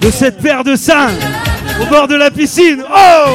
de 0.00 0.10
cette 0.10 0.42
paire 0.42 0.64
de 0.64 0.74
seins 0.74 1.10
au 1.80 1.86
bord 1.86 2.08
de 2.08 2.16
la 2.16 2.30
piscine. 2.30 2.82
Oh 2.90 3.34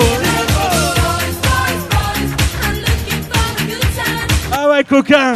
Ah 4.51 4.69
ouais, 4.69 4.83
coquin 4.83 5.33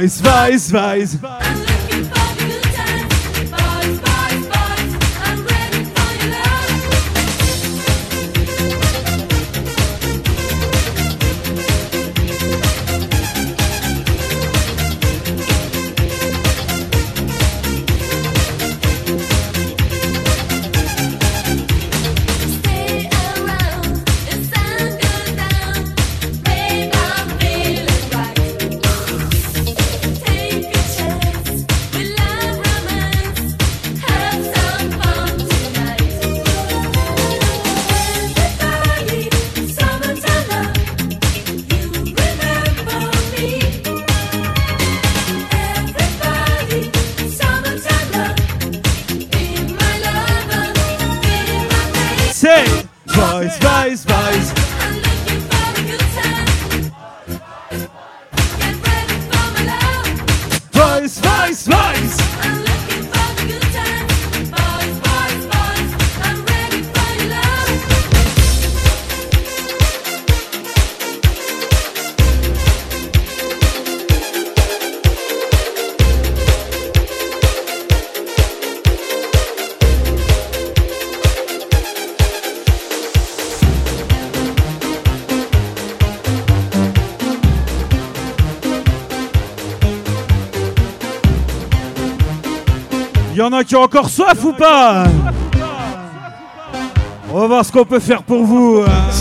Vice, 0.00 0.22
vice, 0.22 0.72
vice. 0.72 1.18
y 93.42 93.44
en 93.44 93.52
a 93.52 93.64
qui 93.64 93.74
ont 93.74 93.82
encore 93.82 94.08
soif 94.08 94.44
ou 94.44 94.52
pas? 94.52 95.04
On 97.32 97.40
va 97.40 97.46
voir 97.48 97.64
ce 97.64 97.72
qu'on 97.72 97.84
peut 97.84 97.98
faire 97.98 98.22
pour 98.22 98.44
vous. 98.44 98.84
Hein. 98.86 99.11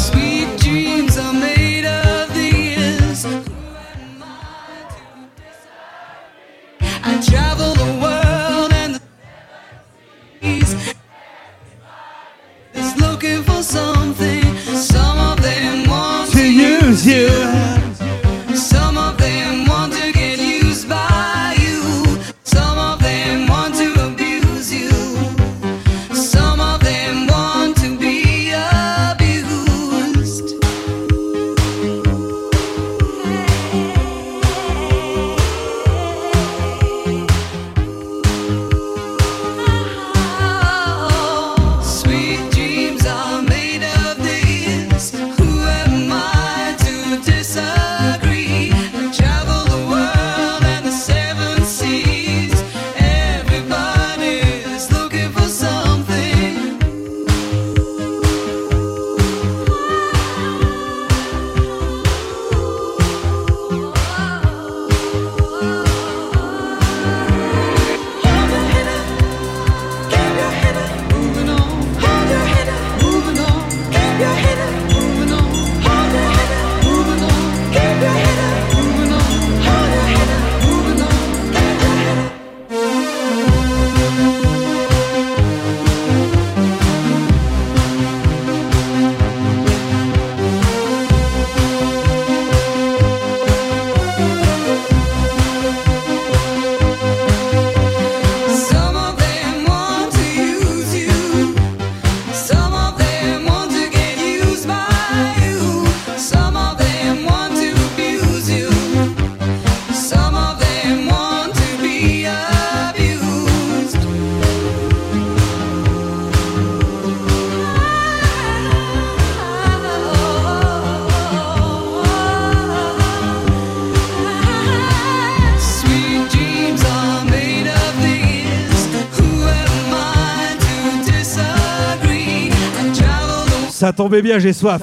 Ça 133.81 133.91
tombait 133.91 134.21
bien, 134.21 134.37
j'ai 134.37 134.53
soif. 134.53 134.79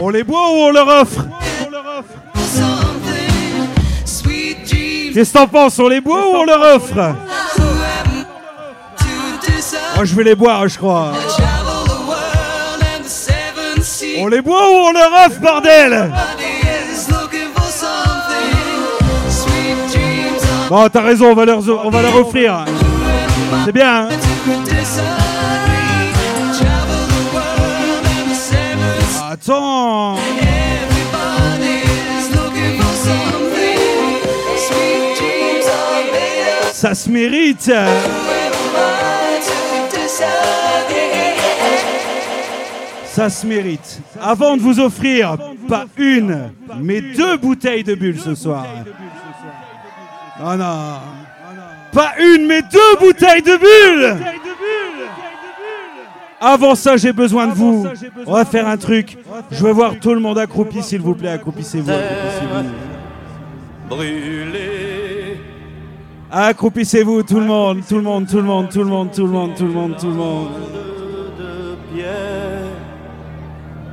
On 0.00 0.08
les 0.08 0.24
boit 0.24 0.48
ou 0.48 0.54
on 0.54 0.70
leur 0.70 0.88
offre 0.88 1.26
Qu'est-ce 5.12 5.30
que 5.30 5.38
t'en 5.38 5.46
penses 5.46 5.78
On 5.78 5.88
les 5.88 6.00
boit 6.00 6.26
ou 6.26 6.36
on 6.36 6.44
leur 6.44 6.74
offre 6.76 7.14
Moi 9.94 10.04
je 10.06 10.14
vais 10.14 10.24
les 10.24 10.34
boire, 10.34 10.66
je 10.68 10.78
crois. 10.78 11.12
On 14.18 14.28
les 14.28 14.40
boit 14.40 14.70
ou 14.70 14.74
on 14.88 14.92
leur 14.92 15.12
offre, 15.26 15.38
bordel 15.38 16.10
Bon, 20.70 20.88
t'as 20.88 21.02
raison, 21.02 21.32
on 21.32 21.34
va 21.34 21.44
leur, 21.44 21.58
on 21.58 21.90
va 21.90 22.00
leur 22.00 22.16
offrir. 22.16 22.64
C'est 23.66 23.72
bien. 23.72 24.08
hein 24.08 25.25
Ça 36.72 36.94
se 36.94 37.08
mérite. 37.08 37.70
Ça 43.04 43.30
se 43.30 43.46
mérite. 43.46 44.00
Avant 44.20 44.56
de 44.56 44.62
vous 44.62 44.80
offrir 44.80 45.36
pas 45.68 45.84
une, 45.96 46.50
mais 46.80 47.00
deux 47.00 47.36
bouteilles 47.36 47.84
de 47.84 47.94
bulles 47.94 48.18
ce 48.18 48.34
soir. 48.34 48.66
Oh 50.40 50.56
non. 50.56 50.98
Pas 51.92 52.14
une, 52.18 52.46
mais 52.46 52.62
deux 52.62 52.96
bouteilles 52.98 53.42
de 53.42 53.56
bulles. 53.56 54.16
Avant 56.40 56.74
ça, 56.74 56.96
j'ai 56.96 57.12
besoin 57.12 57.46
de 57.48 57.52
vous. 57.52 57.86
On 58.26 58.32
va 58.34 58.44
faire 58.44 58.68
un 58.68 58.76
truc. 58.76 59.16
Je 59.50 59.64
veux 59.64 59.72
voir 59.72 59.98
tout 59.98 60.12
le 60.12 60.20
monde 60.20 60.38
accroupi, 60.38 60.82
s'il 60.82 61.00
vous 61.00 61.14
plaît. 61.14 61.30
Accroupissez-vous. 61.30 61.90
accroupissez-vous. 61.90 62.70
Brûlé. 63.88 65.40
Accroupissez-vous, 66.30 67.22
tout 67.22 67.38
le 67.38 67.46
monde, 67.46 67.80
tout 67.88 67.96
le 67.96 68.02
monde, 68.02 68.26
tout 68.26 68.36
le 68.38 68.42
monde, 68.42 68.68
tout 68.68 68.78
le 68.78 68.84
monde, 68.84 69.10
tout 69.12 69.26
le 69.26 69.30
monde, 69.32 69.54
tout 69.56 69.64
le 69.64 69.72
monde, 69.72 69.96
tout 69.96 70.06
le 70.08 70.12
monde. 70.12 70.48
de 71.38 71.94
pierre 71.94 72.66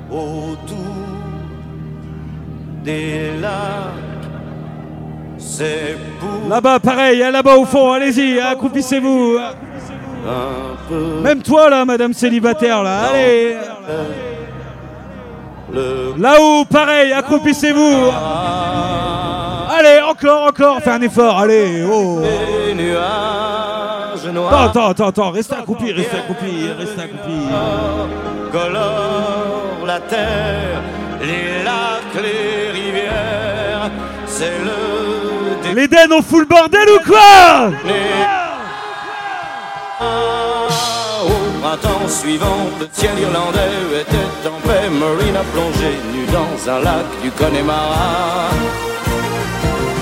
autour 0.09 0.77
des 2.83 3.39
lacs. 3.39 3.93
C'est 5.37 5.97
pour 6.19 6.49
Là-bas, 6.49 6.79
pareil, 6.79 7.21
hein, 7.21 7.31
là-bas 7.31 7.55
au 7.57 7.65
fond, 7.65 7.91
allez-y, 7.91 8.39
accroupissez-vous. 8.39 9.37
Même 11.23 11.41
toi, 11.41 11.69
là, 11.69 11.83
madame 11.85 12.13
célibataire, 12.13 12.81
là, 12.83 12.99
allez. 13.13 13.57
le 15.73 16.13
Là-haut, 16.17 16.65
pareil, 16.65 17.11
accroupissez-vous. 17.13 18.11
Allez, 19.75 19.99
encore, 20.07 20.47
encore, 20.47 20.79
fais 20.81 20.91
un 20.91 21.01
effort, 21.01 21.39
allez. 21.39 21.83
Oh. 21.91 22.21
les 22.21 22.73
nuages 22.75 22.99
Attends, 24.25 24.33
noirs 24.33 24.63
attends, 24.69 24.89
attends, 24.89 25.07
attends, 25.07 25.31
restez 25.31 25.55
accroupi, 25.55 25.91
restez 25.91 26.17
accroupi, 26.17 26.67
restez 26.77 27.01
accroupi. 27.01 27.47
colorent 28.51 29.85
la 29.85 29.99
terre, 29.99 30.81
les 31.21 31.63
lacs, 31.63 32.23
les 32.23 32.71
rivières. 32.71 33.89
C'est 34.27 34.51
le 34.63 35.73
dé- 35.73 35.81
L'Éden, 35.81 36.11
on 36.17 36.21
fout 36.21 36.39
le 36.41 36.45
bordel 36.45 36.87
ou 36.89 36.99
quoi? 37.09 37.71
Au 40.01 41.61
printemps 41.61 42.07
suivant, 42.07 42.69
le 42.79 42.87
ciel 42.91 43.17
irlandais 43.19 44.01
était 44.01 44.47
en 44.47 44.59
paix. 44.67 44.89
Marine 44.89 45.35
a 45.35 45.43
plongé 45.53 45.91
nue 46.13 46.25
dans 46.31 46.71
un 46.71 46.79
lac 46.79 47.05
du 47.21 47.31
Connemara. 47.31 48.49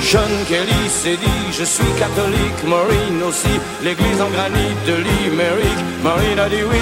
Sean 0.01 0.33
Kelly 0.47 0.89
s'est 0.89 1.17
dit 1.17 1.51
Je 1.51 1.63
suis 1.63 1.91
catholique, 1.99 2.63
Maureen 2.65 3.21
aussi. 3.27 3.59
L'église 3.83 4.21
en 4.21 4.29
granit 4.29 4.75
de 4.87 4.93
Limerick, 4.93 5.79
Maureen 6.03 6.39
a 6.39 6.49
dit 6.49 6.63
oui. 6.69 6.79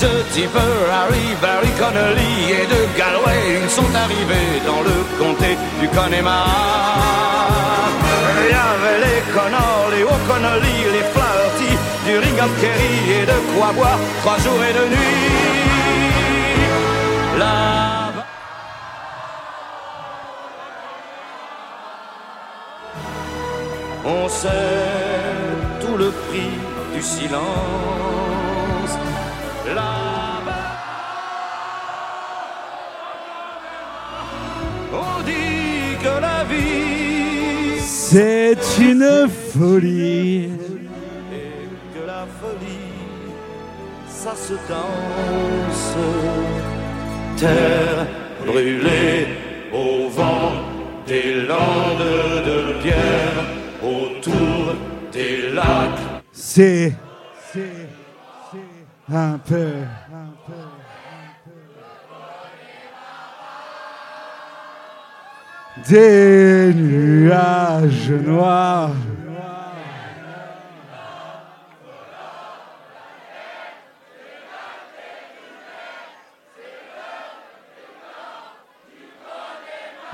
De 0.00 0.22
Tipper, 0.34 0.74
Harry, 0.92 1.34
Barry 1.40 1.70
Connolly 1.78 2.50
et 2.50 2.66
de 2.66 2.98
Galway, 2.98 3.62
ils 3.62 3.70
sont 3.70 3.94
arrivés 3.94 4.60
dans 4.66 4.82
le 4.82 4.96
comté 5.18 5.56
du 5.80 5.88
Connemara. 5.88 7.43
Avait 8.52 8.98
les 8.98 9.20
Connors, 9.32 9.88
les 9.90 10.02
O'Connolly, 10.02 10.76
les 10.92 11.04
Flaherty, 11.12 11.72
du 12.04 12.14
Kerry 12.60 12.94
et 13.18 13.26
de 13.26 13.38
quoi 13.56 13.72
boire 13.72 13.98
trois 14.20 14.38
jours 14.38 14.62
et 14.68 14.72
deux 14.72 14.88
nuits. 14.88 15.34
Là-bas. 17.38 18.26
On 24.04 24.28
sait 24.28 24.50
tout 25.80 25.96
le 25.96 26.10
prix 26.10 26.50
du 26.94 27.02
silence. 27.02 27.42
Là-bas, 29.66 30.74
on 34.92 35.22
dit 35.22 35.96
que 36.02 36.20
la 36.20 36.44
vie 36.44 36.83
C'est 38.16 38.56
une 38.78 39.28
folie. 39.28 40.44
et 40.44 41.66
que 41.92 42.06
la 42.06 42.24
folie, 42.40 42.94
ça 44.06 44.36
se 44.36 44.52
danse. 44.68 45.96
Terre 47.36 48.06
brûlée 48.46 49.26
au 49.72 50.08
vent 50.10 50.52
des 51.08 51.42
landes 51.42 52.12
de 52.46 52.82
pierre 52.84 53.38
autour 53.82 54.76
des 55.12 55.50
lacs. 55.52 56.22
C'est 56.32 56.92
un 59.12 59.38
peu. 59.38 59.72
Des 65.88 66.72
nuages 66.72 68.10
noirs. 68.24 68.90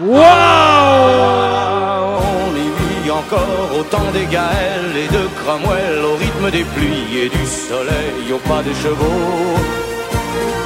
Waouh 0.00 0.16
On 2.18 2.56
y 2.56 3.02
vit 3.02 3.10
encore 3.12 3.78
au 3.78 3.82
temps 3.84 3.98
des 4.12 4.24
Gaëls 4.26 4.96
et 4.96 5.06
de 5.06 5.28
Cromwell, 5.36 6.04
au 6.04 6.16
rythme 6.16 6.50
des 6.50 6.64
pluies 6.64 7.16
et 7.16 7.28
du 7.28 7.46
soleil, 7.46 8.32
au 8.32 8.38
pas 8.38 8.62
des 8.62 8.74
chevaux. 8.74 9.56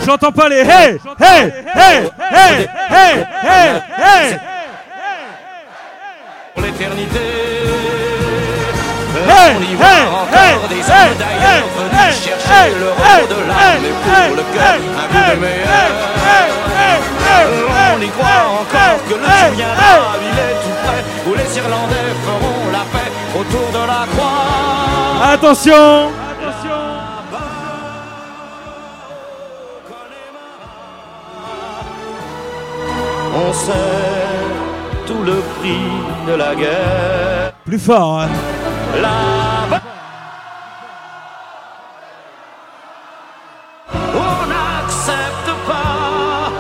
J'entends 0.06 0.32
pas 0.32 0.48
les 0.48 0.60
hey, 0.60 0.98
hey, 1.20 1.52
hey, 1.74 2.10
hey, 2.30 2.68
hey, 2.90 3.26
hey, 3.42 3.82
hey. 3.98 4.53
Pour 6.54 6.62
l'éternité. 6.62 7.18
Hey, 9.26 9.56
on 9.56 9.62
y 9.62 9.74
voit 9.74 9.86
hey, 9.86 10.06
encore 10.06 10.34
hey, 10.34 10.68
des 10.68 10.84
hommes 10.90 11.16
d'ailleurs 11.18 11.66
venus 11.76 12.14
chercher 12.24 12.74
le 12.78 12.88
repos 12.90 13.26
de 13.28 13.38
l'âme, 13.48 13.80
mais 13.82 13.94
pour 14.04 14.36
le 14.36 14.42
cœur, 14.54 14.78
un 14.98 15.30
hey, 15.30 15.36
meilleur. 15.38 15.90
On 17.96 18.00
y 18.00 18.08
croit 18.08 18.44
encore 18.60 18.98
que 19.08 19.14
le 19.14 19.20
jour 19.20 19.50
viendra, 19.54 19.90
il 20.20 20.38
est 20.38 20.56
tout 20.62 20.76
près, 20.84 21.02
où 21.26 21.34
les 21.34 21.56
Irlandais 21.58 22.12
feront 22.24 22.70
la 22.72 22.84
paix 22.92 23.10
autour 23.38 23.68
de 23.70 23.86
la 23.86 24.06
croix. 24.12 25.32
Attention 25.32 26.10
On 33.36 33.52
sait 33.52 34.43
le 35.24 35.40
prix 35.58 35.88
de 36.26 36.34
la 36.34 36.54
guerre. 36.54 37.52
Plus 37.64 37.78
fort, 37.78 38.20
hein. 38.20 38.28
Là-bas, 39.00 39.80
on 44.14 44.36
n'accepte 44.52 45.50
pas 45.66 46.50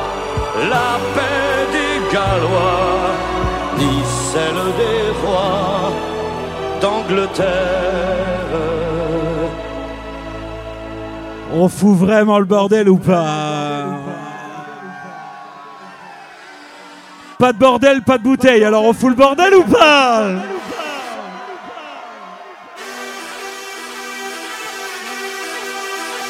la 0.72 0.90
paix 1.14 1.66
des 1.76 1.96
Gallois, 2.12 3.12
ni 3.78 4.02
celle 4.32 4.64
des 4.80 5.02
rois 5.22 5.92
d'Angleterre. 6.80 7.50
On 11.56 11.68
fout 11.68 11.96
vraiment 11.96 12.38
le 12.40 12.46
bordel 12.46 12.88
ou 12.88 12.96
pas 12.96 13.93
Pas 17.38 17.52
de 17.52 17.58
bordel, 17.58 18.02
pas 18.02 18.18
de 18.18 18.22
bouteille, 18.22 18.64
alors 18.64 18.84
on 18.84 18.92
fout 18.92 19.10
le 19.10 19.16
bordel 19.16 19.54
ou 19.54 19.64
pas 19.64 20.30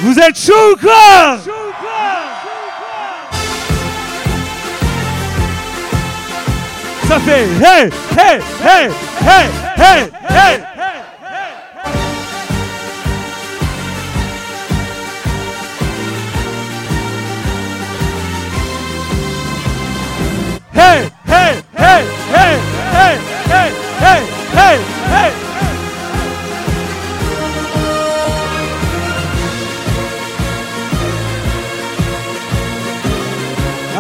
Vous 0.00 0.18
êtes 0.18 0.38
chaud 0.38 0.52
ou 0.72 0.76
quoi 0.80 1.38
Ça 7.06 7.20
fait 7.20 7.42
hey, 7.42 7.90
hey, 8.16 8.40
hey, 8.62 8.90
hey, 9.76 10.10
hey. 10.28 10.73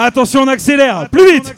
Attention, 0.06 0.42
on 0.42 0.48
accélère. 0.48 1.08
Plus 1.10 1.32
vite. 1.32 1.54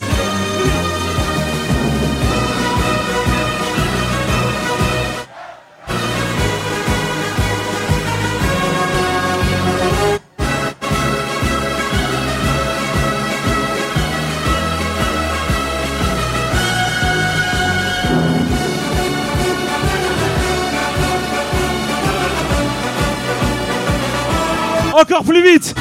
Encore 24.98 25.24
plus 25.24 25.42
vite. 25.42 25.74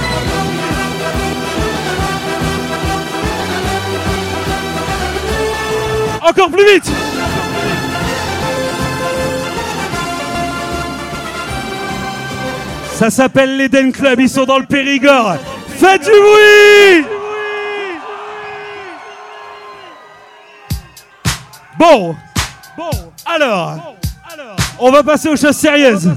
Encore 6.22 6.50
plus 6.52 6.66
vite. 6.74 6.92
Ça 12.96 13.10
s'appelle 13.10 13.56
l'Eden 13.56 13.94
Club, 13.94 14.20
ils 14.20 14.30
sont 14.30 14.44
dans 14.44 14.60
le 14.60 14.66
Périgord. 14.66 15.38
Faites 15.78 16.04
du 16.04 16.10
bruit 16.10 17.06
Bon, 21.80 22.16
bon, 22.78 22.90
alors, 23.26 23.96
on 24.78 24.92
va 24.92 25.04
passer 25.04 25.30
aux 25.30 25.38
choses 25.38 25.56
sérieuses. 25.56 26.10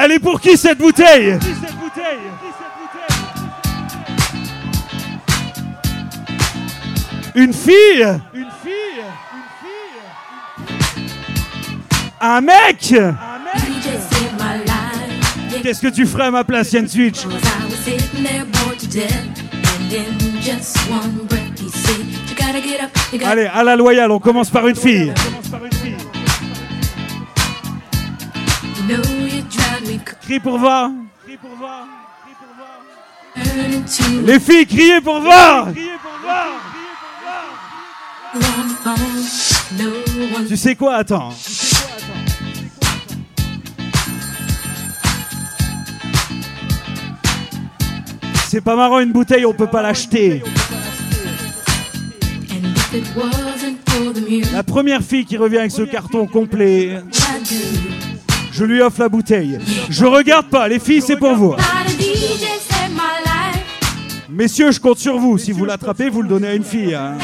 Elle 0.00 0.12
est 0.12 0.18
pour 0.20 0.40
qui 0.40 0.56
cette 0.56 0.78
bouteille 0.78 1.36
Une 7.34 7.52
fille 7.52 8.06
Une 8.32 8.46
fille 8.62 9.04
Un 12.20 12.40
mec 12.40 12.94
Qu'est-ce 15.62 15.80
que 15.80 15.88
tu 15.88 16.06
ferais 16.06 16.26
à 16.26 16.30
ma 16.30 16.44
place, 16.44 16.72
Yann 16.72 16.86
Switch 16.86 17.18
Allez, 23.24 23.46
à 23.46 23.64
la 23.64 23.74
loyale, 23.74 24.12
on 24.12 24.20
commence 24.20 24.50
par 24.50 24.68
une 24.68 24.76
fille. 24.76 25.12
Crie 30.20 30.40
pour 30.40 30.58
voir. 30.58 30.90
Les 34.24 34.40
filles, 34.40 34.66
criez 34.66 35.00
pour 35.00 35.20
voir. 35.20 35.68
Tu 40.48 40.56
sais 40.56 40.74
quoi 40.74 40.96
Attends. 40.96 41.32
C'est 48.48 48.62
pas 48.62 48.76
marrant 48.76 49.00
une 49.00 49.12
bouteille, 49.12 49.44
on 49.44 49.52
peut 49.52 49.66
pas 49.66 49.82
l'acheter. 49.82 50.42
La 54.52 54.62
première 54.62 55.02
fille 55.02 55.26
qui 55.26 55.36
revient 55.36 55.58
avec 55.58 55.70
ce 55.70 55.82
carton 55.82 56.26
complet, 56.26 57.00
je 58.58 58.64
lui 58.64 58.82
offre 58.82 59.00
la 59.00 59.08
bouteille. 59.08 59.58
Je 59.88 60.04
regarde 60.04 60.46
pas, 60.48 60.66
les 60.66 60.80
filles, 60.80 61.00
c'est 61.00 61.16
pour 61.16 61.34
vous. 61.34 61.54
Messieurs, 64.28 64.72
je 64.72 64.80
compte 64.80 64.98
sur 64.98 65.16
vous. 65.16 65.38
Si 65.38 65.52
vous 65.52 65.64
l'attrapez, 65.64 66.08
vous 66.08 66.22
le 66.22 66.28
donnez 66.28 66.48
à 66.48 66.54
une 66.54 66.64
fille. 66.64 66.94
hein. 66.94 67.16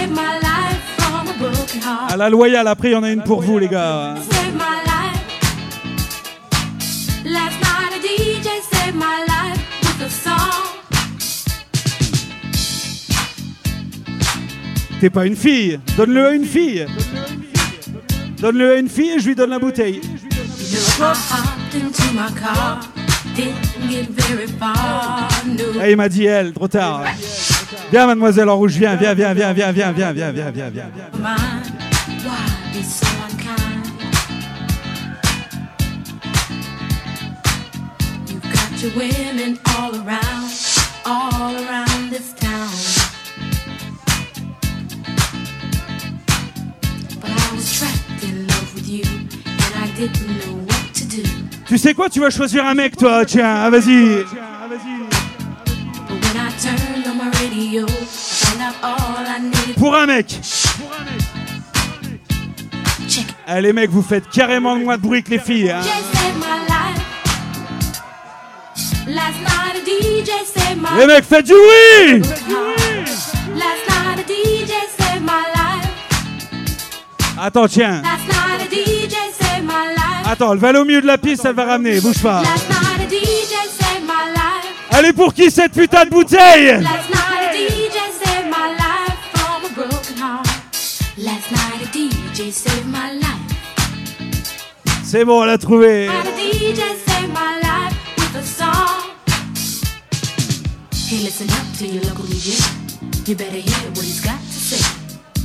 À 2.08 2.16
la 2.16 2.30
loyale, 2.30 2.68
après, 2.68 2.90
il 2.90 2.92
y 2.92 2.96
en 2.96 3.02
a 3.02 3.10
une 3.10 3.22
pour 3.24 3.42
vous, 3.42 3.58
les 3.58 3.66
gars. 3.68 4.14
T'es 15.00 15.10
pas 15.10 15.26
une 15.26 15.36
fille. 15.36 15.80
Donne-le 15.96 16.26
à 16.26 16.30
une 16.32 16.44
fille. 16.44 16.86
Donne-le 18.40 18.72
à 18.72 18.78
une 18.78 18.88
fille 18.88 19.10
et 19.10 19.18
je 19.18 19.26
lui 19.26 19.34
donne 19.34 19.50
la 19.50 19.58
bouteille. 19.58 20.00
Ah, 25.80 25.90
il 25.90 25.96
m'a 25.96 26.08
dit 26.08 26.24
elle, 26.24 26.52
trop 26.52 26.68
tard. 26.68 27.04
Viens, 27.90 28.06
mademoiselle 28.06 28.48
en 28.48 28.56
rouge, 28.56 28.72
viens, 28.72 28.96
viens, 28.96 29.14
viens, 29.14 29.34
viens, 29.34 29.52
viens, 29.52 29.72
viens, 29.72 29.92
viens, 29.92 30.12
viens, 30.12 30.32
viens, 30.32 30.50
viens, 30.50 30.70
viens. 30.70 30.90
Women 38.94 39.58
all 39.78 39.94
around, 39.94 40.50
all 41.06 41.56
around 41.56 42.10
this 42.10 42.34
town. 42.34 42.68
But 47.18 47.30
I 47.30 47.54
was 47.54 47.78
trapped 47.78 48.22
in 48.24 48.46
love 48.46 48.74
with 48.74 48.86
you, 48.86 49.04
and 49.06 49.74
I 49.74 49.90
didn't 49.96 50.46
know. 50.46 50.53
Tu 51.66 51.78
sais 51.78 51.94
quoi, 51.94 52.10
tu 52.10 52.20
vas 52.20 52.30
choisir 52.30 52.66
un 52.66 52.74
mec, 52.74 52.96
toi. 52.96 53.24
Tiens, 53.24 53.62
ah, 53.64 53.70
vas-y. 53.70 54.24
Pour 59.78 59.94
un 59.94 60.06
mec. 60.06 60.38
Allez, 63.46 63.58
ah, 63.58 63.60
les 63.60 63.72
mecs, 63.72 63.90
vous 63.90 64.02
faites 64.02 64.28
carrément 64.28 64.76
moins 64.76 64.96
de 64.96 65.02
bruit 65.02 65.22
que 65.22 65.30
les 65.30 65.38
filles. 65.38 65.70
Hein. 65.70 65.80
Les 70.98 71.06
mecs, 71.06 71.24
faites 71.24 71.46
du 71.46 71.52
bruit! 71.52 72.22
Attends, 77.36 77.68
tiens. 77.68 78.02
Attends, 80.26 80.54
le 80.54 80.60
va 80.60 80.80
au 80.80 80.84
milieu 80.84 81.02
de 81.02 81.06
la 81.06 81.18
piste, 81.18 81.44
elle 81.44 81.54
va 81.54 81.64
ramener, 81.64 82.00
bouge 82.00 82.22
pas. 82.22 82.42
Elle 84.96 85.06
est 85.06 85.12
pour 85.12 85.34
qui 85.34 85.50
cette 85.50 85.72
putain 85.72 86.04
de 86.04 86.10
bouteille? 86.10 86.80
C'est 95.04 95.24
bon, 95.24 95.42
on 95.42 95.44
l'a 95.44 95.58
trouvé. 95.58 96.08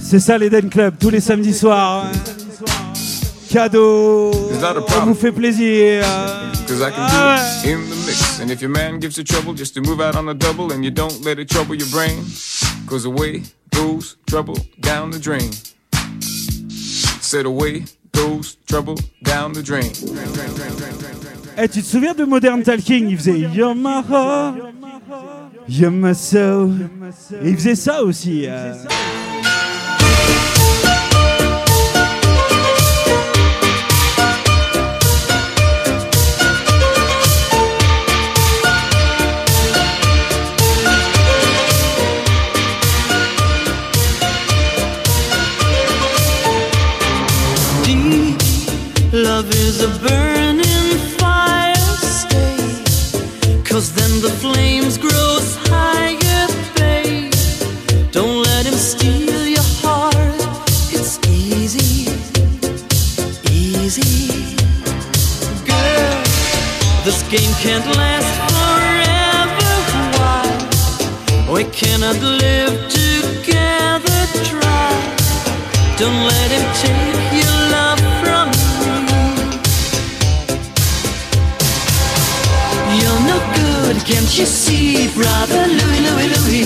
C'est 0.01 0.19
ça 0.19 0.38
l'Eden 0.38 0.69
Club, 0.69 0.95
tous 0.99 1.09
les 1.09 1.19
samedis 1.19 1.53
soirs. 1.53 2.06
Hein. 2.06 2.49
Cadeau. 3.50 4.32
Is 4.52 4.60
that 4.61 4.76
a 4.78 4.80
On 4.80 4.84
problem? 4.86 5.14
vous 5.14 5.19
fait 5.19 5.32
plaisir. 5.32 6.03
Cause 6.68 6.82
I 6.82 6.92
can 6.92 7.00
Ah 7.00 7.61
do 7.64 7.69
it 7.69 7.74
in 7.74 7.90
the 7.90 7.95
mix. 8.06 8.40
And 8.40 8.52
if 8.52 8.61
your 8.61 8.69
man 8.69 9.00
gives 9.00 9.18
you 9.18 9.24
trouble, 9.24 9.53
just 9.56 9.74
to 9.74 9.82
move 9.82 10.00
out 10.00 10.16
on 10.16 10.26
the 10.28 10.36
double 10.36 10.72
and 10.72 10.84
you 10.86 10.92
don't 10.92 11.24
let 11.26 11.40
it 11.40 11.50
trouble 11.50 11.76
your 11.76 11.88
brain. 11.90 12.24
Cause 12.88 13.06
away 13.06 13.42
goes 13.74 14.18
trouble 14.28 14.56
down 14.82 15.10
the 15.11 15.19
drain. 15.19 15.50
Said 17.22 17.45
away 17.45 17.86
goes 18.14 18.58
trouble 18.68 18.95
down 19.24 19.53
the 19.53 19.64
drain. 19.64 19.92
Eh, 21.58 21.68
tu 21.68 21.82
te 21.82 21.88
souviens 21.88 22.14
de 22.14 22.24
Modern 22.26 22.61
Talking? 22.64 23.10
Il 23.10 23.18
faisait 23.18 23.40
You're 23.53 23.76
my 23.76 24.02
heart, 24.08 24.56
You're 25.68 25.92
my 25.92 26.14
soul. 26.14 26.72
Il 27.44 27.56
faisait 27.56 27.76
ça 27.76 28.03
aussi. 28.03 28.45
euh. 28.48 28.74
Is 49.69 49.99
burning 49.99 50.98
fire. 51.19 51.75
Stay, 52.01 52.57
cause 53.64 53.93
then 53.93 54.19
the 54.22 54.30
flames 54.41 54.98
grows 54.98 55.57
higher, 55.69 56.48
babe. 56.75 57.31
Don't 58.11 58.41
let 58.41 58.65
him 58.65 58.73
steal 58.73 59.45
your 59.45 59.69
heart. 59.83 60.41
It's 60.91 61.19
easy, 61.27 62.09
easy. 63.51 64.57
Girl, 65.69 66.17
this 67.06 67.22
game 67.30 67.53
can't 67.61 67.85
last 67.95 68.33
forever. 68.49 69.73
Why? 70.17 71.53
We 71.53 71.64
cannot 71.65 72.17
live 72.43 72.75
together. 72.89 74.19
Try. 74.49 74.89
Don't 75.99 76.22
let 76.33 76.49
him 76.56 76.65
take 76.81 77.33
your 77.38 77.39
can't 84.10 84.38
you 84.40 84.46
see, 84.46 85.08
brother 85.14 85.68
Louis, 85.68 86.02
Louis? 86.02 86.66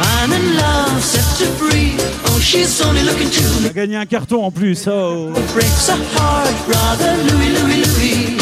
I'm 0.00 0.32
in 0.32 0.56
love, 0.56 1.00
set 1.00 1.26
to 1.38 1.46
free. 1.54 1.94
Oh, 2.26 2.40
she's 2.40 2.80
only 2.80 3.02
looking 3.04 3.30
to 3.30 3.42
me. 3.60 3.68
a 3.68 3.72
gagné 3.72 3.96
un 3.96 4.06
carton 4.06 4.44
en 4.44 4.50
plus. 4.50 4.88
Oh. 4.88 5.32
Breaks 5.54 5.88
a 5.88 5.96
heart, 6.14 6.56
brother 6.66 7.12
Louis, 7.28 7.50
Louis, 7.58 7.80
Louis. 7.86 8.38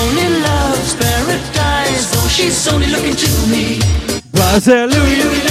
Only 0.00 0.28
love's 0.40 0.94
paradise. 0.94 2.08
Oh, 2.16 2.28
she's 2.28 2.66
only 2.72 2.86
looking 2.86 3.14
to 3.14 3.30
me. 3.52 3.78
Brother. 4.32 5.49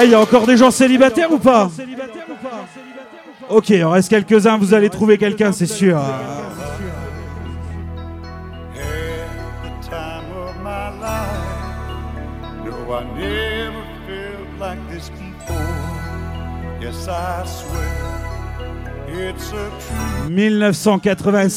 Eh, 0.00 0.04
Il 0.04 0.10
y 0.10 0.14
a 0.14 0.20
encore 0.20 0.46
des 0.46 0.56
gens 0.56 0.70
célibataires 0.70 1.32
ou 1.32 1.38
pas 1.38 1.70
Ok, 3.48 3.70
il 3.70 3.84
en 3.84 3.90
reste 3.90 4.08
quelques-uns, 4.08 4.58
vous 4.58 4.74
allez 4.74 4.90
trouver 4.90 5.18
quelqu'un, 5.18 5.52
c'est 5.52 5.66
sûr. 5.66 6.00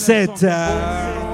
the 0.10 0.28
time 0.36 1.29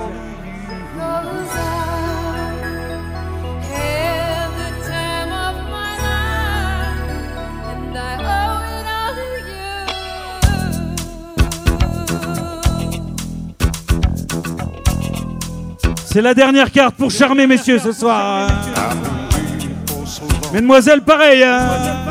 C'est 16.16 16.22
la 16.22 16.34
dernière 16.34 16.72
carte 16.72 16.96
pour 16.96 17.12
charmer 17.12 17.46
messieurs 17.46 17.78
ce 17.78 17.92
soir. 17.92 18.48
hein. 18.48 18.48
Mesdemoiselles, 20.54 21.02
pareil. 21.02 21.44
hein. 21.44 22.05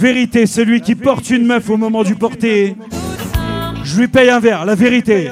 Vérité, 0.00 0.46
celui 0.46 0.80
qui 0.80 0.94
porte 0.94 1.28
une 1.28 1.44
meuf 1.44 1.68
au 1.68 1.76
moment 1.76 2.02
du 2.02 2.14
porter, 2.14 2.74
je 3.84 4.00
lui 4.00 4.08
paye 4.08 4.30
un 4.30 4.40
verre, 4.40 4.64
la 4.64 4.74
vérité. 4.74 5.30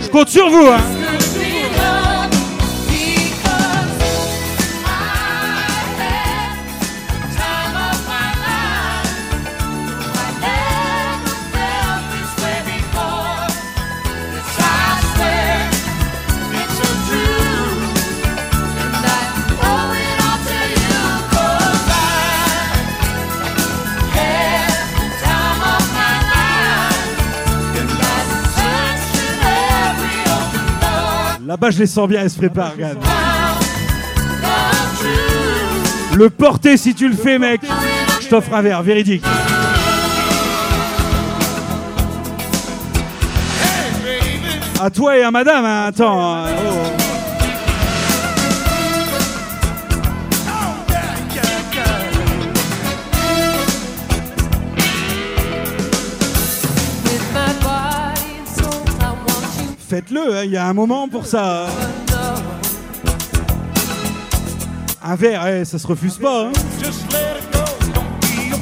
Je 0.00 0.08
compte 0.08 0.28
sur 0.28 0.50
vous, 0.50 0.66
hein. 0.66 0.95
Là-bas, 31.58 31.70
je 31.70 31.78
les 31.78 31.86
sens 31.86 32.06
bien, 32.06 32.20
elles 32.20 32.28
se 32.28 32.36
préparent, 32.36 32.72
regarde. 32.72 32.98
Le 36.14 36.28
porter, 36.28 36.76
si 36.76 36.94
tu 36.94 37.08
le 37.08 37.16
fais, 37.16 37.38
mec, 37.38 37.62
je 38.20 38.28
t'offre 38.28 38.52
un 38.52 38.60
verre, 38.60 38.82
véridique. 38.82 39.24
À 44.78 44.90
toi 44.90 45.16
et 45.16 45.22
à 45.22 45.30
madame, 45.30 45.64
hein, 45.64 45.86
attends. 45.86 46.44
hein, 46.44 46.44
oh. 46.68 47.05
Faites-le, 59.88 60.36
hein, 60.36 60.42
il 60.44 60.50
y 60.50 60.56
a 60.56 60.66
un 60.66 60.72
moment 60.72 61.06
pour 61.08 61.26
ça. 61.26 61.66
Un 65.04 65.14
verre, 65.14 65.46
eh, 65.46 65.64
ça 65.64 65.78
se 65.78 65.86
refuse 65.86 66.18
pas. 66.18 66.46
hein. 66.46 66.52
Just 66.82 67.12
let 67.12 67.38
it 67.38 67.52
go, 67.52 67.64
don't 67.94 68.20
be 68.20 68.56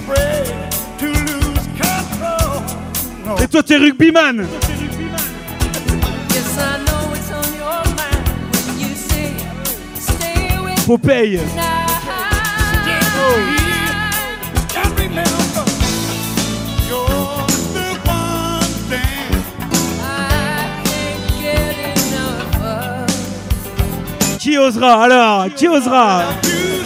Qui 24.44 24.58
osera 24.58 25.04
alors 25.04 25.46
Qui 25.56 25.66
osera 25.66 26.24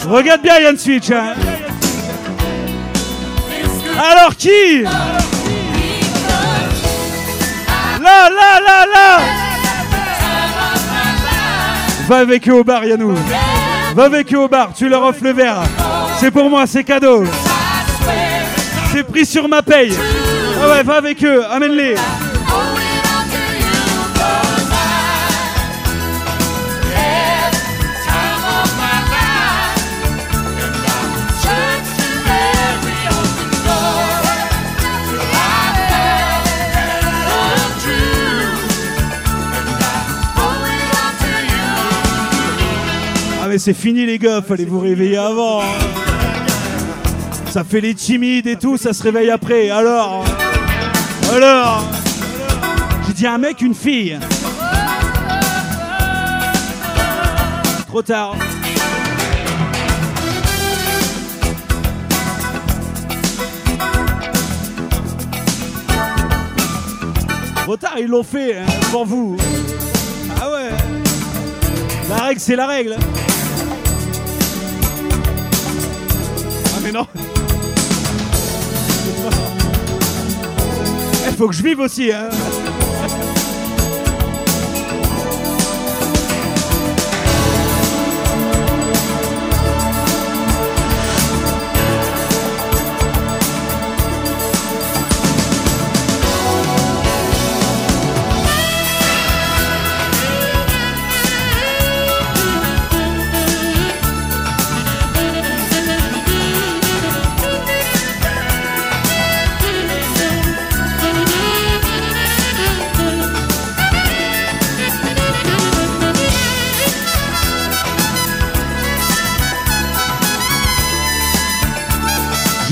Regarde 0.09 0.41
bien 0.41 0.59
Yann 0.61 0.77
Switch. 0.77 1.11
hein. 1.11 1.33
Alors 3.97 4.33
qui 4.37 4.83
Là, 8.01 8.29
là, 8.29 8.59
là, 8.65 8.85
là 8.93 9.19
Va 12.07 12.19
avec 12.19 12.47
eux 12.47 12.53
au 12.53 12.63
bar, 12.63 12.85
Yannou. 12.85 13.13
Va 13.93 14.05
avec 14.05 14.33
eux 14.33 14.39
au 14.39 14.47
bar, 14.47 14.69
tu 14.73 14.87
leur 14.87 15.03
offres 15.03 15.23
le 15.25 15.33
verre. 15.33 15.61
C'est 16.17 16.31
pour 16.31 16.49
moi, 16.49 16.65
c'est 16.65 16.85
cadeau. 16.85 17.25
C'est 18.93 19.03
pris 19.03 19.25
sur 19.25 19.49
ma 19.49 19.61
paye. 19.61 19.93
Ah 20.63 20.69
ouais, 20.69 20.83
va 20.83 20.95
avec 20.95 21.21
eux, 21.25 21.43
amène-les. 21.51 21.95
C'est 43.59 43.73
fini 43.73 44.05
les 44.05 44.17
gars, 44.17 44.41
fallait 44.41 44.65
vous 44.65 44.79
réveiller 44.79 45.17
avant. 45.17 45.61
hein. 45.61 45.65
Ça 47.51 47.63
fait 47.63 47.81
les 47.81 47.93
timides 47.93 48.47
et 48.47 48.55
tout, 48.55 48.77
ça 48.77 48.93
se 48.93 49.03
réveille 49.03 49.29
après. 49.29 49.69
Alors 49.69 50.23
Alors 51.33 51.83
J'ai 53.07 53.13
dit 53.13 53.27
un 53.27 53.37
mec, 53.37 53.61
une 53.61 53.75
fille. 53.75 54.17
Trop 57.87 58.01
tard. 58.01 58.35
Trop 67.63 67.77
tard, 67.77 67.95
ils 67.99 68.07
l'ont 68.07 68.23
fait 68.23 68.57
hein, 68.57 68.65
pour 68.91 69.05
vous. 69.05 69.37
Ah 70.41 70.49
ouais. 70.49 70.69
La 72.09 72.15
règle, 72.25 72.39
c'est 72.39 72.55
la 72.55 72.65
règle. 72.65 72.95
Mais 76.91 76.97
non. 76.97 77.07
Il 81.27 81.35
faut 81.35 81.47
que 81.47 81.55
je 81.55 81.63
vive 81.63 81.79
aussi. 81.79 82.11
Hein. 82.11 82.29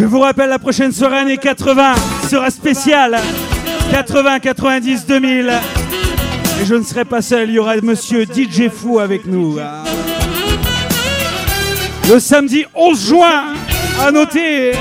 Vous 0.10 0.20
rappelle, 0.20 0.50
la 0.50 0.60
prochaine 0.60 0.92
soirée 0.92 1.18
année 1.18 1.38
80 1.38 1.96
sera 2.30 2.50
spéciale. 2.50 3.18
80, 3.92 4.40
90, 4.40 5.06
2000. 5.06 5.52
Et 6.62 6.66
je 6.66 6.76
ne 6.76 6.84
serai 6.84 7.04
pas 7.04 7.22
seul, 7.22 7.50
il 7.50 7.56
y 7.56 7.60
aura 7.60 7.76
monsieur 7.78 8.24
DJ 8.24 8.70
Fou 8.70 9.00
avec 9.00 9.26
nous. 9.26 9.60
Le 12.10 12.20
samedi 12.20 12.66
11 12.74 13.08
juin, 13.08 13.44
à 14.02 14.12
noter. 14.12 14.72